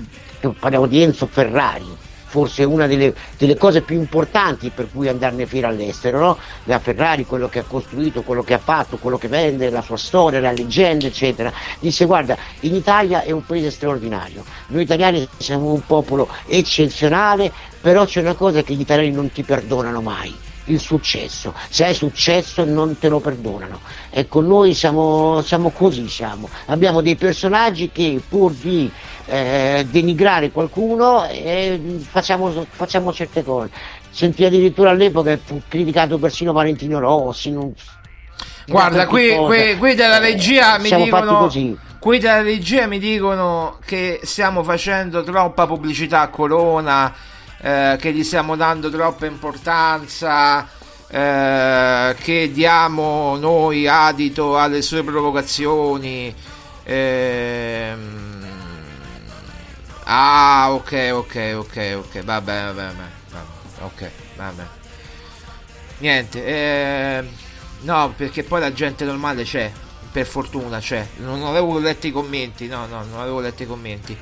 parliamo 0.60 0.86
di 0.86 1.02
Enzo 1.02 1.26
Ferrari, 1.26 1.88
forse 2.32 2.64
una 2.64 2.88
delle, 2.88 3.14
delle 3.38 3.58
cose 3.58 3.82
più 3.82 3.98
importanti 3.98 4.70
per 4.70 4.90
cui 4.92 5.08
andarne 5.10 5.46
fiera 5.48 5.68
all'estero, 5.68 6.20
no? 6.20 6.38
La 6.66 6.80
Ferrari, 6.80 7.26
quello 7.26 7.50
che 7.50 7.60
ha 7.60 7.64
costruito, 7.64 8.22
quello 8.22 8.44
che 8.44 8.54
ha 8.54 8.60
fatto, 8.60 8.98
quello 8.98 9.18
che 9.18 9.28
vende, 9.28 9.70
la 9.70 9.82
sua 9.82 9.98
storia, 9.98 10.40
la 10.40 10.52
leggenda, 10.52 11.08
eccetera. 11.08 11.52
Disse 11.80 12.06
guarda, 12.06 12.38
in 12.62 12.76
Italia 12.76 13.24
è 13.24 13.32
un 13.32 13.44
paese 13.46 13.72
straordinario, 13.72 14.44
noi 14.68 14.84
italiani 14.84 15.28
siamo 15.38 15.74
un 15.74 15.84
popolo 15.86 16.30
eccezionale, 16.46 17.52
però 17.82 18.06
c'è 18.06 18.22
una 18.22 18.36
cosa 18.36 18.62
che 18.62 18.76
gli 18.76 18.82
italiani 18.82 19.12
non 19.12 19.32
ti 19.32 19.44
perdonano 19.44 20.02
mai. 20.02 20.34
Il 20.66 20.80
successo, 20.80 21.54
se 21.70 21.86
hai 21.86 21.94
successo 21.96 22.64
non 22.64 22.98
te 23.00 23.10
lo 23.10 23.20
perdonano. 23.20 23.80
Ecco, 24.12 24.42
noi 24.42 24.74
siamo, 24.76 25.42
siamo 25.42 25.72
così, 25.72 26.08
siamo. 26.08 26.48
Abbiamo 26.68 27.02
dei 27.02 27.16
personaggi 27.16 27.90
che 27.92 28.22
pur 28.28 28.52
di 28.54 28.90
eh, 29.26 29.86
denigrare 29.90 30.52
qualcuno 30.52 31.26
eh, 31.26 31.80
facciamo, 32.08 32.66
facciamo 32.70 33.12
certe 33.12 33.44
cose. 33.44 33.72
Sentì 34.12 34.46
addirittura 34.46 34.92
all'epoca 34.92 35.38
fu 35.44 35.62
criticato 35.68 36.20
persino 36.20 36.54
Valentino 36.54 37.00
Rossi. 37.00 37.50
Non... 37.50 37.74
Guarda, 38.68 39.08
qui, 39.08 39.36
qui, 39.36 39.78
qui 39.78 39.96
dalla 39.96 40.20
regia 40.20 40.78
mi 40.78 40.88
Siamo 40.88 41.06
fatti 41.08 41.24
dicono. 41.24 41.40
così. 41.40 41.78
Qui 42.00 42.20
dalla 42.20 42.42
regia 42.42 42.88
mi 42.88 43.00
dicono 43.00 43.78
che 43.86 44.20
stiamo 44.24 44.64
facendo 44.64 45.24
troppa 45.24 45.68
pubblicità 45.68 46.22
a 46.22 46.30
Corona, 46.30 47.14
eh, 47.62 47.98
che 48.00 48.12
gli 48.12 48.24
stiamo 48.24 48.56
dando 48.56 48.90
troppa 48.90 49.28
importanza, 49.28 50.68
eh, 51.08 52.16
che 52.20 52.52
diamo 52.52 53.38
noi 53.38 53.88
adito 53.88 54.58
alle 54.58 54.82
sue 54.82 55.04
provocazioni. 55.04 56.34
ehm. 56.84 58.46
ah, 60.06 60.72
ok, 60.72 61.10
ok, 61.14 61.54
ok, 61.58 61.94
ok, 61.98 62.24
vabbè, 62.24 62.64
vabbè, 62.66 62.74
vabbè, 62.74 63.10
vabbè, 63.32 63.84
ok, 63.84 64.12
vabbè. 64.36 64.64
Niente, 66.00 66.44
eh, 66.46 67.24
no, 67.82 68.14
perché 68.18 68.44
poi 68.44 68.60
la 68.60 68.74
gente 68.74 69.06
normale 69.06 69.44
c'è, 69.44 69.72
per 70.12 70.26
fortuna 70.26 70.80
c'è. 70.80 71.08
Non 71.18 71.44
avevo 71.44 71.78
letto 71.78 72.08
i 72.08 72.12
commenti, 72.12 72.68
no, 72.68 72.88
no, 72.88 73.04
non 73.04 73.20
avevo 73.20 73.40
letto 73.40 73.62
i 73.62 73.68
commenti. 73.68 74.18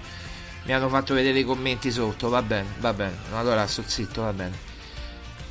Mi 0.70 0.76
hanno 0.76 0.90
fatto 0.90 1.16
vedere 1.16 1.40
i 1.40 1.44
commenti 1.44 1.90
sotto, 1.90 2.30
va 2.30 2.44
bene, 2.44 2.76
va 2.78 2.94
bene. 2.94 3.18
Allora 3.32 3.66
sto 3.66 3.82
zitto, 3.88 4.22
va 4.22 4.34
bene. 4.34 4.56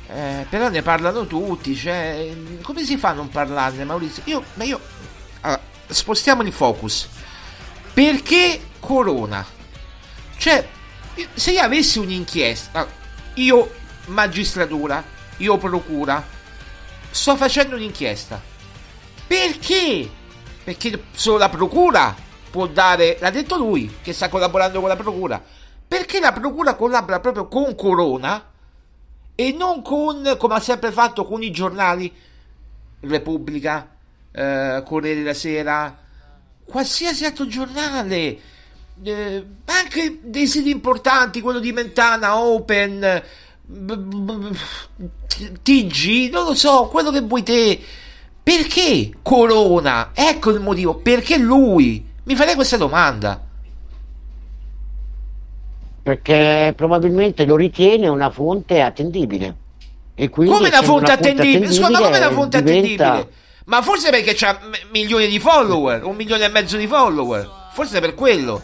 Eh, 0.07 0.45
però 0.49 0.69
ne 0.69 0.81
parlano 0.81 1.27
tutti, 1.27 1.75
cioè, 1.75 2.33
come 2.61 2.85
si 2.85 2.95
fa 2.95 3.09
a 3.09 3.13
non 3.15 3.27
parlarne, 3.27 3.83
Maurizio? 3.83 4.23
Io, 4.27 4.41
ma 4.53 4.63
io, 4.63 4.79
allora, 5.41 5.59
spostiamo 5.87 6.41
il 6.43 6.53
focus. 6.53 7.09
Perché 7.91 8.61
Corona? 8.79 9.45
Cioè, 10.37 10.65
se 11.33 11.51
io 11.51 11.63
avessi 11.63 11.99
un'inchiesta, 11.99 12.87
io 13.33 13.73
magistratura, 14.05 15.03
io 15.35 15.57
procura, 15.57 16.25
sto 17.09 17.35
facendo 17.35 17.75
un'inchiesta. 17.75 18.41
Perché? 19.27 20.09
Perché 20.63 21.03
solo 21.11 21.39
la 21.39 21.49
procura 21.49 22.27
può 22.49 22.67
dare, 22.67 23.17
l'ha 23.19 23.29
detto 23.29 23.57
lui 23.57 23.97
che 24.01 24.13
sta 24.13 24.29
collaborando 24.29 24.79
con 24.79 24.89
la 24.89 24.95
procura. 24.95 25.41
Perché 25.87 26.19
la 26.19 26.33
procura 26.33 26.75
collabora 26.75 27.19
proprio 27.19 27.47
con 27.47 27.75
Corona 27.75 28.51
e 29.35 29.51
non 29.51 29.81
con, 29.81 30.35
come 30.37 30.55
ha 30.55 30.59
sempre 30.59 30.91
fatto 30.91 31.25
con 31.25 31.41
i 31.41 31.51
giornali, 31.51 32.13
Repubblica, 33.01 33.95
eh, 34.31 34.83
Corriere 34.85 35.19
della 35.19 35.33
Sera, 35.33 35.97
qualsiasi 36.65 37.25
altro 37.25 37.47
giornale, 37.47 38.39
eh, 39.01 39.45
anche 39.65 40.19
dei 40.21 40.45
siti 40.45 40.69
importanti, 40.69 41.41
quello 41.41 41.59
di 41.59 41.71
Mentana, 41.71 42.37
Open, 42.37 43.23
b- 43.61 43.95
b- 43.95 44.57
TG, 45.63 46.29
non 46.31 46.45
lo 46.45 46.53
so, 46.53 46.87
quello 46.87 47.11
che 47.11 47.21
vuoi 47.21 47.43
te. 47.43 47.81
Perché 48.43 49.11
Corona? 49.21 50.11
Ecco 50.13 50.49
il 50.51 50.59
motivo, 50.59 50.95
perché 50.95 51.37
lui? 51.37 52.08
Mi 52.29 52.35
farei 52.35 52.53
questa 52.53 52.77
domanda. 52.77 53.41
Perché 56.03 56.73
probabilmente 56.75 57.43
lo 57.43 57.55
ritiene 57.55 58.07
una 58.07 58.29
fonte 58.29 58.81
attendibile. 58.81 59.55
E 60.13 60.29
quindi, 60.29 60.53
Come 60.53 60.67
una 60.67 60.77
essendo 60.77 60.93
fonte 60.93 61.11
attendibile? 61.11 61.73
Scusa, 61.73 61.89
ma 61.89 61.97
come 61.97 62.17
una 62.19 62.29
fonte 62.29 62.61
diventa- 62.61 63.05
attendibile? 63.07 63.33
Ma 63.65 63.81
forse 63.81 64.11
perché 64.11 64.35
c'ha 64.35 64.59
milioni 64.91 65.27
di 65.27 65.39
follower, 65.39 66.05
un 66.05 66.15
milione 66.15 66.45
e 66.45 66.49
mezzo 66.49 66.77
di 66.77 66.85
follower. 66.85 67.49
Forse 67.73 67.99
per 67.99 68.13
quello. 68.13 68.61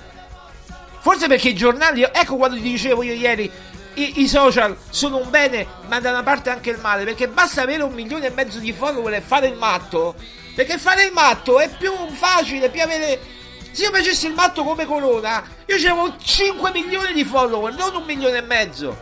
Forse 1.00 1.26
perché 1.26 1.50
i 1.50 1.56
giornali, 1.56 2.04
ecco 2.04 2.36
quando 2.36 2.58
ti 2.58 2.62
dicevo 2.62 3.02
io 3.02 3.14
ieri, 3.14 3.50
i, 3.96 4.22
i 4.22 4.28
social 4.28 4.78
sono 4.92 5.18
un 5.18 5.30
bene, 5.32 5.66
ma 5.88 6.00
da 6.00 6.12
una 6.12 6.22
parte 6.22 6.52
anche 6.52 6.70
il 6.70 6.78
male, 6.80 7.04
perché 7.04 7.28
basta 7.28 7.64
avere 7.64 7.82
un 7.82 7.94
milione 7.94 8.28
e 8.28 8.30
mezzo 8.30 8.60
di 8.60 8.72
follower 8.72 9.16
e 9.16 9.22
fare 9.22 9.48
il 9.48 9.58
matto. 9.58 10.14
Perché 10.54 10.78
fare 10.78 11.06
il 11.06 11.12
matto 11.14 11.60
è 11.60 11.68
più 11.76 11.92
facile, 12.12 12.70
più 12.70 12.84
avere... 12.84 13.34
Se 13.76 13.84
io 13.84 13.92
facessi 13.92 14.28
il 14.28 14.34
matto 14.34 14.64
come 14.64 14.86
Corona, 14.86 15.44
io 15.66 15.76
c'avevo 15.76 16.16
5 16.18 16.72
milioni 16.72 17.12
di 17.12 17.26
follower, 17.26 17.74
non 17.74 17.94
un 17.94 18.04
milione 18.06 18.38
e 18.38 18.42
mezzo. 18.42 18.98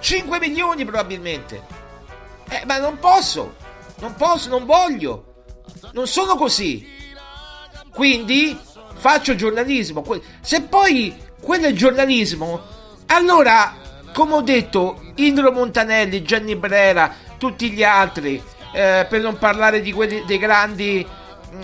5 0.00 0.40
milioni 0.40 0.84
probabilmente. 0.84 1.62
Eh, 2.48 2.64
ma 2.66 2.78
non 2.78 2.98
posso, 2.98 3.54
non 4.00 4.16
posso, 4.16 4.48
non 4.48 4.64
voglio. 4.64 5.44
Non 5.92 6.08
sono 6.08 6.34
così. 6.34 6.84
Quindi 7.94 8.58
faccio 8.96 9.36
giornalismo. 9.36 10.04
Se 10.40 10.62
poi 10.62 11.16
quello 11.40 11.68
è 11.68 11.72
giornalismo, 11.72 12.60
allora, 13.06 13.76
come 14.12 14.34
ho 14.34 14.42
detto, 14.42 15.04
Indro 15.14 15.52
Montanelli, 15.52 16.24
Gianni 16.24 16.56
Brera, 16.56 17.14
tutti 17.38 17.70
gli 17.70 17.84
altri, 17.84 18.42
eh, 18.72 19.06
per 19.08 19.20
non 19.20 19.38
parlare 19.38 19.80
di 19.80 19.92
quelli 19.92 20.24
dei 20.26 20.38
grandi 20.38 21.06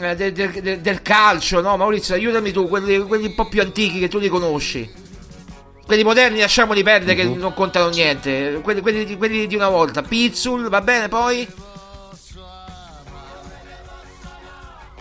eh, 0.01 0.15
de- 0.17 0.33
de- 0.33 0.61
de- 0.61 0.81
del 0.81 1.03
calcio, 1.03 1.61
no? 1.61 1.77
Maurizio, 1.77 2.15
aiutami 2.15 2.53
tu, 2.53 2.69
quelli, 2.69 2.99
quelli 3.01 3.27
un 3.27 3.35
po' 3.35 3.49
più 3.49 3.61
antichi 3.61 3.99
che 3.99 4.09
tu 4.09 4.19
li 4.19 4.29
conosci. 4.29 4.91
Quelli 5.85 6.05
moderni 6.05 6.39
lasciamoli 6.41 6.83
perdere 6.83 7.15
che 7.17 7.25
non 7.25 7.53
contano 7.55 7.89
niente. 7.89 8.61
Quelli, 8.63 8.81
quelli 8.81 9.05
di- 9.05 9.17
quelli 9.17 9.47
di 9.47 9.55
una 9.57 9.69
volta. 9.69 10.03
Pizzul, 10.03 10.69
va 10.69 10.81
bene 10.81 11.09
poi? 11.09 11.47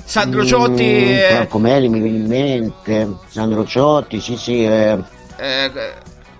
Sandro 0.03 0.43
Ciotti. 0.43 0.83
Mm, 0.83 1.09
eh, 1.13 1.27
Franco 1.31 1.59
Meli 1.59 1.87
mi 1.87 2.01
viene 2.01 2.17
in 2.17 2.25
mente, 2.27 3.07
Sandro 3.27 3.65
Ciotti, 3.65 4.19
sì 4.19 4.35
sì, 4.35 4.63
eh, 4.65 4.97
eh, 5.37 5.71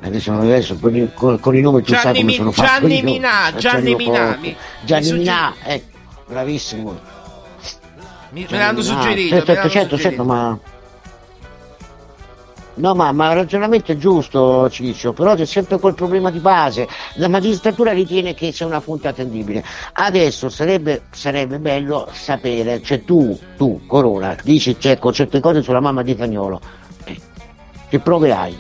adesso, 0.02 0.34
adesso 0.34 0.76
con, 0.78 0.94
i- 0.96 1.10
con- 1.14 1.40
i 1.56 1.62
nomi 1.62 1.82
tu 1.82 1.94
sai 1.94 2.02
Gianni 2.02 2.20
come 2.20 2.32
Mi- 2.32 2.36
sono 2.36 2.52
Gianni 2.52 3.02
Minà, 3.02 3.48
eh, 3.50 3.58
Gianni 3.58 3.96
Minà, 3.96 4.38
Gianni 4.84 5.02
mi 5.04 5.08
sugge- 5.08 5.18
Minà, 5.20 5.54
ecco. 5.64 5.98
bravissimo. 6.28 7.00
Mi, 8.32 8.48
Cioè, 8.48 8.58
me 8.58 8.64
l'hanno 8.64 8.80
ah, 8.80 8.84
suggerito. 8.84 9.36
Certo, 9.36 9.54
certo, 9.54 9.70
suggerito. 9.70 9.98
certo, 9.98 10.24
ma... 10.24 10.60
No, 12.74 12.96
ma, 12.96 13.12
ma 13.12 13.30
il 13.30 13.36
ragionamento 13.36 13.92
è 13.92 13.98
giusto, 13.98 14.70
Ciccio, 14.70 15.12
però 15.12 15.36
c'è 15.36 15.46
sempre 15.46 15.78
quel 15.78 15.94
problema 15.94 16.32
di 16.32 16.40
base. 16.40 16.88
La 17.16 17.28
magistratura 17.28 17.92
ritiene 17.92 18.34
che 18.34 18.54
sia 18.54 18.66
una 18.66 18.80
fonte 18.80 19.10
attendibile. 19.10 19.64
Adesso 19.94 20.48
sarebbe, 20.50 21.04
sarebbe 21.12 21.60
bello 21.60 22.08
sapere, 22.14 22.82
cioè 22.82 23.04
tu, 23.04 23.38
tu, 23.58 23.82
Corona, 23.86 24.36
dici 24.42 24.76
ecco, 24.82 25.12
certe 25.12 25.42
cose 25.42 25.62
sulla 25.62 25.82
mamma 25.82 26.02
di 26.02 26.16
Cagnolo. 26.16 26.62
Eh, 27.04 27.20
Che 27.90 28.00
prove 28.00 28.32
hai? 28.32 28.58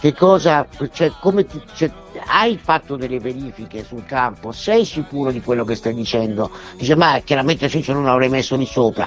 Che 0.00 0.14
cosa, 0.14 0.66
cioè, 0.92 1.10
come 1.18 1.46
ti- 1.46 1.60
cioè, 1.74 1.90
hai 2.26 2.58
fatto 2.62 2.96
delle 2.96 3.18
verifiche 3.18 3.84
sul 3.84 4.04
campo? 4.04 4.52
Sei 4.52 4.84
sicuro 4.84 5.30
di 5.30 5.40
quello 5.40 5.64
che 5.64 5.74
stai 5.74 5.94
dicendo? 5.94 6.50
Dice, 6.76 6.94
ma 6.94 7.20
chiaramente 7.24 7.68
Ciccio 7.68 7.92
non 7.92 8.04
l'avrei 8.04 8.28
messo 8.28 8.56
lì 8.56 8.66
sopra. 8.66 9.06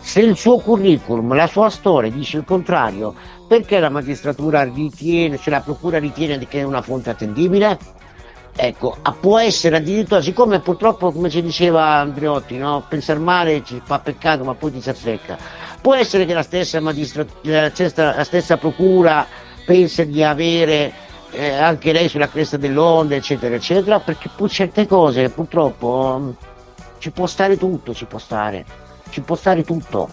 Se 0.00 0.20
il 0.20 0.36
suo 0.36 0.58
curriculum, 0.58 1.34
la 1.34 1.46
sua 1.46 1.68
storia 1.68 2.10
dice 2.10 2.36
il 2.36 2.44
contrario, 2.44 3.14
perché 3.48 3.80
la 3.80 3.88
magistratura 3.88 4.62
ritiene, 4.62 5.38
cioè 5.38 5.54
la 5.54 5.60
procura 5.60 5.98
ritiene 5.98 6.38
che 6.46 6.60
è 6.60 6.62
una 6.62 6.82
fonte 6.82 7.10
attendibile? 7.10 7.78
Ecco, 8.58 8.96
ah, 9.02 9.12
può 9.12 9.38
essere 9.38 9.76
addirittura, 9.76 10.22
siccome 10.22 10.60
purtroppo, 10.60 11.12
come 11.12 11.28
ci 11.28 11.42
diceva 11.42 11.96
Andreotti, 11.96 12.56
no? 12.56 12.84
pensare 12.88 13.18
male 13.18 13.62
ci 13.64 13.80
fa 13.84 13.98
peccato 13.98 14.44
ma 14.44 14.54
poi 14.54 14.72
ti 14.72 14.80
si 14.80 14.88
azzecca. 14.88 15.36
Può 15.82 15.94
essere 15.94 16.24
che 16.24 16.32
la 16.32 16.42
stessa, 16.42 16.80
magistrat- 16.80 17.36
la 17.42 17.68
stessa, 17.68 18.14
la 18.14 18.24
stessa 18.24 18.56
procura 18.56 19.26
pensi 19.66 20.06
di 20.06 20.22
avere 20.22 20.92
eh, 21.30 21.54
anche 21.54 21.92
lei 21.92 22.08
sulla 22.08 22.28
cresta 22.28 22.56
dell'onda, 22.56 23.14
eccetera, 23.14 23.54
eccetera, 23.54 24.00
perché 24.00 24.28
pur 24.34 24.50
certe 24.50 24.86
cose 24.86 25.28
purtroppo 25.30 26.18
mm, 26.20 26.30
ci 26.98 27.10
può 27.10 27.26
stare 27.26 27.56
tutto, 27.56 27.94
ci 27.94 28.04
può 28.06 28.18
stare, 28.18 28.64
ci 29.10 29.20
può 29.20 29.36
stare 29.36 29.64
tutto. 29.64 30.10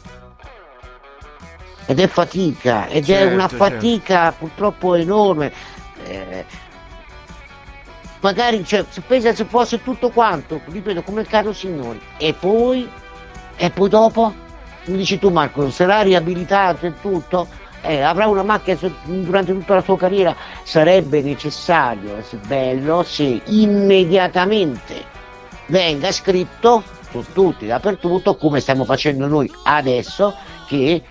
Ed 1.86 2.00
è 2.00 2.08
fatica, 2.08 2.88
ed 2.88 3.04
è 3.04 3.08
Certo, 3.08 3.34
una 3.34 3.48
certo. 3.48 3.64
fatica 3.66 4.32
purtroppo 4.32 4.96
enorme. 4.96 5.52
Eh, 6.06 6.46
magari 8.22 8.64
cioè, 8.66 8.86
se 8.90 9.02
pensa 9.02 9.34
se 9.34 9.46
fosse 9.46 9.82
tutto 9.84 10.10
quanto, 10.10 10.62
ripeto, 10.66 11.04
come 11.04 11.22
il 11.22 11.28
caro 11.28 11.52
signori, 11.52 12.00
e 12.18 12.34
poi, 12.34 12.90
e 13.58 13.70
poi 13.70 13.90
dopo, 13.90 14.34
mi 14.86 14.98
dici 14.98 15.20
tu 15.20 15.30
Marco, 15.30 15.70
sarà 15.70 16.02
riabilitato 16.02 16.86
e 16.86 16.94
tutto, 17.02 17.48
eh, 17.84 18.02
avrà 18.02 18.28
una 18.28 18.44
macchina 18.44 18.78
durante 19.04 19.54
tutta 19.54 19.76
la 19.76 19.82
sua 19.82 19.98
carriera, 19.98 20.36
sarebbe 20.64 21.22
necessario, 21.22 22.18
è 22.18 22.36
bello 22.48 23.04
se 23.04 23.42
immediatamente 23.46 25.04
venga 25.68 26.12
scritto 26.12 26.84
su 27.12 27.24
tutti, 27.34 27.68
dappertutto, 27.68 28.36
come 28.36 28.60
stiamo 28.60 28.86
facendo 28.86 29.28
noi 29.28 29.52
adesso, 29.64 30.34
che 30.66 31.04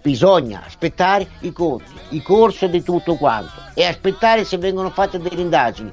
bisogna 0.00 0.62
aspettare 0.64 1.28
i 1.40 1.52
conti, 1.52 1.92
i 2.10 2.22
corso 2.22 2.66
di 2.66 2.82
tutto 2.82 3.16
quanto 3.16 3.52
e 3.74 3.84
aspettare 3.84 4.44
se 4.44 4.56
vengono 4.56 4.90
fatte 4.90 5.18
delle 5.18 5.40
indagini. 5.42 5.92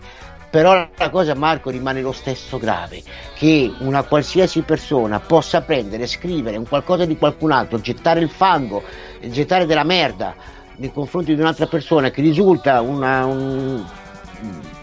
Però 0.58 0.74
la 0.74 1.10
cosa 1.12 1.36
Marco 1.36 1.70
rimane 1.70 2.02
lo 2.02 2.12
stesso 2.12 2.58
grave, 2.58 3.04
che 3.36 3.72
una 3.78 4.02
qualsiasi 4.02 4.62
persona 4.62 5.20
possa 5.20 5.62
prendere, 5.62 6.08
scrivere 6.08 6.58
un 6.58 6.68
qualcosa 6.68 7.06
di 7.06 7.16
qualcun 7.16 7.52
altro, 7.52 7.80
gettare 7.80 8.22
il 8.22 8.30
fango, 8.32 8.82
gettare 9.22 9.68
della 9.68 9.84
merda 9.84 10.34
nei 10.78 10.92
confronti 10.92 11.36
di 11.36 11.40
un'altra 11.40 11.68
persona 11.68 12.10
che 12.10 12.22
risulta 12.22 12.82
una- 12.82 13.26
un 13.26 13.86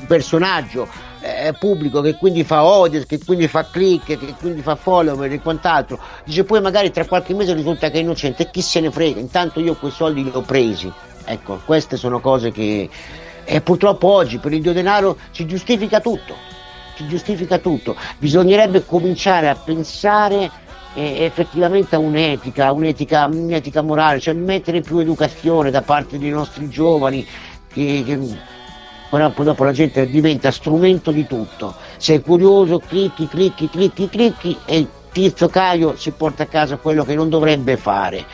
personaggio 0.07 0.87
eh, 1.22 1.53
pubblico 1.59 2.01
che 2.03 2.14
quindi 2.14 2.45
fa 2.45 2.59
audience, 2.59 3.09
che 3.09 3.18
quindi 3.25 3.49
fa 3.49 3.68
click, 3.68 4.16
che 4.16 4.35
quindi 4.39 4.62
fa 4.62 4.77
follower 4.77 5.33
e 5.33 5.41
quant'altro, 5.41 5.99
dice 6.22 6.45
poi 6.45 6.61
magari 6.61 6.93
tra 6.93 7.05
qualche 7.05 7.35
mese 7.35 7.53
risulta 7.53 7.91
che 7.91 7.99
è 7.99 8.01
innocente 8.01 8.45
e 8.45 8.51
chi 8.53 8.62
se 8.62 8.79
ne 8.79 8.93
frega, 8.93 9.18
intanto 9.18 9.59
io 9.59 9.75
quei 9.75 9.91
soldi 9.91 10.22
li 10.22 10.31
ho 10.33 10.43
presi. 10.43 10.93
Ecco, 11.25 11.61
queste 11.64 11.97
sono 11.97 12.20
cose 12.20 12.53
che 12.53 12.89
e 13.45 13.61
purtroppo 13.61 14.09
oggi 14.09 14.38
per 14.38 14.53
il 14.53 14.62
dio 14.62 14.72
denaro 14.72 15.16
si 15.30 15.47
giustifica 15.47 16.01
tutto, 16.01 16.34
si 16.97 17.07
giustifica 17.09 17.59
tutto. 17.59 17.97
Bisognerebbe 18.18 18.84
cominciare 18.84 19.49
a 19.49 19.55
pensare 19.55 20.51
eh, 20.95 21.24
effettivamente 21.24 21.95
a 21.95 21.99
un'etica, 21.99 22.72
un'etica, 22.72 23.26
un'etica 23.26 23.82
morale, 23.82 24.20
cioè 24.20 24.34
mettere 24.34 24.80
più 24.80 24.99
educazione 24.99 25.70
da 25.70 25.82
parte 25.82 26.18
dei 26.18 26.30
nostri 26.30 26.68
giovani 26.68 27.26
che, 27.72 28.03
che 28.07 28.18
poi 29.11 29.45
dopo 29.45 29.62
la 29.62 29.72
gente 29.72 30.09
diventa 30.09 30.51
strumento 30.51 31.11
di 31.11 31.26
tutto. 31.26 31.74
Sei 31.99 32.20
curioso, 32.20 32.80
clicchi, 32.80 33.28
clicchi, 33.28 33.68
clicchi, 33.68 34.09
clicchi 34.09 34.57
e 34.64 34.78
il 34.78 34.88
tizio 35.12 35.49
Caio 35.49 35.97
si 35.97 36.11
porta 36.11 36.42
a 36.42 36.47
casa 36.47 36.76
quello 36.78 37.05
che 37.05 37.14
non 37.14 37.28
dovrebbe 37.28 37.76
fare. 37.76 38.24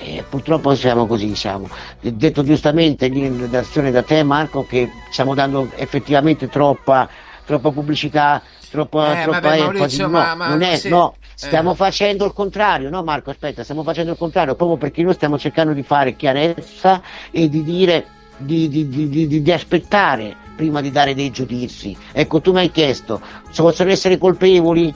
E 0.00 0.24
purtroppo 0.28 0.74
siamo 0.76 1.06
così, 1.06 1.34
siamo. 1.34 1.68
Detto 2.00 2.44
giustamente 2.44 3.06
in 3.06 3.38
redazione 3.38 3.90
da 3.90 4.02
te 4.02 4.22
Marco 4.22 4.64
che 4.64 4.88
stiamo 5.10 5.34
dando 5.34 5.68
effettivamente 5.74 6.48
troppa, 6.48 7.08
troppa 7.44 7.70
pubblicità, 7.70 8.40
troppa, 8.70 9.18
Eh, 9.20 9.22
troppa 9.24 9.40
vabbè, 9.40 9.56
enfasi. 9.58 9.72
Maurizio, 9.78 10.06
no, 10.06 10.12
ma- 10.12 10.34
ma 10.34 10.48
non 10.48 10.62
è, 10.62 10.76
sì. 10.76 10.88
no, 10.88 11.14
Eh. 11.20 11.26
stiamo 11.34 11.74
facendo 11.74 12.24
il 12.26 12.32
contrario, 12.32 12.90
no 12.90 13.02
Marco, 13.02 13.30
aspetta, 13.30 13.62
stiamo 13.64 13.82
facendo 13.82 14.12
il 14.12 14.18
contrario, 14.18 14.54
proprio 14.54 14.76
perché 14.78 15.02
noi 15.02 15.14
stiamo 15.14 15.36
cercando 15.36 15.72
di 15.72 15.82
fare 15.82 16.14
chiarezza 16.14 17.02
e 17.32 17.48
di 17.48 17.64
dire 17.64 18.04
di, 18.36 18.68
di- 18.68 18.88
di- 18.88 19.08
di- 19.08 19.26
di- 19.26 19.42
di 19.42 19.52
aspettare 19.52 20.36
prima 20.54 20.80
di 20.80 20.92
dare 20.92 21.14
dei 21.14 21.30
giudizi. 21.32 21.96
Ecco, 22.12 22.40
tu 22.40 22.52
mi 22.52 22.60
hai 22.60 22.70
chiesto 22.70 23.20
se 23.50 23.62
possono 23.62 23.90
essere 23.90 24.16
colpevoli. 24.16 24.94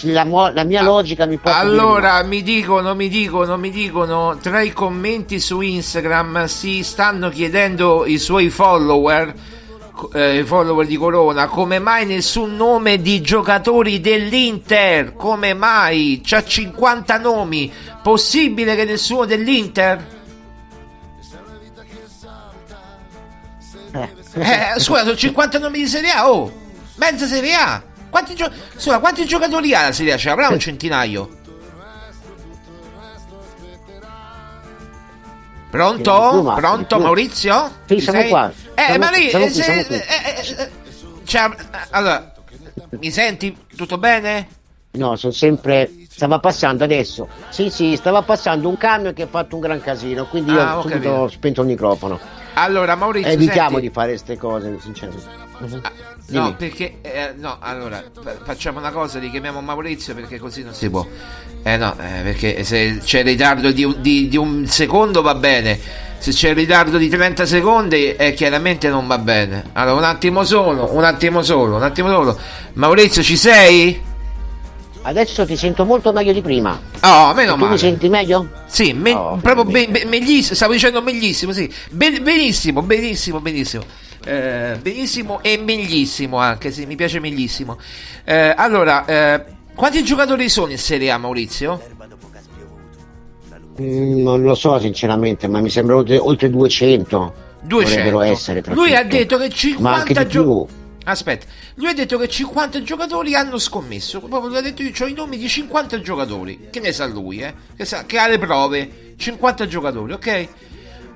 La, 0.00 0.24
la 0.24 0.64
mia 0.64 0.82
logica 0.82 1.26
mi 1.26 1.36
porta 1.36 1.58
Allora 1.58 2.22
mi 2.22 2.42
dicono, 2.42 2.94
mi 2.94 3.08
dicono, 3.08 3.56
mi 3.56 3.70
dicono 3.70 4.38
tra 4.40 4.62
i 4.62 4.72
commenti 4.72 5.38
su 5.38 5.60
Instagram 5.60 6.46
si 6.46 6.82
stanno 6.82 7.28
chiedendo 7.28 8.04
i 8.06 8.18
suoi 8.18 8.48
follower, 8.48 9.34
eh, 10.14 10.38
i 10.38 10.44
follower 10.44 10.86
di 10.86 10.96
Corona, 10.96 11.46
come 11.46 11.78
mai 11.78 12.06
nessun 12.06 12.56
nome 12.56 13.00
di 13.00 13.20
giocatori 13.20 14.00
dell'Inter? 14.00 15.14
Come 15.14 15.54
mai? 15.54 16.20
C'ha 16.24 16.42
50 16.42 17.18
nomi, 17.18 17.72
possibile 18.02 18.74
che 18.74 18.84
nessuno 18.84 19.24
dell'Inter? 19.24 20.20
no. 23.92 24.08
Eh, 24.34 24.74
scusa, 24.78 25.00
sono 25.00 25.16
50 25.16 25.58
nomi 25.58 25.78
di 25.78 25.86
Serie 25.86 26.10
A, 26.10 26.30
oh! 26.30 26.50
Mezza 26.96 27.26
Serie 27.26 27.54
A! 27.54 27.82
Quanti, 28.12 28.34
gio- 28.34 28.52
scusa, 28.76 28.98
quanti 28.98 29.24
giocatori 29.24 29.74
ha 29.74 29.84
la 29.84 29.92
Serie 29.92 30.12
A? 30.12 30.16
Ce 30.18 30.28
l'avrà 30.28 30.48
un 30.48 30.58
centinaio? 30.58 31.30
Pronto? 35.70 36.52
Pronto. 36.54 36.98
Maurizio? 36.98 37.70
Sì, 37.86 38.00
siamo 38.00 38.20
sei? 38.20 38.28
qua. 38.28 38.52
Eh, 38.74 38.82
Siamo 38.82 38.98
ma 38.98 39.10
lì... 39.10 39.28
siamo 39.30 39.44
eh, 39.46 39.50
qui, 39.50 39.62
se- 39.62 39.78
eh, 39.78 39.86
eh, 39.96 40.62
eh, 40.62 40.70
cioè, 41.24 41.44
eh, 41.50 41.78
allora, 41.90 42.32
mi 42.90 43.10
senti? 43.10 43.56
Tutto 43.74 43.96
bene? 43.96 44.46
No, 44.92 45.16
sono 45.16 45.32
sempre. 45.32 45.90
Stava 46.10 46.38
passando 46.38 46.84
adesso. 46.84 47.26
Sì, 47.48 47.70
sì, 47.70 47.96
stava 47.96 48.20
passando 48.20 48.68
un 48.68 48.76
camion 48.76 49.14
che 49.14 49.22
ha 49.22 49.26
fatto 49.26 49.54
un 49.54 49.62
gran 49.62 49.80
casino, 49.80 50.26
quindi 50.26 50.52
io 50.52 50.60
Ah, 50.60 50.76
ho 50.76 50.82
subito 50.82 50.98
capito. 51.00 51.28
spento 51.28 51.60
il 51.62 51.68
microfono. 51.68 52.20
Allora, 52.54 52.94
Maurizio, 52.94 53.30
Evitiamo 53.32 53.70
senti- 53.70 53.86
di 53.86 53.90
fare 53.94 54.08
queste 54.10 54.36
cose, 54.36 54.76
sinceramente. 54.82 55.41
Mhm. 55.58 55.80
No, 56.28 56.54
perché 56.56 56.98
eh, 57.02 57.34
no, 57.36 57.56
allora 57.60 58.02
fa- 58.22 58.36
facciamo 58.44 58.78
una 58.78 58.90
cosa, 58.90 59.18
richiamiamo 59.18 59.60
Maurizio 59.60 60.14
perché 60.14 60.38
così 60.38 60.62
non 60.62 60.72
si 60.72 60.88
può. 60.90 61.06
Eh 61.62 61.76
no, 61.76 61.92
eh, 61.94 62.22
perché 62.22 62.64
se 62.64 62.98
c'è 63.02 63.18
il 63.20 63.24
ritardo 63.26 63.70
di 63.70 63.84
un, 63.84 63.96
di- 64.00 64.28
di 64.28 64.36
un 64.36 64.66
secondo 64.66 65.22
va 65.22 65.34
bene. 65.34 65.78
Se 66.18 66.30
c'è 66.30 66.50
il 66.50 66.54
ritardo 66.54 66.98
di 66.98 67.08
30 67.08 67.44
secondi, 67.46 68.14
eh, 68.14 68.32
chiaramente 68.34 68.88
non 68.88 69.06
va 69.08 69.18
bene. 69.18 69.70
Allora, 69.72 69.96
un 69.98 70.04
attimo 70.04 70.44
solo, 70.44 70.94
un 70.94 71.02
attimo 71.04 71.42
solo, 71.42 71.76
un 71.76 71.82
attimo 71.82 72.08
solo. 72.10 72.38
Maurizio, 72.74 73.22
ci 73.22 73.36
sei? 73.36 74.00
Adesso 75.04 75.44
ti 75.46 75.56
sento 75.56 75.84
molto 75.84 76.12
meglio 76.12 76.32
di 76.32 76.40
prima. 76.40 76.80
Oh, 77.00 77.34
meno 77.34 77.54
tu 77.54 77.58
mi 77.58 77.64
male. 77.64 77.78
senti 77.78 78.08
meglio? 78.08 78.48
Sì, 78.66 78.92
me- 78.92 79.12
Oh, 79.12 79.36
proprio 79.42 79.64
bene, 79.64 79.88
be- 79.90 79.98
be- 80.00 80.04
meglissimo, 80.06 80.54
stavo 80.54 80.72
dicendo 80.74 81.02
meglissimo, 81.02 81.50
sì. 81.52 81.68
Ben- 81.90 82.22
benissimo, 82.22 82.82
benissimo, 82.82 83.40
benissimo. 83.40 83.82
Eh, 84.24 84.78
benissimo 84.80 85.42
e 85.42 85.58
meglissimo 85.58 86.38
anche, 86.38 86.70
sì, 86.70 86.86
mi 86.86 86.96
piace 86.96 87.18
meglissimo. 87.20 87.78
Eh, 88.24 88.54
allora, 88.56 89.04
eh, 89.04 89.44
quanti 89.74 90.04
giocatori 90.04 90.48
sono 90.48 90.70
in 90.70 90.78
Serie 90.78 91.10
A, 91.10 91.18
Maurizio? 91.18 91.82
Mm, 93.80 94.22
non 94.22 94.42
lo 94.42 94.54
so 94.54 94.78
sinceramente, 94.78 95.48
ma 95.48 95.60
mi 95.60 95.70
sembra 95.70 95.96
oltre, 95.96 96.18
oltre 96.18 96.50
200. 96.50 97.50
200. 97.62 97.96
Dovrebbero 97.96 98.20
essere. 98.20 98.62
Lui 98.68 98.94
ha 98.94 99.04
detto 99.04 99.38
che 99.38 99.48
Ma 99.78 99.94
anche 99.94 100.14
50 100.14 100.22
di 100.22 100.28
più. 100.28 100.42
giocatori. 100.42 100.80
Aspetta, 101.04 101.46
lui 101.74 101.88
ha 101.88 101.94
detto 101.94 102.16
che 102.16 102.28
50 102.28 102.82
giocatori 102.82 103.34
hanno 103.34 103.58
scommesso. 103.58 104.20
Proprio 104.20 104.48
lui 104.50 104.58
ha 104.58 104.60
detto 104.60 104.82
io 104.82 104.92
ho 105.00 105.06
i 105.06 105.14
nomi 105.14 105.36
di 105.36 105.48
50 105.48 106.00
giocatori. 106.00 106.68
Che 106.70 106.80
ne 106.80 106.92
sa 106.92 107.06
lui, 107.06 107.40
eh? 107.40 107.52
Che, 107.76 107.84
sa, 107.84 108.04
che 108.04 108.18
ha 108.18 108.28
le 108.28 108.38
prove. 108.38 109.14
50 109.16 109.66
giocatori, 109.66 110.12
ok? 110.12 110.48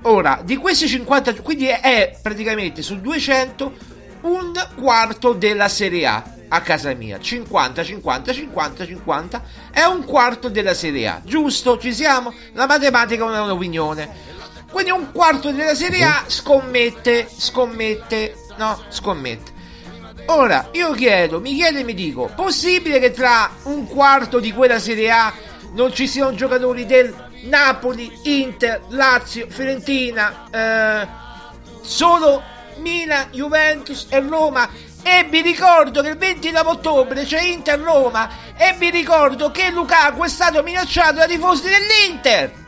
Ora, 0.07 0.39
di 0.41 0.55
questi 0.55 0.87
50, 0.87 1.41
quindi 1.41 1.67
è, 1.67 2.17
praticamente 2.21 2.81
su 2.81 3.01
200 3.01 3.73
un 4.21 4.53
quarto 4.79 5.33
della 5.33 5.67
Serie 5.67 6.07
A. 6.07 6.23
a 6.47 6.61
casa 6.61 6.93
mia. 6.93 7.19
50 7.19 7.83
50 7.83 8.31
50 8.31 8.85
50 8.85 9.43
è 9.69 9.83
un 9.83 10.05
quarto 10.05 10.47
della 10.47 10.73
Serie 10.73 11.07
A. 11.09 11.21
Giusto? 11.25 11.77
Ci 11.77 11.93
siamo? 11.93 12.33
La 12.53 12.65
matematica 12.65 13.25
non 13.25 13.35
è 13.35 13.41
un'opinione. 13.41 14.35
Quindi 14.71 14.91
un 14.91 15.11
quarto 15.11 15.51
della 15.51 15.75
Serie 15.75 16.05
A 16.05 16.23
scommette 16.27 17.27
scommette 17.29 18.33
no? 18.55 18.81
Scommette. 18.87 19.51
Ora 20.27 20.69
io 20.71 20.91
chiedo 20.93 21.41
mi 21.41 21.53
chiedo 21.53 21.79
e 21.79 21.83
mi 21.83 21.93
dico 21.93 22.31
possibile 22.33 22.99
che 22.99 23.11
tra 23.11 23.51
un 23.63 23.85
quarto 23.87 24.39
di 24.39 24.53
quella 24.53 24.79
Serie 24.79 25.11
A 25.11 25.33
non 25.73 25.93
ci 25.93 26.07
siano 26.07 26.33
giocatori 26.33 26.85
del 26.85 27.26
Napoli 27.47 28.11
Inter 28.23 28.81
Lazio 28.89 29.47
Fiorentina 29.49 30.47
eh, 30.51 31.07
solo 31.81 32.41
Milan 32.77 33.29
Juventus 33.31 34.07
e 34.09 34.19
Roma 34.19 34.69
e 35.01 35.25
vi 35.29 35.41
ricordo 35.41 36.01
che 36.01 36.09
il 36.09 36.17
29 36.17 36.69
ottobre 36.69 37.23
c'è 37.23 37.41
Inter 37.41 37.79
Roma 37.79 38.29
e 38.57 38.75
vi 38.77 38.89
ricordo 38.89 39.51
che 39.51 39.71
Lukaku 39.71 40.23
è 40.23 40.27
stato 40.27 40.61
minacciato 40.63 41.15
dai 41.15 41.27
tifosi 41.27 41.63
dell'Inter. 41.63 42.65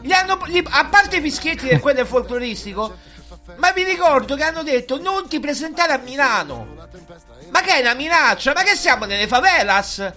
Gli 0.00 0.12
hanno, 0.12 0.40
gli, 0.46 0.62
a 0.64 0.84
parte 0.86 1.16
i 1.16 1.20
fischietti 1.20 1.66
del 1.66 1.80
quello 1.80 2.04
folcloristico, 2.04 2.96
ma 3.56 3.72
vi 3.72 3.84
ricordo 3.84 4.36
che 4.36 4.44
hanno 4.44 4.62
detto 4.62 5.00
non 5.00 5.28
ti 5.28 5.40
presentare 5.40 5.92
a 5.92 5.98
Milano. 5.98 6.76
Ma 7.50 7.60
che 7.60 7.74
è 7.74 7.80
una 7.80 7.94
minaccia? 7.94 8.52
Ma 8.54 8.62
che 8.62 8.74
siamo 8.74 9.04
nelle 9.04 9.26
favelas? 9.26 10.12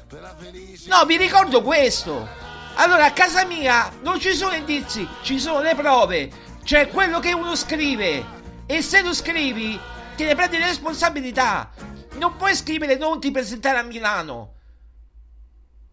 No, 0.87 1.05
vi 1.05 1.17
ricordo 1.17 1.61
questo. 1.61 2.27
Allora, 2.75 3.05
a 3.05 3.11
casa 3.11 3.45
mia 3.45 3.91
non 4.01 4.19
ci 4.19 4.33
sono 4.33 4.55
indizi, 4.55 5.07
ci 5.21 5.39
sono 5.39 5.61
le 5.61 5.75
prove. 5.75 6.31
C'è 6.63 6.89
quello 6.89 7.19
che 7.19 7.33
uno 7.33 7.55
scrive. 7.55 8.41
E 8.65 8.81
se 8.81 9.01
lo 9.01 9.13
scrivi, 9.13 9.79
te 10.15 10.25
ne 10.25 10.35
prendi 10.35 10.57
le 10.57 10.67
responsabilità. 10.67 11.71
Non 12.13 12.35
puoi 12.37 12.55
scrivere 12.55 12.97
non 12.97 13.19
ti 13.19 13.31
presentare 13.31 13.79
a 13.79 13.83
Milano. 13.83 14.53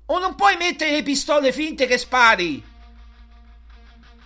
O 0.06 0.18
non 0.18 0.34
puoi 0.34 0.56
mettere 0.56 0.92
le 0.92 1.02
pistole 1.02 1.52
finte 1.52 1.86
che 1.86 1.98
spari. 1.98 2.69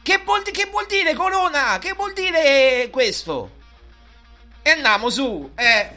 Che 0.04 0.20
vuol, 0.22 0.42
che 0.42 0.68
vuol 0.70 0.84
dire 0.86 1.14
Corona? 1.14 1.78
Che 1.80 1.94
vuol 1.94 2.12
dire 2.12 2.90
questo? 2.90 3.48
E 4.60 4.70
andiamo 4.72 5.08
su. 5.08 5.50
Eh. 5.54 5.88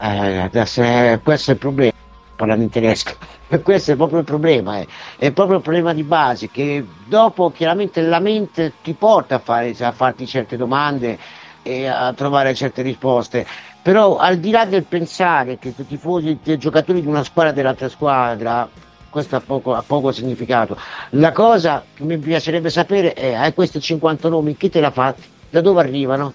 Eh, 0.00 0.38
adesso 0.38 0.82
è, 0.82 1.20
questo 1.22 1.52
è 1.52 1.54
il 1.54 1.60
problema, 1.60 1.92
parlando 2.34 2.64
in 2.64 2.70
tedesco. 2.70 3.14
Questo 3.62 3.92
è 3.92 3.94
proprio 3.94 4.18
il 4.18 4.24
problema, 4.24 4.80
eh. 4.80 4.88
è 5.16 5.30
proprio 5.30 5.58
il 5.58 5.62
problema 5.62 5.94
di 5.94 6.02
base 6.02 6.50
che 6.50 6.84
dopo 7.04 7.52
chiaramente 7.52 8.00
la 8.00 8.18
mente 8.18 8.72
ti 8.82 8.94
porta 8.94 9.36
a, 9.36 9.38
fare, 9.38 9.76
a 9.78 9.92
farti 9.92 10.26
certe 10.26 10.56
domande 10.56 11.16
e 11.62 11.86
a 11.86 12.12
trovare 12.14 12.52
certe 12.52 12.82
risposte. 12.82 13.46
Però 13.80 14.16
al 14.16 14.38
di 14.38 14.50
là 14.50 14.64
del 14.64 14.82
pensare 14.82 15.60
che 15.60 15.72
i 15.76 15.86
tifosi, 15.86 16.36
i 16.42 16.58
giocatori 16.58 17.00
di 17.00 17.06
una 17.06 17.22
squadra 17.22 17.52
dell'altra 17.52 17.88
squadra, 17.88 18.68
questo 19.16 19.36
ha 19.36 19.40
poco, 19.40 19.72
ha 19.72 19.82
poco 19.82 20.12
significato. 20.12 20.76
La 21.12 21.32
cosa 21.32 21.82
che 21.94 22.04
mi 22.04 22.18
piacerebbe 22.18 22.68
sapere 22.68 23.14
è, 23.14 23.32
hai 23.32 23.54
questi 23.54 23.80
50 23.80 24.28
nomi, 24.28 24.58
chi 24.58 24.68
te 24.68 24.78
l'ha 24.78 24.90
fatti? 24.90 25.22
Da 25.48 25.62
dove 25.62 25.80
arrivano? 25.80 26.34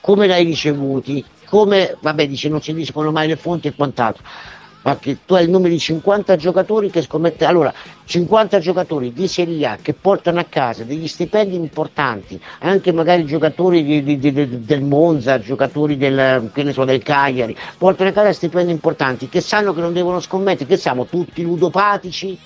Come 0.00 0.26
l'hai 0.26 0.42
ricevuti? 0.42 1.24
Come, 1.46 1.96
vabbè, 2.00 2.26
dice 2.26 2.48
non 2.48 2.60
si 2.60 2.74
dicono 2.74 3.12
mai 3.12 3.28
le 3.28 3.36
fonti 3.36 3.68
e 3.68 3.74
quant'altro 3.76 4.24
perché 4.82 5.18
tu 5.26 5.34
hai 5.34 5.44
il 5.44 5.50
numero 5.50 5.72
di 5.72 5.78
50 5.78 6.36
giocatori 6.36 6.90
che 6.90 7.02
scommettono. 7.02 7.50
Allora, 7.50 7.74
50 8.04 8.58
giocatori 8.60 9.12
di 9.12 9.28
Serie 9.28 9.66
A 9.66 9.76
che 9.80 9.92
portano 9.92 10.40
a 10.40 10.46
casa 10.48 10.82
degli 10.84 11.06
stipendi 11.06 11.54
importanti, 11.54 12.40
anche 12.60 12.90
magari 12.92 13.26
giocatori 13.26 13.84
di, 13.84 14.02
di, 14.02 14.18
di, 14.18 14.64
del 14.64 14.82
Monza, 14.82 15.38
giocatori 15.38 15.98
del, 15.98 16.50
so, 16.72 16.84
del, 16.84 17.02
Cagliari, 17.02 17.54
portano 17.76 18.08
a 18.10 18.12
casa 18.12 18.32
stipendi 18.32 18.70
importanti 18.72 19.28
che 19.28 19.40
sanno 19.40 19.74
che 19.74 19.80
non 19.80 19.92
devono 19.92 20.20
scommettere, 20.20 20.66
che 20.66 20.76
siamo 20.76 21.06
tutti 21.06 21.42
ludopatici. 21.42 22.38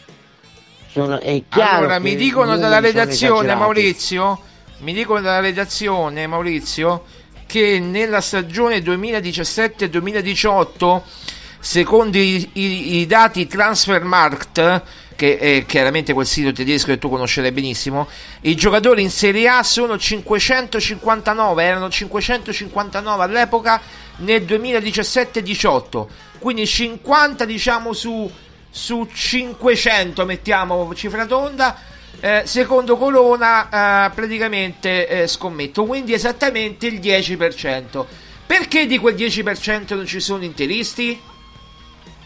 Sono, 0.89 1.20
è 1.20 1.43
chiaro 1.49 1.78
allora, 1.78 1.99
mi 1.99 2.14
dicono 2.16 2.57
dalla 2.57 2.80
redazione, 2.80 3.55
Maurizio, 3.55 4.41
mi 4.78 4.93
dicono 4.93 5.20
dalla 5.20 5.41
redazione, 5.41 6.26
Maurizio, 6.26 7.05
che 7.47 7.78
nella 7.80 8.20
stagione 8.20 8.78
2017-2018 8.78 11.03
secondo 11.65 12.19
i, 12.19 12.47
i, 12.53 12.97
i 12.99 13.07
dati 13.07 13.47
Transfermarkt 13.47 14.83
che 15.17 15.39
è 15.39 15.65
chiaramente 15.65 16.12
quel 16.12 16.27
sito 16.27 16.53
tedesco 16.53 16.89
che 16.89 16.99
tu 16.99 17.09
conoscerai 17.09 17.53
benissimo, 17.53 18.07
i 18.43 18.55
giocatori 18.55 19.01
in 19.01 19.11
Serie 19.11 19.49
A 19.49 19.62
sono 19.62 19.97
559, 19.97 21.65
erano 21.65 21.89
559 21.89 23.25
all'epoca 23.25 23.81
nel 24.17 24.43
2017-18, 24.43 26.07
quindi 26.39 26.67
50 26.67 27.45
diciamo 27.47 27.95
su, 27.95 28.31
su 28.69 29.09
500 29.11 30.25
mettiamo 30.27 30.93
cifra 30.95 31.25
tonda, 31.25 31.79
eh, 32.21 32.43
secondo 32.45 32.97
Colonna 32.99 34.09
eh, 34.09 34.11
praticamente 34.11 35.07
eh, 35.07 35.27
scommetto, 35.29 35.85
quindi 35.87 36.12
esattamente 36.12 36.89
il 36.89 37.01
10%. 37.01 38.05
Perché 38.47 38.87
di 38.87 38.99
quel 38.99 39.15
10% 39.15 39.95
non 39.95 40.07
ci 40.07 40.21
sono 40.21 40.45
interisti? 40.45 41.33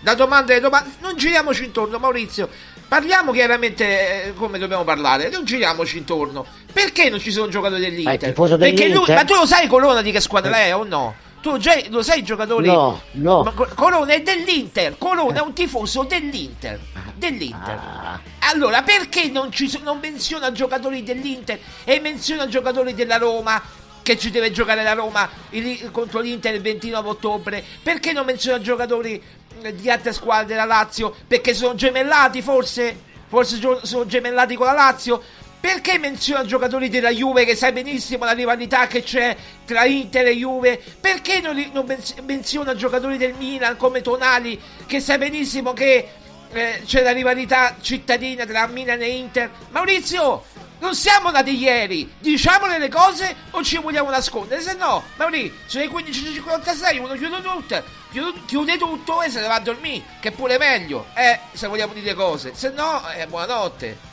La 0.08 0.14
domanda 0.14 0.54
è 0.54 0.60
domanda. 0.60 0.88
Non 1.00 1.16
giriamoci 1.18 1.64
intorno, 1.66 1.98
Maurizio. 1.98 2.48
Parliamo 2.88 3.30
chiaramente 3.30 4.28
eh, 4.28 4.32
come 4.32 4.58
dobbiamo 4.58 4.82
parlare. 4.82 5.28
Non 5.28 5.44
giriamoci 5.44 5.98
intorno. 5.98 6.46
Perché 6.72 7.10
non 7.10 7.20
ci 7.20 7.30
sono 7.30 7.48
giocatori 7.48 7.82
dell'Inter? 7.82 8.32
Perché 8.32 8.88
lui, 8.88 9.04
ma 9.08 9.24
tu 9.24 9.34
lo 9.34 9.44
sai 9.44 9.66
Colonna 9.66 10.00
di 10.00 10.10
che 10.10 10.20
squadra 10.20 10.56
è 10.60 10.74
o 10.74 10.84
no? 10.84 11.14
Tu 11.42 11.58
già 11.58 11.74
lo 11.90 12.00
sai 12.00 12.20
i 12.20 12.22
giocatori? 12.22 12.68
No, 12.68 13.02
no. 13.12 13.42
Ma 13.42 13.52
Colonna 13.52 14.14
è 14.14 14.22
dell'Inter. 14.22 14.96
Colonna 14.96 15.40
è 15.40 15.42
un 15.42 15.52
tifoso 15.52 16.04
dell'Inter. 16.04 16.80
Dell'Inter. 17.14 17.78
Ah. 17.78 18.20
Allora, 18.50 18.80
perché 18.82 19.28
non, 19.28 19.52
ci, 19.52 19.78
non 19.82 19.98
menziona 20.00 20.52
giocatori 20.52 21.02
dell'Inter 21.02 21.58
e 21.84 22.00
menziona 22.00 22.48
giocatori 22.48 22.94
della 22.94 23.18
Roma? 23.18 23.62
che 24.08 24.16
ci 24.16 24.30
deve 24.30 24.50
giocare 24.50 24.82
la 24.82 24.94
Roma 24.94 25.28
contro 25.90 26.20
l'Inter 26.20 26.54
il 26.54 26.62
29 26.62 27.08
ottobre? 27.10 27.62
Perché 27.82 28.12
non 28.14 28.24
menziona 28.24 28.58
giocatori 28.58 29.22
di 29.74 29.90
altre 29.90 30.12
squadre 30.12 30.46
della 30.46 30.64
Lazio 30.64 31.14
perché 31.26 31.54
sono 31.54 31.74
gemellati 31.74 32.42
forse? 32.42 33.06
Forse 33.28 33.58
sono 33.82 34.06
gemellati 34.06 34.54
con 34.54 34.66
la 34.66 34.72
Lazio? 34.72 35.22
Perché 35.60 35.98
menziona 35.98 36.44
giocatori 36.44 36.88
della 36.88 37.10
Juve 37.10 37.44
che 37.44 37.56
sai 37.56 37.72
benissimo 37.72 38.24
la 38.24 38.32
rivalità 38.32 38.86
che 38.86 39.02
c'è 39.02 39.36
tra 39.64 39.84
Inter 39.84 40.26
e 40.28 40.36
Juve? 40.36 40.80
Perché 41.00 41.40
non, 41.40 41.62
non 41.72 41.84
menziona 42.24 42.74
giocatori 42.76 43.16
del 43.16 43.34
Milan 43.36 43.76
come 43.76 44.00
Tonali 44.00 44.60
che 44.86 45.00
sai 45.00 45.18
benissimo 45.18 45.72
che 45.72 46.08
eh, 46.50 46.82
c'è 46.86 47.02
la 47.02 47.10
rivalità 47.10 47.76
cittadina 47.80 48.46
tra 48.46 48.66
Milan 48.68 49.02
e 49.02 49.08
Inter? 49.08 49.50
Maurizio, 49.70 50.44
non 50.80 50.94
siamo 50.94 51.30
nati 51.30 51.56
ieri, 51.56 52.10
diciamole 52.18 52.78
le 52.78 52.88
cose 52.88 53.34
o 53.50 53.62
ci 53.62 53.78
vogliamo 53.78 54.10
nascondere, 54.10 54.60
se 54.60 54.74
no, 54.74 55.02
Mauri, 55.16 55.52
sono 55.66 55.84
le 55.84 55.90
15.56, 55.90 56.98
uno 57.00 57.14
chiude 57.14 57.42
tutto, 57.42 57.82
chiude 58.46 58.78
tutto 58.78 59.22
e 59.22 59.30
se 59.30 59.40
ne 59.40 59.48
va 59.48 59.54
a 59.54 59.60
dormire, 59.60 60.04
che 60.20 60.30
pure 60.30 60.54
è 60.54 60.58
meglio, 60.58 61.06
eh, 61.14 61.40
se 61.52 61.66
vogliamo 61.66 61.92
dire 61.92 62.14
cose, 62.14 62.52
se 62.54 62.70
no, 62.70 63.02
eh, 63.10 63.26
buonanotte. 63.26 64.06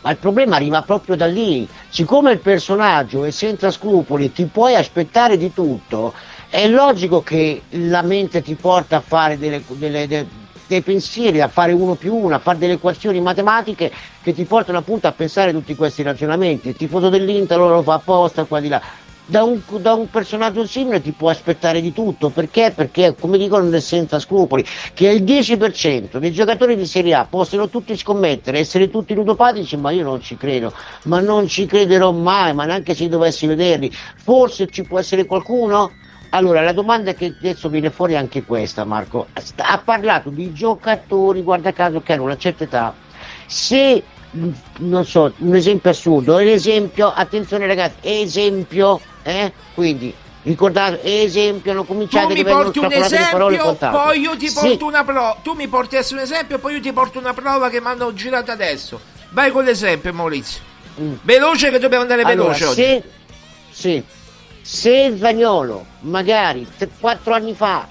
Ma 0.00 0.10
il 0.10 0.18
problema 0.18 0.56
arriva 0.56 0.82
proprio 0.82 1.16
da 1.16 1.26
lì, 1.26 1.66
siccome 1.88 2.32
il 2.32 2.38
personaggio 2.38 3.24
è 3.24 3.30
senza 3.30 3.70
scrupoli, 3.70 4.32
ti 4.32 4.44
puoi 4.46 4.74
aspettare 4.74 5.38
di 5.38 5.52
tutto, 5.52 6.12
è 6.50 6.68
logico 6.68 7.22
che 7.22 7.62
la 7.70 8.02
mente 8.02 8.42
ti 8.42 8.54
porta 8.54 8.96
a 8.96 9.00
fare 9.00 9.38
delle, 9.38 9.62
delle, 9.66 10.06
delle 10.06 10.43
dei 10.66 10.82
pensieri, 10.82 11.40
a 11.40 11.48
fare 11.48 11.72
uno 11.72 11.94
più 11.94 12.14
uno, 12.14 12.34
a 12.34 12.38
fare 12.38 12.58
delle 12.58 12.74
equazioni 12.74 13.20
matematiche 13.20 13.90
che 14.22 14.32
ti 14.32 14.44
portano 14.44 14.78
appunto 14.78 15.06
a 15.06 15.12
pensare 15.12 15.52
tutti 15.52 15.74
questi 15.74 16.02
ragionamenti. 16.02 16.68
Il 16.68 16.76
tifoso 16.76 17.08
dell'Inter 17.08 17.58
lo 17.58 17.82
fa 17.82 17.94
apposta 17.94 18.44
qua 18.44 18.60
di 18.60 18.68
là. 18.68 18.80
Da 19.26 19.42
un, 19.42 19.58
da 19.78 19.94
un, 19.94 20.10
personaggio 20.10 20.66
simile 20.66 21.00
ti 21.00 21.12
può 21.12 21.30
aspettare 21.30 21.80
di 21.80 21.94
tutto 21.94 22.28
perché? 22.28 22.72
Perché, 22.74 23.14
come 23.18 23.38
dicono, 23.38 23.70
è 23.74 23.80
senza 23.80 24.18
scrupoli. 24.18 24.62
Che 24.92 25.08
il 25.08 25.22
10% 25.22 26.18
dei 26.18 26.30
giocatori 26.30 26.76
di 26.76 26.84
Serie 26.84 27.14
A 27.14 27.26
possono 27.28 27.70
tutti 27.70 27.96
scommettere, 27.96 28.58
essere 28.58 28.90
tutti 28.90 29.14
ludopatici, 29.14 29.78
ma 29.78 29.92
io 29.92 30.04
non 30.04 30.20
ci 30.20 30.36
credo, 30.36 30.74
ma 31.04 31.20
non 31.20 31.48
ci 31.48 31.64
crederò 31.64 32.12
mai, 32.12 32.52
ma 32.52 32.66
neanche 32.66 32.94
se 32.94 33.08
dovessi 33.08 33.46
vederli. 33.46 33.90
Forse 33.90 34.66
ci 34.66 34.82
può 34.82 34.98
essere 34.98 35.24
qualcuno? 35.24 35.90
Allora, 36.34 36.62
la 36.62 36.72
domanda 36.72 37.14
che 37.14 37.32
adesso 37.38 37.68
viene 37.68 37.90
fuori 37.90 38.14
è 38.14 38.16
anche 38.16 38.42
questa, 38.42 38.84
Marco. 38.84 39.28
Ha 39.56 39.78
parlato 39.78 40.30
di 40.30 40.52
giocatori, 40.52 41.42
guarda 41.42 41.72
caso, 41.72 42.00
che 42.00 42.12
hanno 42.12 42.24
una 42.24 42.36
certa 42.36 42.64
età. 42.64 42.92
Se, 43.46 44.02
non 44.78 45.04
so, 45.06 45.32
un 45.38 45.54
esempio 45.54 45.90
assurdo, 45.90 46.36
l'esempio, 46.38 47.12
attenzione 47.14 47.68
ragazzi, 47.68 47.98
esempio, 48.00 49.00
eh? 49.22 49.52
Quindi, 49.74 50.12
ricordate, 50.42 51.22
esempio, 51.22 51.70
hanno 51.70 51.84
cominciato 51.84 52.32
a 52.32 52.42
porti 52.42 52.80
un 52.80 52.92
esempio, 52.92 53.76
poi 53.92 54.20
io 54.20 54.36
ti 54.36 54.50
porto 54.50 54.76
sì. 54.76 54.82
una 54.82 55.04
prova, 55.04 55.36
tu 55.40 55.52
mi 55.52 55.68
porti 55.68 55.94
adesso 55.94 56.14
un 56.14 56.20
esempio, 56.20 56.58
poi 56.58 56.74
io 56.74 56.80
ti 56.80 56.92
porto 56.92 57.20
una 57.20 57.32
prova 57.32 57.68
che 57.68 57.80
mi 57.80 57.86
hanno 57.86 58.12
girato 58.12 58.50
adesso. 58.50 59.00
Vai 59.30 59.52
con 59.52 59.62
l'esempio, 59.62 60.12
Maurizio. 60.12 60.62
Veloce 61.22 61.70
che 61.70 61.78
dobbiamo 61.78 62.02
andare 62.02 62.22
Allora, 62.22 62.54
veloce 62.54 62.64
oggi. 62.64 62.82
se, 62.82 63.02
sì, 63.70 64.04
se 64.66 65.14
Zagnolo 65.18 65.84
magari 66.00 66.66
4 66.98 67.34
anni 67.34 67.52
fa, 67.52 67.86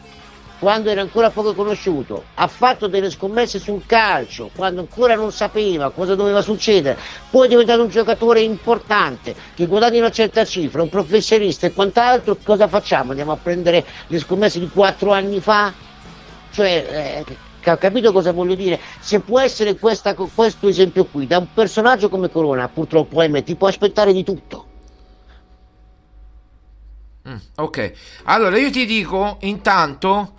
quando 0.58 0.90
era 0.90 1.02
ancora 1.02 1.30
poco 1.30 1.54
conosciuto, 1.54 2.24
ha 2.34 2.48
fatto 2.48 2.88
delle 2.88 3.12
scommesse 3.12 3.60
sul 3.60 3.86
calcio, 3.86 4.50
quando 4.56 4.80
ancora 4.80 5.14
non 5.14 5.32
sapeva 5.32 5.92
cosa 5.92 6.16
doveva 6.16 6.42
succedere, 6.42 6.98
poi 7.30 7.46
è 7.46 7.50
diventato 7.50 7.84
un 7.84 7.90
giocatore 7.90 8.42
importante, 8.42 9.36
che 9.54 9.68
guadagna 9.68 10.00
una 10.00 10.10
certa 10.10 10.44
cifra, 10.46 10.82
un 10.82 10.90
professionista 10.90 11.68
e 11.68 11.74
quant'altro, 11.74 12.38
cosa 12.42 12.68
facciamo? 12.68 13.12
Andiamo 13.12 13.34
a 13.34 13.38
prendere 13.38 13.86
le 14.08 14.18
scommesse 14.18 14.58
di 14.58 14.68
4 14.68 15.12
anni 15.12 15.40
fa? 15.42 15.72
Cioè, 16.50 17.24
eh, 17.28 17.38
ca- 17.60 17.78
capito 17.78 18.12
cosa 18.12 18.32
voglio 18.32 18.56
dire? 18.56 18.80
Se 19.00 19.20
può 19.20 19.40
essere 19.40 19.76
questa- 19.78 20.16
questo 20.16 20.68
esempio 20.68 21.06
qui, 21.06 21.28
da 21.28 21.38
un 21.38 21.54
personaggio 21.54 22.10
come 22.10 22.32
Corona, 22.32 22.68
purtroppo 22.68 23.20
ahimè, 23.20 23.44
ti 23.44 23.56
può 23.56 23.68
aspettare 23.68 24.12
di 24.12 24.24
tutto. 24.24 24.70
Mm, 27.28 27.36
ok, 27.56 27.92
allora 28.24 28.58
io 28.58 28.70
ti 28.70 28.86
dico 28.86 29.38
intanto 29.42 30.34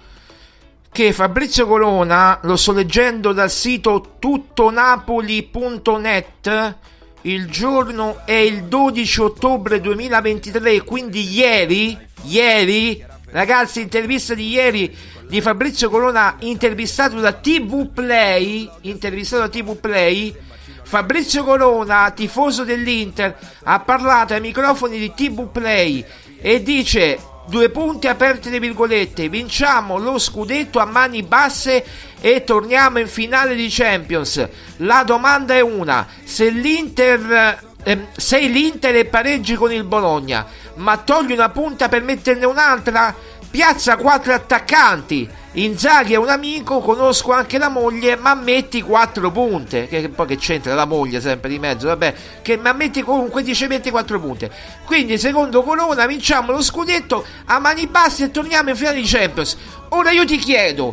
che 0.93 1.13
Fabrizio 1.15 1.67
Corona, 1.67 2.41
lo 2.43 2.57
sto 2.57 2.73
leggendo 2.73 3.33
dal 3.33 3.51
sito 3.51 4.17
tuttonapoli.net, 4.19 6.77
il 7.23 7.49
giorno 7.49 8.21
è 8.27 8.35
il 8.35 8.65
12 8.65 9.21
ottobre 9.23 9.81
2023, 9.81 10.83
quindi 10.83 11.33
ieri, 11.33 11.99
ieri, 12.25 13.03
ragazzi, 13.31 13.81
intervista 13.81 14.35
di 14.35 14.51
ieri 14.51 14.95
di 15.27 15.41
Fabrizio 15.41 15.89
Corona 15.89 16.37
intervistato 16.41 17.19
da 17.19 17.33
TV 17.33 17.89
Play, 17.89 18.71
intervistato 18.83 19.41
da 19.43 19.49
TV 19.49 19.75
Play, 19.77 20.37
Fabrizio 20.83 21.45
Corona, 21.45 22.11
tifoso 22.11 22.63
dell'Inter, 22.63 23.35
ha 23.65 23.81
parlato 23.81 24.35
ai 24.35 24.41
microfoni 24.41 24.99
di 24.99 25.15
TV 25.15 25.51
Play 25.51 26.05
e 26.41 26.63
dice 26.63 27.19
due 27.47 27.69
punti 27.69 28.07
aperte 28.07 28.49
le 28.49 28.59
virgolette 28.59 29.29
vinciamo 29.29 29.99
lo 29.99 30.19
scudetto 30.19 30.79
a 30.79 30.87
mani 30.87 31.23
basse 31.23 31.85
e 32.21 32.43
torniamo 32.43 32.99
in 32.99 33.09
finale 33.09 33.55
di 33.55 33.69
Champions. 33.71 34.49
La 34.79 35.03
domanda 35.05 35.55
è 35.55 35.61
una 35.61 36.07
se 36.25 36.49
l'Inter 36.49 37.59
ehm, 37.83 38.07
se 38.17 38.41
l'Inter 38.41 38.95
è 38.95 39.05
pareggi 39.05 39.55
con 39.55 39.73
il 39.73 39.85
Bologna 39.85 40.47
ma 40.77 40.97
togli 40.97 41.33
una 41.33 41.51
punta 41.51 41.89
per 41.89 42.03
metterne 42.03 42.47
un'altra 42.47 43.15
piazza 43.55 43.97
quattro 43.97 44.35
attaccanti 44.35 45.31
Inzaghi 45.57 46.15
è 46.15 46.17
un 46.17 46.29
amico, 46.29 46.81
conosco 46.81 47.31
anche 47.31 47.59
la 47.59 47.69
moglie, 47.69 48.17
ma 48.17 48.35
metti 48.35 48.83
quattro 48.83 49.31
punte. 49.31 49.87
Che, 49.87 50.09
poi 50.09 50.27
che 50.27 50.37
c'entra 50.37 50.75
la 50.75 50.85
moglie 50.85 51.21
sempre 51.21 51.49
di 51.49 51.61
mezzo, 51.61 51.87
vabbè. 51.87 52.15
Che 52.43 52.57
ma 52.57 52.73
metti 52.73 53.03
comunque 53.03 53.45
dice 53.45 53.69
metti 53.69 53.91
quattro 53.91 54.19
punte. 54.19 54.51
Quindi, 54.85 55.17
secondo 55.17 55.63
Corona, 55.63 56.07
vinciamo 56.07 56.51
lo 56.51 56.61
scudetto 56.61 57.25
a 57.45 57.61
mani 57.61 57.87
basse 57.87 58.25
e 58.25 58.31
torniamo 58.33 58.71
in 58.71 58.77
finale 58.77 58.97
di 58.97 59.07
Champions. 59.07 59.57
Ora 59.91 60.11
io 60.11 60.25
ti 60.25 60.39
chiedo: 60.39 60.93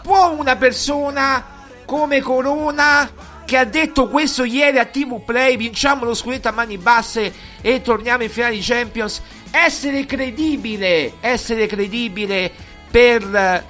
può 0.00 0.30
una 0.30 0.56
persona 0.56 1.44
come 1.84 2.22
Corona 2.22 3.10
che 3.48 3.56
ha 3.56 3.64
detto 3.64 4.08
questo 4.08 4.44
ieri 4.44 4.78
a 4.78 4.84
TV 4.84 5.24
Play, 5.24 5.56
vinciamo 5.56 6.04
lo 6.04 6.12
scudetto 6.12 6.48
a 6.48 6.50
mani 6.50 6.76
basse 6.76 7.32
e 7.62 7.80
torniamo 7.80 8.22
in 8.22 8.28
finale 8.28 8.56
di 8.56 8.60
Champions, 8.60 9.22
essere 9.50 10.04
credibile, 10.04 11.14
essere 11.20 11.66
credibile 11.66 12.52
per 12.90 13.64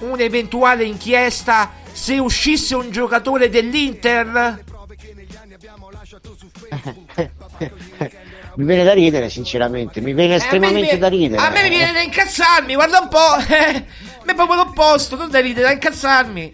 un'eventuale 0.00 0.84
inchiesta 0.84 1.72
se 1.92 2.18
uscisse 2.18 2.74
un 2.74 2.90
giocatore 2.90 3.48
dell'Inter? 3.48 4.64
mi 8.56 8.64
viene 8.66 8.84
da 8.84 8.92
ridere, 8.92 9.30
sinceramente, 9.30 10.02
mi 10.02 10.12
viene 10.12 10.34
estremamente 10.34 10.90
Eh, 10.90 10.90
a 10.90 10.92
me, 10.92 10.98
da 10.98 11.08
ridere. 11.08 11.42
A 11.42 11.48
me 11.48 11.62
mi 11.62 11.68
viene 11.70 11.92
da 11.94 12.00
incazzarmi, 12.02 12.74
guarda 12.74 13.00
un 13.00 13.08
po'. 13.08 13.36
Eh, 13.48 14.30
è 14.30 14.34
proprio 14.34 14.56
l'opposto, 14.56 15.16
non 15.16 15.30
da 15.30 15.40
ridere, 15.40 15.68
da 15.68 15.72
incazzarmi. 15.72 16.52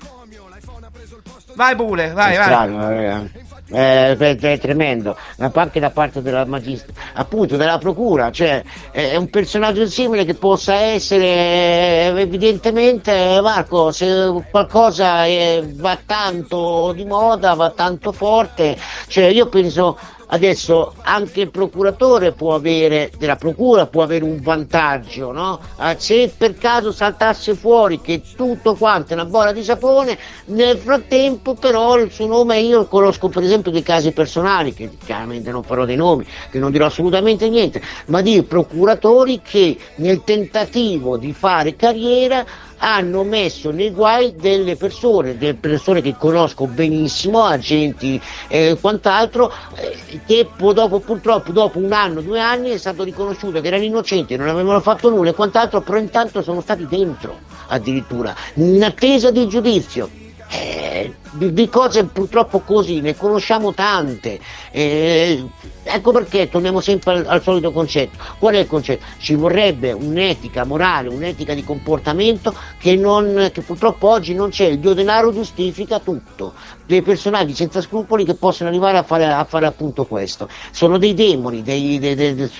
Vai 1.58 1.74
pure, 1.74 2.12
vai, 2.12 2.34
È 2.34 2.36
vai. 2.36 2.44
strano, 2.44 2.90
eh. 2.92 3.46
Eh, 3.70 4.16
è, 4.16 4.36
è 4.36 4.58
tremendo, 4.60 5.16
anche 5.54 5.80
da 5.80 5.90
parte 5.90 6.22
della 6.22 6.44
magistra, 6.44 6.92
appunto 7.14 7.56
della 7.56 7.78
procura, 7.78 8.30
cioè 8.30 8.62
è 8.92 9.16
un 9.16 9.28
personaggio 9.28 9.84
simile 9.88 10.24
che 10.24 10.34
possa 10.34 10.74
essere 10.74 11.24
eh, 11.26 12.12
evidentemente 12.16 13.40
Marco, 13.42 13.90
se 13.90 14.40
qualcosa 14.52 15.26
eh, 15.26 15.68
va 15.74 15.98
tanto 16.06 16.92
di 16.94 17.04
moda, 17.04 17.54
va 17.54 17.70
tanto 17.70 18.12
forte, 18.12 18.78
cioè 19.08 19.24
io 19.24 19.48
penso 19.48 19.98
adesso 20.28 20.94
anche 21.02 21.42
il 21.42 21.50
procuratore 21.50 22.32
può 22.32 22.54
avere, 22.54 23.10
della 23.18 23.36
procura 23.36 23.86
può 23.86 24.02
avere 24.02 24.24
un 24.24 24.40
vantaggio, 24.40 25.32
no? 25.32 25.60
Ah, 25.76 25.96
Se 25.98 26.32
per 26.36 26.56
caso 26.56 26.92
saltasse 26.92 27.54
fuori 27.54 28.00
che 28.00 28.22
tutto 28.36 28.74
quanto 28.74 29.12
è 29.12 29.14
una 29.14 29.24
bolla 29.24 29.52
di 29.52 29.62
sapone, 29.62 30.18
nel 30.46 30.76
frattempo 30.78 31.54
però 31.54 31.96
il 31.98 32.10
suo 32.10 32.26
nome 32.26 32.58
io 32.60 32.86
conosco 32.86 33.28
per 33.28 33.42
esempio 33.42 33.70
dei 33.70 33.82
casi 33.82 34.12
personali, 34.12 34.74
che 34.74 34.90
chiaramente 35.04 35.50
non 35.50 35.62
farò 35.62 35.84
dei 35.84 35.96
nomi, 35.96 36.26
che 36.50 36.58
non 36.58 36.70
dirò 36.70 36.86
assolutamente 36.86 37.48
niente, 37.48 37.80
ma 38.06 38.20
di 38.20 38.42
procuratori 38.42 39.40
che 39.42 39.76
nel 39.96 40.22
tentativo 40.24 41.16
di 41.16 41.32
fare 41.32 41.76
carriera 41.76 42.44
hanno 42.78 43.24
messo 43.24 43.70
nei 43.70 43.90
guai 43.90 44.34
delle 44.36 44.76
persone, 44.76 45.36
delle 45.36 45.54
persone 45.54 46.00
che 46.00 46.14
conosco 46.16 46.66
benissimo, 46.66 47.42
agenti 47.44 48.20
e 48.48 48.76
quant'altro, 48.80 49.52
eh, 49.74 50.17
che 50.26 50.48
dopo, 50.56 51.00
purtroppo 51.00 51.52
dopo 51.52 51.78
un 51.78 51.92
anno, 51.92 52.20
due 52.20 52.40
anni 52.40 52.70
è 52.70 52.78
stato 52.78 53.02
riconosciuto 53.02 53.60
che 53.60 53.66
erano 53.66 53.84
innocenti, 53.84 54.36
non 54.36 54.48
avevano 54.48 54.80
fatto 54.80 55.10
nulla 55.10 55.30
e 55.30 55.34
quant'altro, 55.34 55.80
però 55.80 55.98
intanto 55.98 56.42
sono 56.42 56.60
stati 56.60 56.86
dentro 56.86 57.38
addirittura, 57.68 58.34
in 58.54 58.82
attesa 58.82 59.30
di 59.30 59.46
giudizio. 59.48 60.26
Eh, 60.50 61.14
di, 61.32 61.68
cose 61.68 62.04
purtroppo 62.04 62.60
così, 62.60 63.00
ne 63.00 63.14
conosciamo 63.14 63.74
tante. 63.74 64.40
Eh, 64.70 65.44
ecco 65.82 66.12
perché 66.12 66.48
torniamo 66.48 66.80
sempre 66.80 67.12
al, 67.12 67.24
al 67.26 67.42
solito 67.42 67.70
concetto. 67.70 68.16
Qual 68.38 68.54
è 68.54 68.60
il 68.60 68.66
concetto? 68.66 69.04
Ci 69.18 69.34
vorrebbe 69.34 69.92
un'etica 69.92 70.64
morale, 70.64 71.08
un'etica 71.08 71.54
di 71.54 71.64
comportamento 71.64 72.54
che, 72.78 72.96
non, 72.96 73.50
che 73.52 73.60
purtroppo 73.60 74.08
oggi 74.08 74.34
non 74.34 74.48
c'è. 74.48 74.66
Il 74.66 74.78
dio 74.78 74.94
denaro 74.94 75.32
giustifica 75.32 75.98
tutto. 75.98 76.54
Dei 76.86 77.02
personaggi 77.02 77.54
senza 77.54 77.82
scrupoli 77.82 78.24
che 78.24 78.34
possono 78.34 78.70
arrivare 78.70 78.96
a 78.96 79.02
fare, 79.02 79.26
a 79.26 79.44
fare 79.44 79.66
appunto 79.66 80.06
questo. 80.06 80.48
Sono 80.70 80.96
dei 80.96 81.12
demoni, 81.12 81.62
dei- 81.62 81.98
dei- 81.98 82.14
dei- 82.14 82.50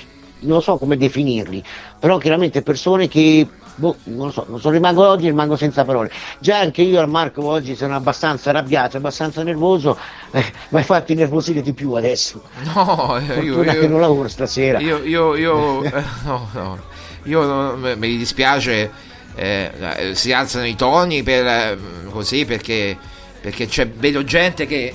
non 0.41 0.63
so 0.63 0.77
come 0.77 0.97
definirli, 0.97 1.63
però 1.99 2.19
chiaramente 2.19 2.63
persone 2.63 3.09
che 3.09 3.47
boh, 3.79 3.97
non 4.05 4.27
lo 4.27 4.33
so, 4.33 4.45
non 4.49 4.61
so, 4.61 4.71
rimango 4.71 5.07
oggi 5.07 5.27
rimango 5.27 5.57
senza 5.57 5.85
parole. 5.85 6.11
Già 6.41 6.59
anche 6.59 6.83
io 6.83 7.01
al 7.01 7.09
Marco 7.09 7.45
oggi 7.45 7.75
sono 7.77 7.95
abbastanza 7.95 8.51
arrabbiato, 8.51 8.97
abbastanza 8.97 9.43
nervoso, 9.43 9.97
eh, 10.33 10.45
ma 10.71 10.79
hai 10.79 10.85
fatto 10.85 11.13
innervosire 11.13 11.63
di 11.63 11.73
più 11.73 11.93
adesso. 11.93 12.43
No, 12.75 13.17
eh, 13.19 13.41
io, 13.41 13.55
Fortuna 13.55 13.73
io- 13.73 13.81
che 13.81 13.89
non 13.89 14.01
lavoro 14.01 14.29
stasera. 14.29 14.81
Io, 14.81 15.03
io, 15.05 15.37
io, 15.37 15.83
eh, 15.85 16.03
no, 16.25 16.49
no, 16.53 16.79
io 17.25 17.43
non- 17.45 17.95
mi 17.97 18.17
dispiace, 18.17 18.91
eh, 19.37 19.71
eh, 19.97 20.15
si 20.15 20.33
alzano 20.33 20.67
i 20.67 20.75
toni 20.75 21.23
per, 21.23 21.47
eh, 21.47 21.79
così 22.11 22.45
perché, 22.45 22.97
perché 23.41 23.67
c'è, 23.67 23.89
vedo 23.89 24.25
gente 24.25 24.67
che, 24.67 24.93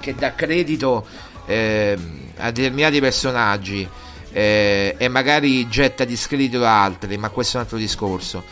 che 0.00 0.14
dà 0.16 0.34
credito 0.34 1.06
eh, 1.46 1.96
a 2.38 2.50
determinati 2.50 2.98
personaggi 3.00 3.88
eh, 4.36 4.96
e 4.98 5.08
magari 5.08 5.68
getta 5.68 6.04
discredito 6.04 6.58
da 6.58 6.82
altri, 6.82 7.16
ma 7.16 7.28
questo 7.30 7.56
è 7.56 7.60
un 7.60 7.62
altro 7.64 7.78
discorso. 7.78 8.42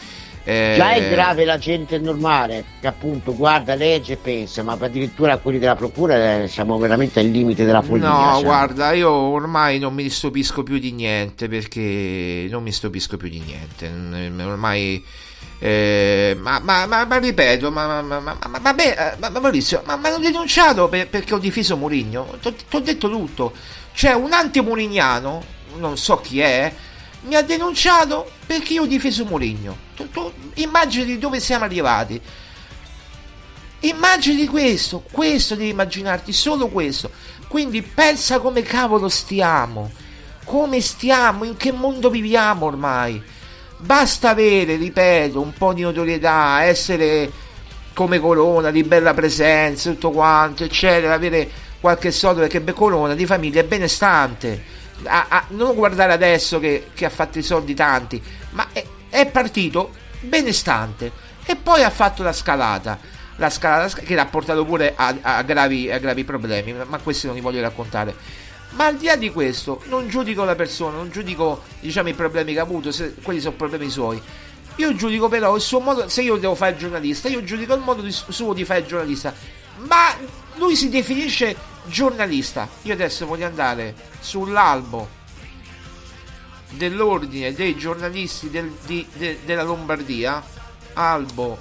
Eh, 0.44 0.74
Già 0.76 0.92
è 0.94 1.08
grave 1.08 1.44
la 1.44 1.56
gente 1.58 1.98
normale 1.98 2.64
che 2.80 2.86
appunto 2.88 3.34
guarda, 3.34 3.74
legge 3.76 4.14
e 4.14 4.16
pensa, 4.16 4.62
ma 4.64 4.76
addirittura 4.78 5.36
quelli 5.38 5.58
della 5.60 5.76
procura 5.76 6.42
eh, 6.42 6.48
siamo 6.48 6.78
veramente 6.78 7.20
al 7.20 7.26
limite 7.26 7.64
della 7.64 7.82
follia. 7.82 8.08
No, 8.08 8.22
siamo. 8.22 8.40
guarda, 8.42 8.92
io 8.92 9.10
ormai 9.10 9.78
non 9.78 9.94
mi 9.94 10.08
stupisco 10.08 10.62
più 10.64 10.78
di 10.78 10.92
niente 10.92 11.48
perché 11.48 12.46
non 12.50 12.62
mi 12.64 12.72
stupisco 12.72 13.16
più 13.16 13.28
di 13.28 13.38
niente. 13.40 13.88
Mm, 13.88 14.40
Ormai, 14.40 15.04
eh, 15.60 16.36
ma, 16.40 16.58
ma- 16.60 16.86
ma- 16.86 17.04
ma 17.04 17.18
ripeto, 17.18 17.70
ma, 17.70 17.86
ma, 17.86 18.02
ma, 18.02 18.18
ma, 18.20 18.36
ma- 18.48 18.58
ma 18.58 18.74
beh, 18.74 18.94
eh, 18.94 19.16
ma- 19.20 19.28
ma 19.30 19.38
Maurizio, 19.38 19.82
ma 19.86 19.92
hanno 20.02 20.18
denunciato 20.18 20.88
per- 20.88 21.06
perché 21.08 21.34
ho 21.34 21.38
difeso 21.38 21.76
Mourinho. 21.76 22.36
Ti 22.40 22.52
ho 22.70 22.80
detto 22.80 23.08
tutto. 23.08 23.52
C'è 23.94 24.12
un 24.12 24.32
anti-murignano, 24.32 25.44
non 25.76 25.96
so 25.96 26.20
chi 26.20 26.40
è, 26.40 26.72
mi 27.22 27.34
ha 27.34 27.42
denunciato 27.42 28.30
perché 28.46 28.74
io 28.74 28.82
ho 28.82 28.86
difeso 28.86 29.24
Mourinho. 29.24 29.76
Tu, 29.94 30.10
tu 30.10 30.32
immagini 30.54 31.18
dove 31.18 31.40
siamo 31.40 31.64
arrivati. 31.64 32.20
Immagini 33.80 34.46
questo, 34.46 35.02
questo 35.10 35.54
devi 35.54 35.70
immaginarti, 35.70 36.32
solo 36.32 36.68
questo. 36.68 37.10
Quindi 37.48 37.82
pensa 37.82 38.38
come 38.38 38.62
cavolo 38.62 39.08
stiamo, 39.08 39.90
come 40.44 40.80
stiamo, 40.80 41.44
in 41.44 41.56
che 41.56 41.72
mondo 41.72 42.08
viviamo 42.08 42.66
ormai. 42.66 43.20
Basta 43.78 44.30
avere, 44.30 44.76
ripeto, 44.76 45.40
un 45.40 45.52
po' 45.52 45.72
di 45.72 45.82
notorietà, 45.82 46.62
essere 46.62 47.30
come 47.92 48.20
Corona, 48.20 48.70
di 48.70 48.84
bella 48.84 49.14
presenza, 49.14 49.90
tutto 49.90 50.10
quanto, 50.10 50.64
eccetera, 50.64 51.12
avere 51.12 51.50
qualche 51.80 52.12
soldo 52.12 52.40
perché 52.40 52.60
Beccolona 52.60 53.14
di 53.14 53.26
famiglia 53.26 53.60
è 53.60 53.64
benestante. 53.64 54.80
A, 55.04 55.26
a, 55.28 55.44
non 55.48 55.74
guardare 55.74 56.12
adesso 56.12 56.58
che, 56.58 56.88
che, 56.94 57.04
ha 57.04 57.10
fatto 57.10 57.38
i 57.38 57.42
soldi 57.42 57.74
tanti, 57.74 58.22
ma 58.50 58.68
è, 58.72 58.84
è 59.08 59.26
partito 59.26 59.90
benestante 60.20 61.10
e 61.44 61.56
poi 61.56 61.82
ha 61.82 61.90
fatto 61.90 62.22
la 62.22 62.32
scalata 62.32 62.98
la 63.36 63.50
scalata 63.50 64.00
che 64.00 64.14
l'ha 64.14 64.26
portato 64.26 64.64
pure 64.64 64.92
a, 64.94 65.16
a, 65.20 65.42
gravi, 65.42 65.86
gravi 65.86 66.24
problemi, 66.24 66.74
ma 66.86 66.98
questi 66.98 67.26
non 67.26 67.34
li 67.34 67.40
voglio 67.40 67.60
raccontare. 67.60 68.14
Ma 68.70 68.86
al 68.86 68.96
di 68.96 69.06
là 69.06 69.16
di 69.16 69.30
questo, 69.30 69.82
non 69.86 70.08
giudico 70.08 70.44
la 70.44 70.54
persona, 70.54 70.96
non 70.96 71.10
giudico 71.10 71.62
diciamo, 71.80 72.08
i 72.08 72.14
problemi 72.14 72.52
che 72.52 72.58
ha 72.58 72.62
avuto, 72.62 72.90
se 72.90 73.14
quelli 73.22 73.40
sono 73.40 73.54
problemi 73.54 73.90
suoi. 73.90 74.20
Io 74.76 74.94
giudico 74.94 75.28
però 75.28 75.54
il 75.54 75.60
suo 75.60 75.80
modo, 75.80 76.08
se 76.08 76.22
io 76.22 76.36
devo 76.36 76.54
fare 76.54 76.72
il 76.72 76.78
giornalista, 76.78 77.28
io 77.28 77.44
giudico 77.44 77.74
il 77.74 77.80
modo 77.80 78.00
di, 78.00 78.10
suo 78.10 78.54
di 78.54 78.64
fare 78.64 78.80
il 78.80 78.86
giornalista. 78.86 79.34
Ma 79.86 80.16
lui 80.56 80.76
si 80.76 80.88
definisce 80.88 81.56
giornalista. 81.86 82.68
Io 82.82 82.92
adesso 82.92 83.26
voglio 83.26 83.46
andare 83.46 83.94
sull'albo 84.20 85.20
dell'ordine 86.70 87.52
dei 87.52 87.76
giornalisti 87.76 88.50
del, 88.50 88.72
di, 88.86 89.06
de, 89.14 89.40
della 89.44 89.62
Lombardia, 89.62 90.42
albo 90.94 91.58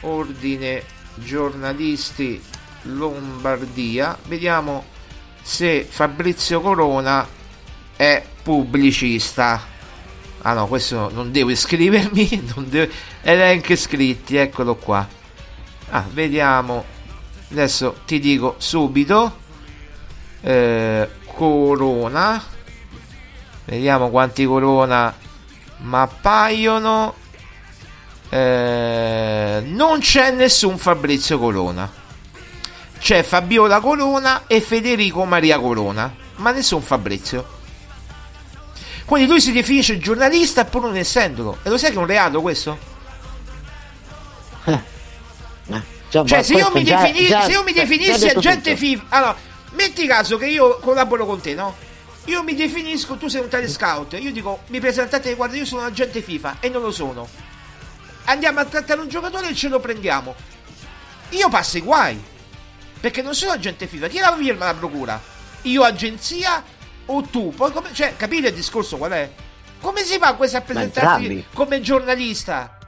ordine 0.00 0.82
giornalisti 1.14 2.42
Lombardia, 2.82 4.16
vediamo 4.26 4.84
se 5.42 5.86
Fabrizio 5.88 6.60
Corona 6.60 7.26
è 7.96 8.24
pubblicista. 8.42 9.78
Ah 10.42 10.54
no, 10.54 10.66
questo 10.66 11.10
non 11.12 11.30
devo 11.32 11.50
iscrivermi, 11.50 12.48
non 12.54 12.68
devo... 12.68 12.90
elenchi 13.20 13.72
iscritti, 13.72 14.36
eccolo 14.36 14.76
qua. 14.76 15.06
Ah, 15.90 16.06
vediamo. 16.10 16.98
Adesso 17.50 18.00
ti 18.06 18.18
dico 18.18 18.54
subito. 18.58 19.38
Eh, 20.40 21.08
corona. 21.24 22.42
Vediamo 23.64 24.10
quanti 24.10 24.44
corona 24.44 25.14
mi 25.82 25.96
appaiono. 25.96 27.14
Eh, 28.28 29.62
non 29.64 29.98
c'è 30.00 30.30
nessun 30.30 30.78
Fabrizio 30.78 31.38
Corona. 31.38 31.90
C'è 32.98 33.22
Fabiola 33.22 33.80
Corona 33.80 34.46
e 34.46 34.60
Federico 34.60 35.24
Maria 35.24 35.58
Corona, 35.58 36.14
ma 36.36 36.50
nessun 36.50 36.82
Fabrizio. 36.82 37.58
Quindi 39.06 39.28
lui 39.28 39.40
si 39.40 39.52
definisce 39.52 39.98
giornalista 39.98 40.64
pur 40.64 40.82
non 40.82 40.96
essendolo. 40.96 41.58
E 41.62 41.70
lo 41.70 41.78
sai 41.78 41.90
che 41.90 41.96
è 41.96 42.00
un 42.00 42.06
reato 42.06 42.40
questo? 42.40 42.78
Eh. 44.64 45.98
Cioè, 46.10 46.26
cioè 46.26 46.42
se, 46.42 46.54
io 46.54 46.70
defini- 46.82 47.26
già, 47.28 47.42
se 47.44 47.52
io 47.52 47.62
mi 47.62 47.72
definissi 47.72 48.26
agente 48.28 48.76
FIFA, 48.76 49.04
allora, 49.10 49.36
metti 49.72 50.06
caso 50.06 50.36
che 50.36 50.46
io 50.46 50.78
collaboro 50.80 51.24
con 51.24 51.40
te, 51.40 51.54
no? 51.54 51.76
Io 52.24 52.42
mi 52.42 52.54
definisco, 52.54 53.16
tu 53.16 53.28
sei 53.28 53.40
un 53.40 53.48
tale 53.48 53.68
scout, 53.68 54.16
io 54.20 54.32
dico, 54.32 54.62
mi 54.66 54.80
presentate, 54.80 55.34
guarda, 55.34 55.56
io 55.56 55.64
sono 55.64 55.82
un 55.82 55.86
agente 55.86 56.20
FIFA 56.20 56.56
e 56.60 56.68
non 56.68 56.82
lo 56.82 56.90
sono. 56.90 57.28
Andiamo 58.24 58.60
a 58.60 58.64
trattare 58.64 59.00
un 59.00 59.08
giocatore 59.08 59.48
e 59.48 59.54
ce 59.54 59.68
lo 59.68 59.80
prendiamo. 59.80 60.34
Io 61.30 61.48
passo 61.48 61.78
i 61.78 61.80
guai. 61.80 62.22
Perché 63.00 63.22
non 63.22 63.34
sono 63.34 63.52
agente 63.52 63.86
FIFA. 63.86 64.08
Chi 64.08 64.18
la 64.18 64.36
firma 64.36 64.66
la 64.66 64.74
procura? 64.74 65.20
Io 65.62 65.82
agenzia 65.82 66.62
o 67.06 67.22
tu? 67.22 67.52
Poi 67.54 67.72
come, 67.72 67.92
cioè, 67.92 68.14
capite 68.16 68.48
il 68.48 68.54
discorso 68.54 68.96
qual 68.98 69.12
è? 69.12 69.30
Come 69.80 70.02
si 70.02 70.18
fa 70.18 70.34
questo 70.34 70.58
a 70.58 70.60
presentarsi 70.60 71.22
come 71.54 71.80
giornalista? 71.80 72.78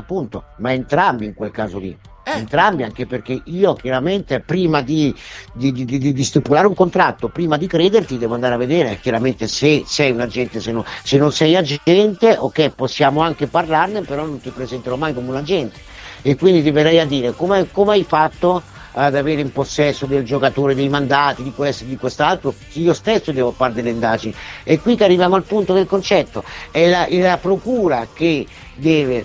Appunto, 0.00 0.44
ma 0.56 0.72
entrambi 0.72 1.26
in 1.26 1.34
quel 1.34 1.50
caso 1.50 1.78
lì. 1.78 1.96
Eh. 2.22 2.32
Entrambi, 2.32 2.82
anche 2.82 3.06
perché 3.06 3.40
io 3.44 3.74
chiaramente 3.74 4.40
prima 4.40 4.82
di, 4.82 5.14
di, 5.52 5.72
di, 5.72 6.12
di, 6.12 6.24
stipulare 6.24 6.66
un 6.66 6.74
contratto, 6.74 7.28
prima 7.28 7.56
di 7.56 7.66
crederti, 7.66 8.18
devo 8.18 8.34
andare 8.34 8.54
a 8.54 8.58
vedere 8.58 8.98
chiaramente 9.00 9.46
se 9.46 9.84
sei 9.86 10.10
un 10.10 10.20
agente, 10.20 10.60
se, 10.60 10.72
no, 10.72 10.84
se 11.02 11.18
non 11.18 11.32
sei 11.32 11.56
agente, 11.56 12.36
ok, 12.38 12.70
possiamo 12.70 13.20
anche 13.20 13.46
parlarne, 13.46 14.02
però 14.02 14.24
non 14.24 14.40
ti 14.40 14.50
presenterò 14.50 14.96
mai 14.96 15.14
come 15.14 15.28
un 15.28 15.36
agente. 15.36 15.78
E 16.22 16.36
quindi 16.36 16.62
ti 16.62 16.70
verrei 16.70 16.98
a 16.98 17.06
dire 17.06 17.32
come, 17.32 17.70
come 17.70 17.92
hai 17.92 18.04
fatto 18.04 18.62
ad 18.92 19.14
avere 19.14 19.40
in 19.40 19.52
possesso 19.52 20.06
del 20.06 20.24
giocatore 20.24 20.74
dei 20.74 20.88
mandati, 20.88 21.42
di 21.42 21.52
questo 21.52 21.84
e 21.84 21.88
di 21.88 21.96
quest'altro, 21.96 22.54
io 22.72 22.92
stesso 22.92 23.32
devo 23.32 23.52
fare 23.52 23.72
delle 23.72 23.90
indagini. 23.90 24.34
E 24.64 24.80
qui 24.80 24.96
che 24.96 25.04
arriviamo 25.04 25.36
al 25.36 25.44
punto 25.44 25.72
del 25.72 25.86
concetto, 25.86 26.42
è 26.70 26.88
la, 26.88 27.06
è 27.06 27.20
la 27.20 27.38
procura 27.38 28.06
che 28.12 28.46
deve 28.74 29.24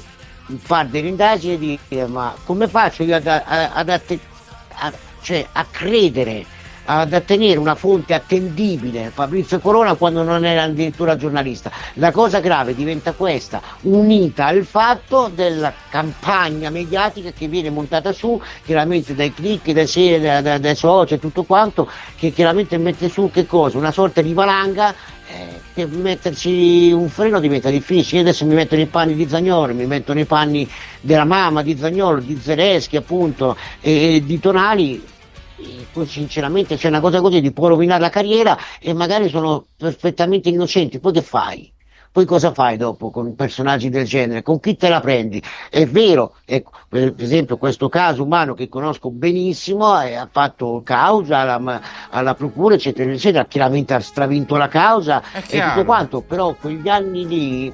fare 0.58 0.90
delle 0.90 1.10
indagini 1.10 1.54
e 1.54 1.80
dire 1.88 2.08
ma 2.08 2.34
come 2.44 2.68
faccio 2.68 3.04
io 3.04 3.16
ad, 3.16 3.28
ad, 3.28 3.90
ad, 3.90 4.20
a, 4.76 4.94
cioè, 5.22 5.48
a 5.52 5.66
credere 5.70 6.46
ad 6.86 7.24
tenere 7.26 7.58
una 7.58 7.76
fonte 7.76 8.14
attendibile 8.14 9.12
Fabrizio 9.14 9.60
Corona 9.60 9.96
quando 9.96 10.24
non 10.24 10.46
era 10.46 10.64
addirittura 10.64 11.16
giornalista. 11.16 11.72
La 11.94 12.12
cosa 12.12 12.40
grave 12.40 12.76
diventa 12.76 13.14
questa, 13.14 13.62
unita 13.82 14.46
al 14.46 14.64
fatto 14.66 15.32
della 15.34 15.74
campagna 15.90 16.70
mediatica 16.70 17.32
che 17.32 17.48
viene 17.48 17.70
montata 17.70 18.12
su, 18.12 18.40
chiaramente 18.64 19.16
dai 19.16 19.34
click, 19.34 19.72
dai 19.72 19.88
serie, 19.88 20.42
dai, 20.42 20.60
dai 20.60 20.76
social, 20.76 21.20
tutto 21.20 21.44
quanto, 21.44 21.90
che 22.16 22.32
chiaramente 22.32 22.78
mette 22.78 23.10
su 23.10 23.30
che 23.32 23.46
cosa? 23.46 23.78
Una 23.78 23.92
sorta 23.92 24.22
di 24.22 24.34
valanga 24.34 24.94
eh, 25.28 25.62
che 25.74 25.86
metterci 25.86 26.92
un 26.92 27.10
freno 27.10 27.40
diventa 27.40 27.70
difficile. 27.70 28.22
Io 28.22 28.28
adesso 28.28 28.46
mi 28.46 28.56
metto 28.56 28.76
nei 28.76 28.86
panni 28.86 29.16
di 29.16 29.28
Zagnolo, 29.28 29.74
mi 29.74 29.86
metto 29.86 30.14
nei 30.14 30.26
panni 30.26 30.70
della 31.02 31.26
mamma 31.26 31.62
di 31.62 31.78
Zagnolo, 31.78 32.20
di 32.20 32.38
Zereschi 32.42 32.98
appunto 32.98 33.58
e 33.82 34.22
di 34.24 34.40
Tonali 34.40 35.14
poi 35.92 36.06
sinceramente 36.06 36.76
c'è 36.76 36.90
una 36.90 37.00
cosa 37.00 37.22
così 37.22 37.42
ti 37.42 37.54
può 37.54 37.70
rovinare 37.70 38.02
la 38.02 38.10
carriera 38.10 38.58
e 38.80 38.94
magari 38.94 39.30
sono 39.30 39.66
perfettamente 39.78 40.50
innocenti, 40.50 41.00
poi 41.00 41.14
che 41.14 41.22
fai? 41.22 41.75
Poi 42.16 42.24
cosa 42.24 42.54
fai 42.54 42.78
dopo 42.78 43.12
con 43.12 43.36
personaggi 43.36 43.90
del 43.90 44.06
genere? 44.06 44.42
Con 44.42 44.62
chi 44.62 44.78
te 44.78 44.88
la 44.88 45.02
prendi? 45.02 45.44
È 45.70 45.86
vero, 45.86 46.36
ecco, 46.46 46.72
per 46.88 47.14
esempio 47.18 47.58
questo 47.58 47.90
caso 47.90 48.24
umano 48.24 48.54
che 48.54 48.70
conosco 48.70 49.12
benissimo 49.12 50.02
eh, 50.02 50.16
ha 50.16 50.30
fatto 50.32 50.82
causa 50.82 51.40
alla, 51.40 51.82
alla, 52.12 52.34
procura, 52.34 52.76
eccetera, 52.76 53.12
eccetera, 53.12 53.44
chiaramente 53.44 53.96
ha 53.96 54.00
stravinto 54.00 54.56
la 54.56 54.70
causa 54.70 55.22
e 55.46 55.60
tutto 55.60 55.84
quanto, 55.84 56.22
però 56.22 56.54
quegli 56.54 56.88
anni 56.88 57.28
lì 57.28 57.74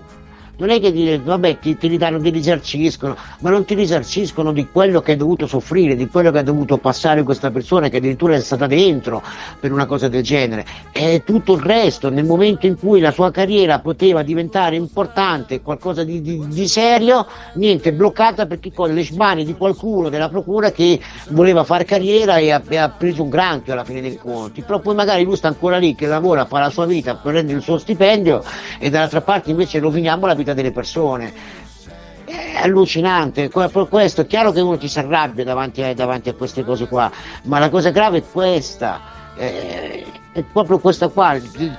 non 0.61 0.69
è 0.69 0.79
che 0.79 0.91
dire 0.91 1.17
vabbè 1.17 1.57
ti, 1.57 1.75
ti 1.75 1.87
ridanno, 1.87 2.21
ti 2.21 2.29
risarciscono, 2.29 3.17
ma 3.39 3.49
non 3.49 3.65
ti 3.65 3.73
risarciscono 3.73 4.51
di 4.51 4.67
quello 4.71 5.01
che 5.01 5.11
hai 5.11 5.17
dovuto 5.17 5.47
soffrire, 5.47 5.95
di 5.95 6.07
quello 6.07 6.29
che 6.29 6.37
ha 6.37 6.43
dovuto 6.43 6.77
passare 6.77 7.23
questa 7.23 7.49
persona 7.49 7.89
che 7.89 7.97
addirittura 7.97 8.35
è 8.35 8.39
stata 8.39 8.67
dentro 8.67 9.23
per 9.59 9.71
una 9.71 9.87
cosa 9.87 10.07
del 10.07 10.21
genere. 10.21 10.63
E 10.91 11.23
tutto 11.25 11.55
il 11.55 11.61
resto, 11.61 12.11
nel 12.11 12.25
momento 12.25 12.67
in 12.67 12.77
cui 12.77 12.99
la 12.99 13.09
sua 13.09 13.31
carriera 13.31 13.79
poteva 13.79 14.21
diventare 14.21 14.75
importante, 14.75 15.61
qualcosa 15.61 16.03
di, 16.03 16.21
di, 16.21 16.47
di 16.47 16.67
serio, 16.67 17.25
niente, 17.55 17.91
bloccata 17.91 18.45
perché 18.45 18.71
con 18.71 18.93
le 18.93 19.07
mani 19.17 19.43
di 19.43 19.55
qualcuno 19.55 20.09
della 20.09 20.29
procura 20.29 20.69
che 20.69 20.99
voleva 21.29 21.63
fare 21.63 21.85
carriera 21.85 22.37
e 22.37 22.51
ha, 22.51 22.61
e 22.67 22.77
ha, 22.77 22.89
preso 22.89 23.23
un 23.23 23.29
granchio 23.29 23.73
alla 23.73 23.83
fine 23.83 23.99
dei 23.99 24.15
conti. 24.15 24.61
Però 24.61 24.79
poi 24.79 24.93
magari 24.93 25.23
lui 25.23 25.35
sta 25.35 25.47
ancora 25.47 25.77
lì 25.77 25.95
che 25.95 26.05
lavora, 26.05 26.45
fa 26.45 26.59
la 26.59 26.69
sua 26.69 26.85
vita, 26.85 27.15
prende 27.15 27.51
il 27.51 27.63
suo 27.63 27.79
stipendio 27.79 28.43
e 28.77 28.91
dall'altra 28.91 29.21
parte 29.21 29.49
invece 29.49 29.79
roviniamo 29.79 30.27
la 30.27 30.35
vita 30.35 30.50
vita 30.51 30.53
delle 30.53 30.71
persone. 30.71 31.33
È 32.25 32.61
allucinante, 32.63 33.49
questo 33.49 34.21
è 34.21 34.27
chiaro 34.27 34.51
che 34.51 34.61
uno 34.61 34.77
ti 34.77 34.87
si 34.87 34.99
arrabbia 34.99 35.43
davanti 35.43 35.81
a, 35.81 35.93
davanti 35.93 36.29
a 36.29 36.33
queste 36.33 36.63
cose 36.63 36.87
qua, 36.87 37.11
ma 37.43 37.59
la 37.59 37.69
cosa 37.69 37.89
grave 37.89 38.19
è 38.19 38.23
questa. 38.29 39.19
Eh, 39.41 40.05
è 40.33 40.43
proprio 40.43 40.77
questa 40.77 41.07
qua, 41.07 41.35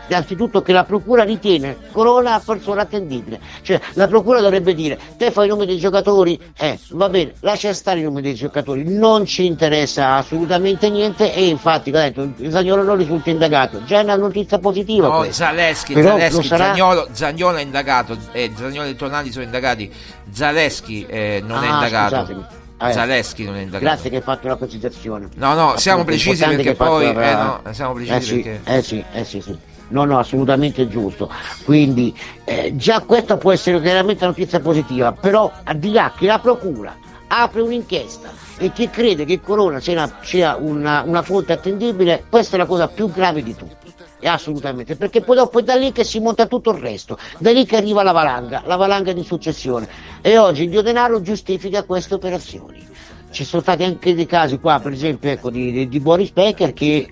innanzitutto 0.08 0.62
che 0.62 0.72
la 0.72 0.82
procura 0.82 1.22
ritiene 1.22 1.76
Corona 1.92 2.42
persona 2.44 2.82
attendibile, 2.82 3.40
cioè 3.62 3.80
la 3.92 4.08
procura 4.08 4.40
dovrebbe 4.40 4.74
dire 4.74 4.98
te 5.16 5.30
fai 5.30 5.46
i 5.46 5.48
nomi 5.48 5.64
dei 5.64 5.78
giocatori, 5.78 6.38
eh 6.58 6.76
va 6.90 7.08
bene, 7.08 7.34
lascia 7.40 7.72
stare 7.72 8.00
i 8.00 8.02
nomi 8.02 8.20
dei 8.20 8.34
giocatori, 8.34 8.84
non 8.84 9.24
ci 9.26 9.46
interessa 9.46 10.16
assolutamente 10.16 10.90
niente 10.90 11.32
e 11.32 11.46
infatti 11.46 11.92
detto 11.92 12.28
il 12.36 12.50
Zagnolo 12.50 12.82
non 12.82 12.96
risulta 12.96 13.30
indagato, 13.30 13.84
già 13.84 14.00
è 14.00 14.02
una 14.02 14.16
notizia 14.16 14.58
positiva. 14.58 15.06
No, 15.06 15.30
Zaleschi, 15.30 15.94
Zaleschi 15.94 16.46
sarà... 16.46 16.64
Zagnolo, 16.64 17.08
Zagnolo 17.12 17.56
è 17.58 17.62
indagato, 17.62 18.18
eh, 18.32 18.50
Zagnolo 18.54 18.88
e 18.88 18.96
Tonali 18.96 19.30
sono 19.30 19.44
indagati, 19.44 19.90
Zaleschi 20.30 21.06
eh, 21.06 21.42
non 21.46 21.58
ah, 21.58 21.62
è 21.62 21.66
indagato. 21.66 22.16
Scusatemi. 22.16 22.60
Eh, 22.89 22.93
Zaleschi 22.93 23.45
non 23.45 23.57
è 23.57 23.61
indagato. 23.61 23.85
Grazie 23.85 24.11
che 24.11 24.16
hai 24.16 24.22
fatto 24.22 24.49
la 24.49 24.57
precisazione. 24.57 25.28
No, 25.35 25.55
no, 25.55 25.76
siamo 25.76 26.05
precisi 26.05 26.45
perché 26.45 26.74
poi... 26.74 27.12
La... 27.12 27.30
Eh, 27.30 27.35
no, 27.35 27.72
siamo 27.72 27.95
precisi 27.95 28.14
eh 28.14 28.20
sì, 28.20 28.41
perché... 28.41 28.61
Eh 28.64 28.83
sì, 28.83 29.05
eh 29.12 29.24
sì, 29.24 29.41
sì. 29.41 29.59
No, 29.89 30.05
no, 30.05 30.18
assolutamente 30.18 30.89
giusto. 30.89 31.30
Quindi 31.64 32.16
eh, 32.45 32.72
già 32.76 33.01
questa 33.01 33.37
può 33.37 33.53
essere 33.53 33.80
chiaramente 33.80 34.24
una 34.24 34.33
notizia 34.37 34.61
positiva, 34.61 35.12
però 35.12 35.53
al 35.64 35.76
di 35.76 35.93
là 35.93 36.12
che 36.16 36.26
la 36.26 36.39
Procura 36.39 36.97
apre 37.28 37.61
un'inchiesta 37.61 38.30
e 38.59 38.72
chi 38.72 38.89
crede 38.91 39.24
che 39.24 39.41
Corona 39.41 39.80
sia, 39.80 40.18
sia 40.22 40.57
una, 40.57 41.03
una 41.07 41.22
fonte 41.22 41.53
attendibile, 41.53 42.24
questa 42.28 42.57
è 42.57 42.59
la 42.59 42.66
cosa 42.66 42.89
più 42.89 43.11
grave 43.11 43.43
di 43.43 43.55
tutti 43.55 43.82
assolutamente, 44.28 44.96
perché 44.96 45.20
poi 45.20 45.36
dopo 45.36 45.58
è 45.58 45.62
da 45.62 45.74
lì 45.74 45.92
che 45.92 46.04
si 46.04 46.20
monta 46.20 46.46
tutto 46.46 46.70
il 46.70 46.78
resto, 46.78 47.18
da 47.38 47.50
lì 47.50 47.64
che 47.64 47.76
arriva 47.76 48.02
la 48.02 48.12
valanga, 48.12 48.62
la 48.66 48.76
valanga 48.76 49.12
di 49.12 49.22
successione. 49.22 49.88
E 50.20 50.38
oggi 50.38 50.64
il 50.64 50.70
Dio 50.70 50.82
Denaro 50.82 51.20
giustifica 51.20 51.84
queste 51.84 52.14
operazioni. 52.14 52.86
ci 53.30 53.44
sono 53.44 53.62
stati 53.62 53.82
anche 53.82 54.14
dei 54.14 54.26
casi 54.26 54.58
qua, 54.58 54.78
per 54.78 54.92
esempio, 54.92 55.30
ecco, 55.30 55.50
di, 55.50 55.88
di, 55.88 56.00
Boris 56.00 56.30
Becker 56.32 56.72
che 56.74 57.08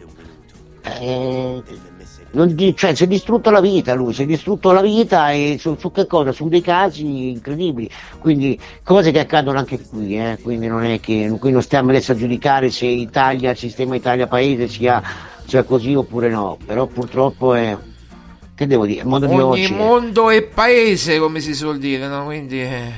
eh, 0.82 1.62
non 2.32 2.56
cioè, 2.76 2.94
si 2.94 3.04
è 3.04 3.06
distrutto 3.06 3.50
la 3.50 3.60
vita 3.60 3.94
lui, 3.94 4.12
si 4.12 4.22
è 4.22 4.26
distrutto 4.26 4.70
la 4.70 4.82
vita 4.82 5.32
e 5.32 5.56
su, 5.58 5.76
su 5.76 5.90
che 5.90 6.06
cosa? 6.06 6.30
Su 6.30 6.48
dei 6.48 6.60
casi 6.60 7.30
incredibili, 7.30 7.90
quindi 8.20 8.58
cose 8.84 9.10
che 9.10 9.18
accadono 9.18 9.58
anche 9.58 9.80
qui, 9.80 10.16
eh? 10.16 10.38
quindi 10.40 10.68
non 10.68 10.84
è 10.84 11.00
che 11.00 11.34
qui 11.40 11.50
non 11.50 11.62
stiamo 11.62 11.90
adesso 11.90 12.12
a 12.12 12.14
giudicare 12.14 12.70
se 12.70 12.86
Italia, 12.86 13.50
il 13.50 13.56
sistema 13.56 13.96
Italia 13.96 14.28
paese 14.28 14.68
sia, 14.68 15.02
sia 15.50 15.64
così 15.64 15.94
oppure 15.94 16.28
no, 16.28 16.56
però 16.64 16.86
purtroppo 16.86 17.54
è 17.54 17.76
che 18.54 18.66
devo 18.66 18.86
dire, 18.86 19.00
il 19.00 19.06
mondo 19.06 19.26
di 19.26 19.32
Ogni 19.34 19.64
oggi. 19.64 19.74
mondo 19.74 20.30
è 20.30 20.42
paese, 20.42 21.18
come 21.18 21.40
si 21.40 21.54
suol 21.54 21.78
dire, 21.78 22.06
no? 22.06 22.24
Quindi. 22.24 22.60
eh, 22.62 22.92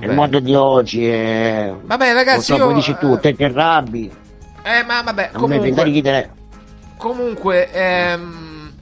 il 0.00 0.12
mondo 0.12 0.38
di 0.40 0.54
oggi 0.54 1.06
è. 1.06 1.74
Vabbè, 1.82 2.12
ragazzi, 2.12 2.54
io, 2.54 2.72
dici 2.72 2.96
tu, 2.98 3.18
te 3.18 3.34
che 3.34 3.44
arrabbi, 3.44 4.10
Eh, 4.62 4.84
ma 4.84 5.02
vabbè, 5.02 5.30
non 5.32 5.42
comunque. 5.42 6.30
Comunque, 6.96 7.72
ehm, 7.72 8.72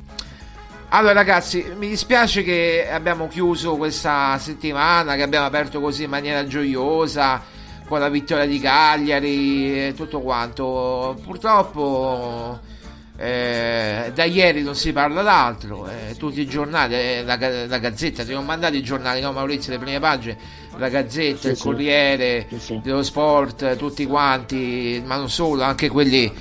allora 0.90 1.14
ragazzi, 1.14 1.64
mi 1.76 1.88
dispiace 1.88 2.42
che 2.42 2.88
abbiamo 2.90 3.26
chiuso 3.26 3.76
questa 3.76 4.36
settimana, 4.38 5.14
che 5.16 5.22
abbiamo 5.22 5.46
aperto 5.46 5.80
così 5.80 6.04
in 6.04 6.10
maniera 6.10 6.46
gioiosa, 6.46 7.42
con 7.88 8.00
la 8.00 8.08
vittoria 8.10 8.46
di 8.46 8.60
Cagliari 8.60 9.86
e 9.88 9.94
tutto 9.96 10.20
quanto. 10.20 11.18
Purtroppo 11.24 12.76
eh, 13.20 14.12
da 14.14 14.24
ieri 14.24 14.62
non 14.62 14.76
si 14.76 14.92
parla 14.92 15.22
d'altro, 15.22 15.88
eh, 15.88 16.14
tutti 16.16 16.40
i 16.40 16.46
giornali, 16.46 16.94
eh, 16.94 17.22
la, 17.24 17.36
la 17.66 17.78
Gazzetta, 17.78 18.24
ti 18.24 18.32
ho 18.32 18.42
mandato 18.42 18.76
i 18.76 18.82
giornali, 18.82 19.20
no 19.20 19.32
Maurizio, 19.32 19.72
le 19.72 19.78
prime 19.78 19.98
pagine, 19.98 20.36
la 20.76 20.88
Gazzetta, 20.88 21.40
Sì, 21.40 21.48
il. 21.48 21.58
Corriere, 21.58 22.46
Sì, 22.56 22.80
dello 22.80 23.02
Sport, 23.02 23.76
tutti 23.76 24.06
quanti, 24.06 25.02
ma 25.04 25.16
non 25.16 25.28
solo, 25.28 25.64
anche 25.64 25.88
quelli 25.88 26.32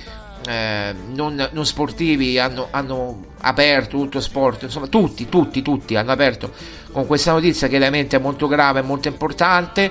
eh, 0.46 0.94
non, 1.14 1.48
non 1.50 1.66
sportivi 1.66 2.38
hanno, 2.38 2.68
hanno 2.70 3.24
aperto 3.40 3.98
tutto 3.98 4.20
sport, 4.20 4.62
insomma 4.62 4.86
tutti, 4.86 5.28
tutti, 5.28 5.62
tutti 5.62 5.96
hanno 5.96 6.12
aperto 6.12 6.52
con 6.92 7.06
questa 7.06 7.32
notizia 7.32 7.66
che 7.66 7.78
veramente 7.78 8.16
è 8.16 8.20
molto 8.20 8.46
grave 8.46 8.80
e 8.80 8.82
molto 8.82 9.08
importante. 9.08 9.90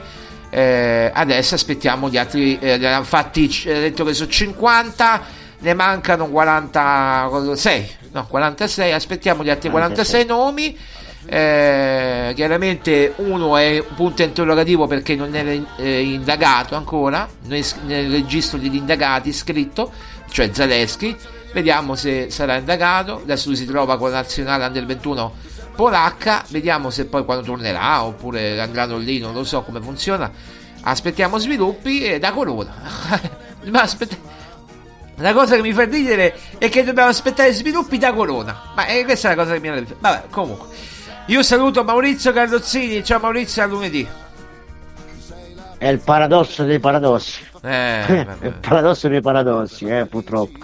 Eh, 0.49 1.11
adesso 1.13 1.55
aspettiamo 1.55 2.09
gli 2.09 2.17
altri, 2.17 2.57
eh, 2.59 2.83
hanno 2.85 3.03
fatti, 3.03 3.51
detto 3.65 4.05
che 4.05 4.13
sono 4.13 4.29
50, 4.29 5.21
ne 5.59 5.73
mancano 5.73 6.27
46, 6.27 7.95
no 8.11 8.27
46, 8.27 8.91
aspettiamo 8.91 9.43
gli 9.43 9.49
altri 9.49 9.69
46 9.69 10.25
nomi. 10.25 10.77
Eh, 11.29 12.31
chiaramente 12.35 13.13
uno 13.17 13.57
è 13.57 13.79
un 13.79 13.95
punto 13.95 14.23
interrogativo 14.23 14.87
perché 14.87 15.15
non 15.15 15.35
è 15.35 15.61
eh, 15.77 16.01
indagato 16.01 16.75
ancora 16.75 17.27
nel, 17.47 17.65
nel 17.85 18.09
registro 18.09 18.57
degli 18.57 18.75
indagati 18.75 19.33
scritto, 19.33 19.91
cioè 20.29 20.49
Zaleschi. 20.53 21.15
Vediamo 21.53 21.95
se 21.95 22.29
sarà 22.29 22.57
indagato. 22.57 23.21
Adesso 23.23 23.55
si 23.55 23.65
trova 23.65 23.97
con 23.97 24.11
la 24.11 24.17
nazionale 24.17 24.65
under 24.65 24.85
21 24.85 25.33
polacca. 25.75 26.43
Vediamo 26.49 26.89
se 26.91 27.05
poi 27.05 27.25
quando 27.25 27.43
tornerà 27.43 28.03
oppure 28.03 28.59
andranno 28.61 28.97
lì, 28.97 29.19
non 29.19 29.33
lo 29.33 29.43
so 29.43 29.63
come 29.63 29.81
funziona. 29.81 30.31
Aspettiamo 30.81 31.37
sviluppi 31.37 32.03
e 32.03 32.19
da 32.19 32.31
Corona. 32.31 32.73
Ma 33.69 33.81
aspetta- 33.81 34.15
la 35.17 35.33
cosa 35.33 35.55
che 35.55 35.61
mi 35.61 35.73
fa 35.73 35.85
ridere 35.85 36.35
è 36.57 36.69
che 36.69 36.83
dobbiamo 36.83 37.09
aspettare 37.09 37.51
sviluppi 37.53 37.97
da 37.97 38.13
Corona. 38.13 38.61
Ma 38.75 38.85
eh, 38.85 39.03
questa 39.03 39.31
è 39.31 39.35
la 39.35 39.41
cosa 39.43 39.53
che 39.53 39.59
mi 39.59 39.69
ha 39.69 39.83
Vabbè, 39.99 40.23
comunque. 40.29 40.67
Io 41.27 41.43
saluto 41.43 41.83
Maurizio 41.83 42.31
Carlozzini. 42.31 43.03
Ciao 43.03 43.19
Maurizio, 43.19 43.63
a 43.63 43.65
lunedì. 43.65 44.07
È 45.77 45.87
il 45.87 45.99
paradosso 45.99 46.63
dei 46.63 46.79
paradossi. 46.79 47.43
Eh, 47.63 48.25
il 48.41 48.53
paradosso 48.61 49.07
dei 49.07 49.21
paradossi, 49.21 49.85
eh, 49.85 50.05
purtroppo. 50.05 50.57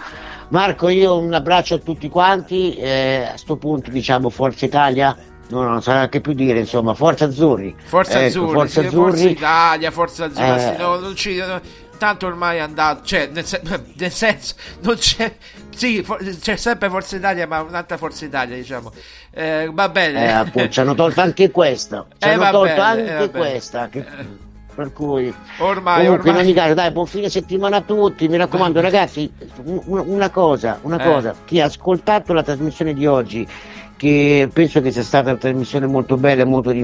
Marco, 0.48 0.88
io 0.88 1.18
un 1.18 1.32
abbraccio 1.32 1.74
a 1.74 1.78
tutti 1.78 2.08
quanti. 2.08 2.74
eh, 2.76 3.28
a 3.32 3.36
sto 3.36 3.56
punto, 3.56 3.90
diciamo, 3.90 4.30
Forza 4.30 4.64
Italia. 4.64 5.16
No, 5.48 5.62
no, 5.62 5.68
non 5.68 5.82
sarà 5.82 6.00
anche 6.00 6.20
più 6.20 6.32
dire, 6.32 6.58
insomma, 6.60 6.94
Forza 6.94 7.26
Azzurri. 7.26 7.74
Forza 7.84 8.18
Ecco, 8.18 8.26
Azzurri, 8.26 8.52
Forza 8.52 8.80
Azzurri. 8.80 9.10
Forza 9.10 9.28
Italia, 9.28 9.90
Forza 9.90 10.24
Azzurri, 10.24 10.74
Eh. 10.74 10.76
no, 10.78 10.98
non 10.98 11.14
ci- 11.14 11.36
no, 11.36 11.60
tanto 11.98 12.26
ormai 12.26 12.56
è 12.58 12.60
andato, 12.60 13.04
cioè 13.04 13.28
nel, 13.32 13.44
sen- 13.44 13.62
nel 13.96 14.10
senso 14.12 14.54
non 14.82 14.96
c'è, 14.96 15.34
sì, 15.74 16.02
for- 16.02 16.22
c'è 16.38 16.56
sempre 16.56 16.88
Forza 16.88 17.16
Italia, 17.16 17.46
ma 17.46 17.60
un'altra 17.62 17.96
Forza 17.96 18.24
Italia, 18.24 18.56
diciamo. 18.56 18.92
Eh, 19.30 19.68
va 19.72 19.88
bene. 19.88 20.26
Eh, 20.26 20.30
appunto, 20.30 20.68
ci 20.68 20.80
hanno 20.80 20.94
tolto 20.94 21.20
anche 21.20 21.50
questa. 21.50 22.06
Ci 22.18 22.28
Eh, 22.28 22.32
hanno 22.32 22.50
tolto 22.50 22.74
bene, 22.74 22.82
anche 23.10 23.22
eh, 23.24 23.30
questa. 23.30 23.88
che- 23.88 24.04
per 24.74 24.92
cui 24.92 25.32
Ormai, 25.58 26.04
comunque 26.04 26.30
in 26.30 26.34
ormai. 26.34 26.40
ogni 26.46 26.52
caso 26.52 26.74
dai 26.74 26.90
buon 26.90 27.06
fine 27.06 27.28
settimana 27.28 27.76
a 27.76 27.80
tutti 27.82 28.26
mi 28.26 28.36
raccomando 28.36 28.80
ragazzi 28.80 29.32
un- 29.62 30.02
una 30.06 30.30
cosa 30.30 30.80
una 30.82 31.00
Eh. 31.00 31.04
cosa 31.08 31.32
chi 31.44 31.60
ha 31.60 31.66
ascoltato 31.66 32.32
la 32.32 32.42
trasmissione 32.42 32.92
di 32.92 33.06
oggi 33.06 33.46
che 33.96 34.48
penso 34.52 34.80
che 34.82 34.90
sia 34.90 35.04
stata 35.04 35.30
una 35.30 35.38
trasmissione 35.38 35.86
molto 35.86 36.16
bella 36.16 36.42
e 36.42 36.44
molto 36.44 36.72
di 36.72 36.80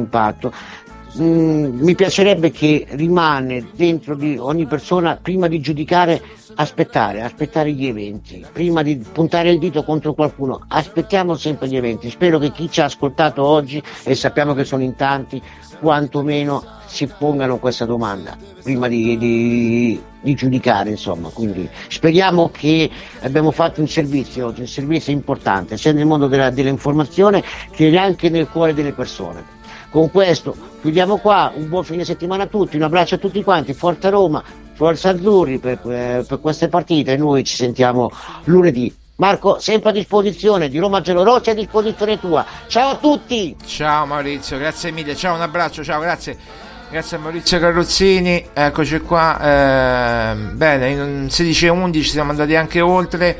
mm, 1.19 1.81
mi 1.81 1.95
piacerebbe 1.95 2.51
che 2.51 2.87
rimane 2.91 3.69
dentro 3.75 4.15
di 4.15 4.37
ogni 4.39 4.67
persona 4.67 5.19
prima 5.21 5.49
di 5.49 5.61
giudicare 5.61 6.21
aspettare 6.57 7.23
aspettare 7.23 7.73
gli 7.73 7.87
eventi 7.87 8.45
prima 8.53 8.83
di 8.83 8.97
puntare 8.97 9.51
il 9.51 9.59
dito 9.59 9.83
contro 9.85 10.15
qualcuno. 10.15 10.65
Aspettiamo 10.69 11.35
sempre 11.37 11.69
gli 11.69 11.77
eventi. 11.77 12.11
Spero 12.11 12.39
che 12.39 12.51
chi 12.51 12.71
ci 12.71 12.81
ha 12.81 12.85
ascoltato 12.85 13.45
oggi 13.45 13.83
e 14.05 14.15
sappiamo 14.15 14.55
che 14.55 14.65
sono 14.65 14.83
in 14.83 14.95
tanti 14.97 15.41
quantomeno 15.79 16.63
si 16.87 17.07
pongano 17.07 17.59
questa 17.59 17.87
domanda 17.87 18.37
prima 18.63 18.89
di, 18.89 19.17
di- 19.17 20.01
di 20.21 20.35
giudicare 20.35 20.91
insomma. 20.91 21.29
Quindi 21.31 21.69
speriamo 21.89 22.51
che 22.51 22.91
abbiamo 23.21 23.51
fatto 23.51 23.81
un 23.81 23.89
servizio 23.89 24.47
oggi 24.47 24.61
un 24.61 24.67
servizio 24.67 25.13
importante 25.13 25.77
sia 25.79 25.93
nel 25.93 26.07
mondo 26.07 26.27
della- 26.27 26.51
dell'informazione 26.51 27.43
che 27.71 27.97
anche 27.97 28.29
nel 28.29 28.49
cuore 28.49 28.75
delle 28.75 28.93
persone 28.93 29.59
con 29.91 30.11
questo 30.11 30.57
chiudiamo 30.81 31.19
qua 31.19 31.53
un 31.55 31.69
buon 31.69 31.85
fine 31.85 32.05
settimana 32.05 32.45
a 32.45 32.47
tutti 32.47 32.77
un 32.77 32.83
abbraccio 32.83 33.17
a 33.17 33.19
tutti 33.19 33.43
quanti 33.43 33.75
Forza 33.75 34.09
Roma 34.09 34.43
Forza 34.75 35.11
Azzurri 35.11 35.59
per, 35.59 35.79
eh, 35.91 36.25
per 36.27 36.41
queste 36.41 36.69
partite 36.69 37.17
noi 37.17 37.45
ci 37.45 37.55
sentiamo 37.57 38.11
lunedì 38.45 38.95
Marco 39.17 39.59
sempre 39.59 39.91
a 39.91 39.93
disposizione 39.93 40.69
di 40.69 40.79
Roma 40.79 41.01
Giallorossi 41.01 41.51
a 41.51 41.55
disposizione 41.55 42.19
tua 42.19 42.45
ciao 42.67 42.91
a 42.91 42.97
tutti 42.97 43.55
Ciao 43.67 44.07
Maurizio, 44.07 44.59
grazie 44.59 44.91
mille, 44.91 45.15
ciao, 45.15 45.35
un 45.35 45.43
abbraccio, 45.43 45.85
ciao, 45.85 46.01
grazie. 46.01 46.69
Grazie 46.91 47.19
a 47.19 47.21
Maurizio 47.21 47.61
Carrozzini, 47.61 48.49
eccoci 48.53 48.99
qua. 48.99 49.39
ehm, 49.41 50.57
bene, 50.57 50.89
in 50.89 51.31
16 51.31 51.67
e 51.67 51.69
11 51.69 52.11
siamo 52.11 52.31
andati 52.31 52.57
anche 52.57 52.81
oltre. 52.81 53.39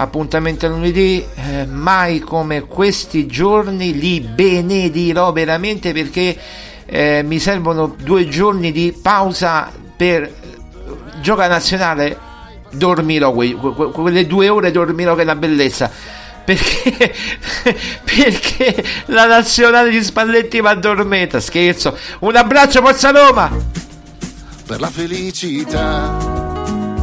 Appuntamento 0.00 0.64
a 0.64 0.70
lunedì, 0.70 1.22
eh, 1.34 1.66
mai 1.66 2.20
come 2.20 2.62
questi 2.62 3.26
giorni 3.26 3.98
li 3.98 4.20
benedirò 4.20 5.30
veramente 5.30 5.92
perché 5.92 6.34
eh, 6.86 7.22
mi 7.22 7.38
servono 7.38 7.94
due 8.02 8.26
giorni 8.26 8.72
di 8.72 8.96
pausa 9.00 9.70
per 9.96 10.22
eh, 10.22 10.32
gioca 11.20 11.48
nazionale. 11.48 12.18
Dormirò 12.70 13.32
que- 13.32 13.54
que- 13.54 13.90
quelle 13.90 14.26
due 14.26 14.48
ore, 14.48 14.70
dormirò 14.70 15.14
che 15.14 15.20
è 15.20 15.24
una 15.24 15.36
bellezza 15.36 15.90
perché, 16.44 17.14
perché 18.02 18.84
la 19.06 19.26
nazionale 19.26 19.90
di 19.90 20.02
Spalletti 20.02 20.60
va 20.60 20.70
addormenta 20.70 21.40
scherzo 21.40 21.94
un 22.20 22.36
abbraccio 22.36 22.80
Forza 22.80 23.10
Roma 23.10 23.50
per 24.64 24.80
la 24.80 24.88
felicità. 24.88 26.16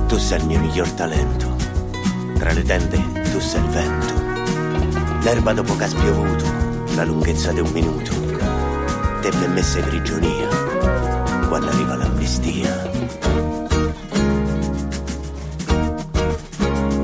Tu 0.08 0.18
sei 0.18 0.40
il 0.40 0.46
mio 0.46 0.60
miglior 0.60 0.90
talento. 0.94 1.47
Tra 2.38 2.54
le 2.54 2.64
tende 2.64 2.98
tu 3.32 3.40
sei 3.40 3.62
il 3.62 3.70
vento. 3.70 4.14
L'erba 5.24 5.54
dopo 5.54 5.76
che 5.76 5.84
ha 5.84 5.88
spiovuto, 5.88 6.46
la 6.96 7.04
lunghezza 7.04 7.52
di 7.52 7.60
un 7.60 7.70
minuto. 7.72 8.12
Te 9.22 9.30
per 9.30 9.50
me 9.50 9.62
sei 9.62 9.82
prigionia, 9.82 10.48
quando 11.48 11.68
arriva 11.68 11.96
l'amnistia. 11.96 12.90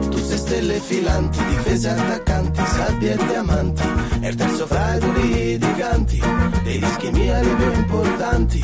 Tu 0.10 0.18
sei 0.18 0.38
stelle 0.38 0.80
filanti, 0.80 1.44
difese 1.46 1.90
attaccanti, 1.90 2.62
sabbie 2.66 3.14
e 3.14 3.26
diamanti. 3.26 3.84
E 4.22 4.30
il 4.30 4.36
terzo 4.36 4.68
fra 4.68 4.96
i 4.96 5.00
due 5.00 5.22
litiganti, 5.22 6.22
dei 6.64 6.80
dischi 6.80 7.12
miei 7.12 7.48
più 7.56 7.72
importanti. 7.74 8.62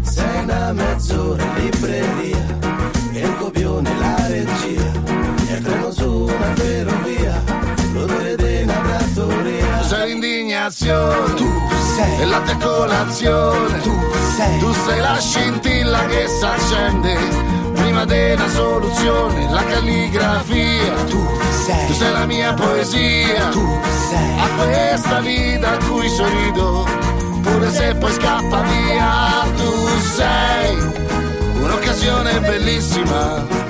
Sei 0.00 0.42
una 0.42 0.72
mezz'ora 0.72 1.42
in 1.42 1.54
libreria, 1.54 2.58
copione 3.48 3.98
la 3.98 4.26
regia. 4.28 4.92
E 5.48 5.54
il 5.54 5.62
treno 5.62 5.90
su 5.90 6.24
una 6.24 6.54
ferrovia, 6.54 7.42
l'odore 7.94 8.62
una 8.62 8.80
trattoria. 8.80 9.78
Tu 9.78 9.84
sei 9.88 10.08
l'indignazione, 10.08 11.34
tu 11.34 11.50
sei, 11.96 12.20
e 12.20 12.24
la 12.26 12.40
decolazione, 12.40 13.80
tu 13.80 13.94
sei, 14.36 14.58
tu 14.58 14.72
sei 14.84 15.00
la 15.00 15.18
scintilla 15.18 16.06
che 16.06 16.26
s'accende. 16.28 17.16
Prima 17.72 18.04
della 18.04 18.48
soluzione, 18.48 19.50
la 19.50 19.64
calligrafia, 19.64 20.92
tu 21.08 21.26
sei, 21.64 21.86
tu 21.86 21.92
sei 21.94 22.12
la 22.12 22.26
mia 22.26 22.52
poesia, 22.52 23.48
tu 23.48 23.66
sei, 24.10 24.40
a 24.40 24.48
questa 24.56 25.20
vita 25.20 25.70
a 25.70 25.84
cui 25.86 26.08
sorrido, 26.08 26.86
pure 27.40 27.70
se 27.70 27.94
poi 27.94 28.12
scappa 28.12 28.60
via, 28.62 29.46
tu 29.56 29.88
sei 30.16 31.27
un'occasione 31.68 32.40
bellissima 32.40 33.67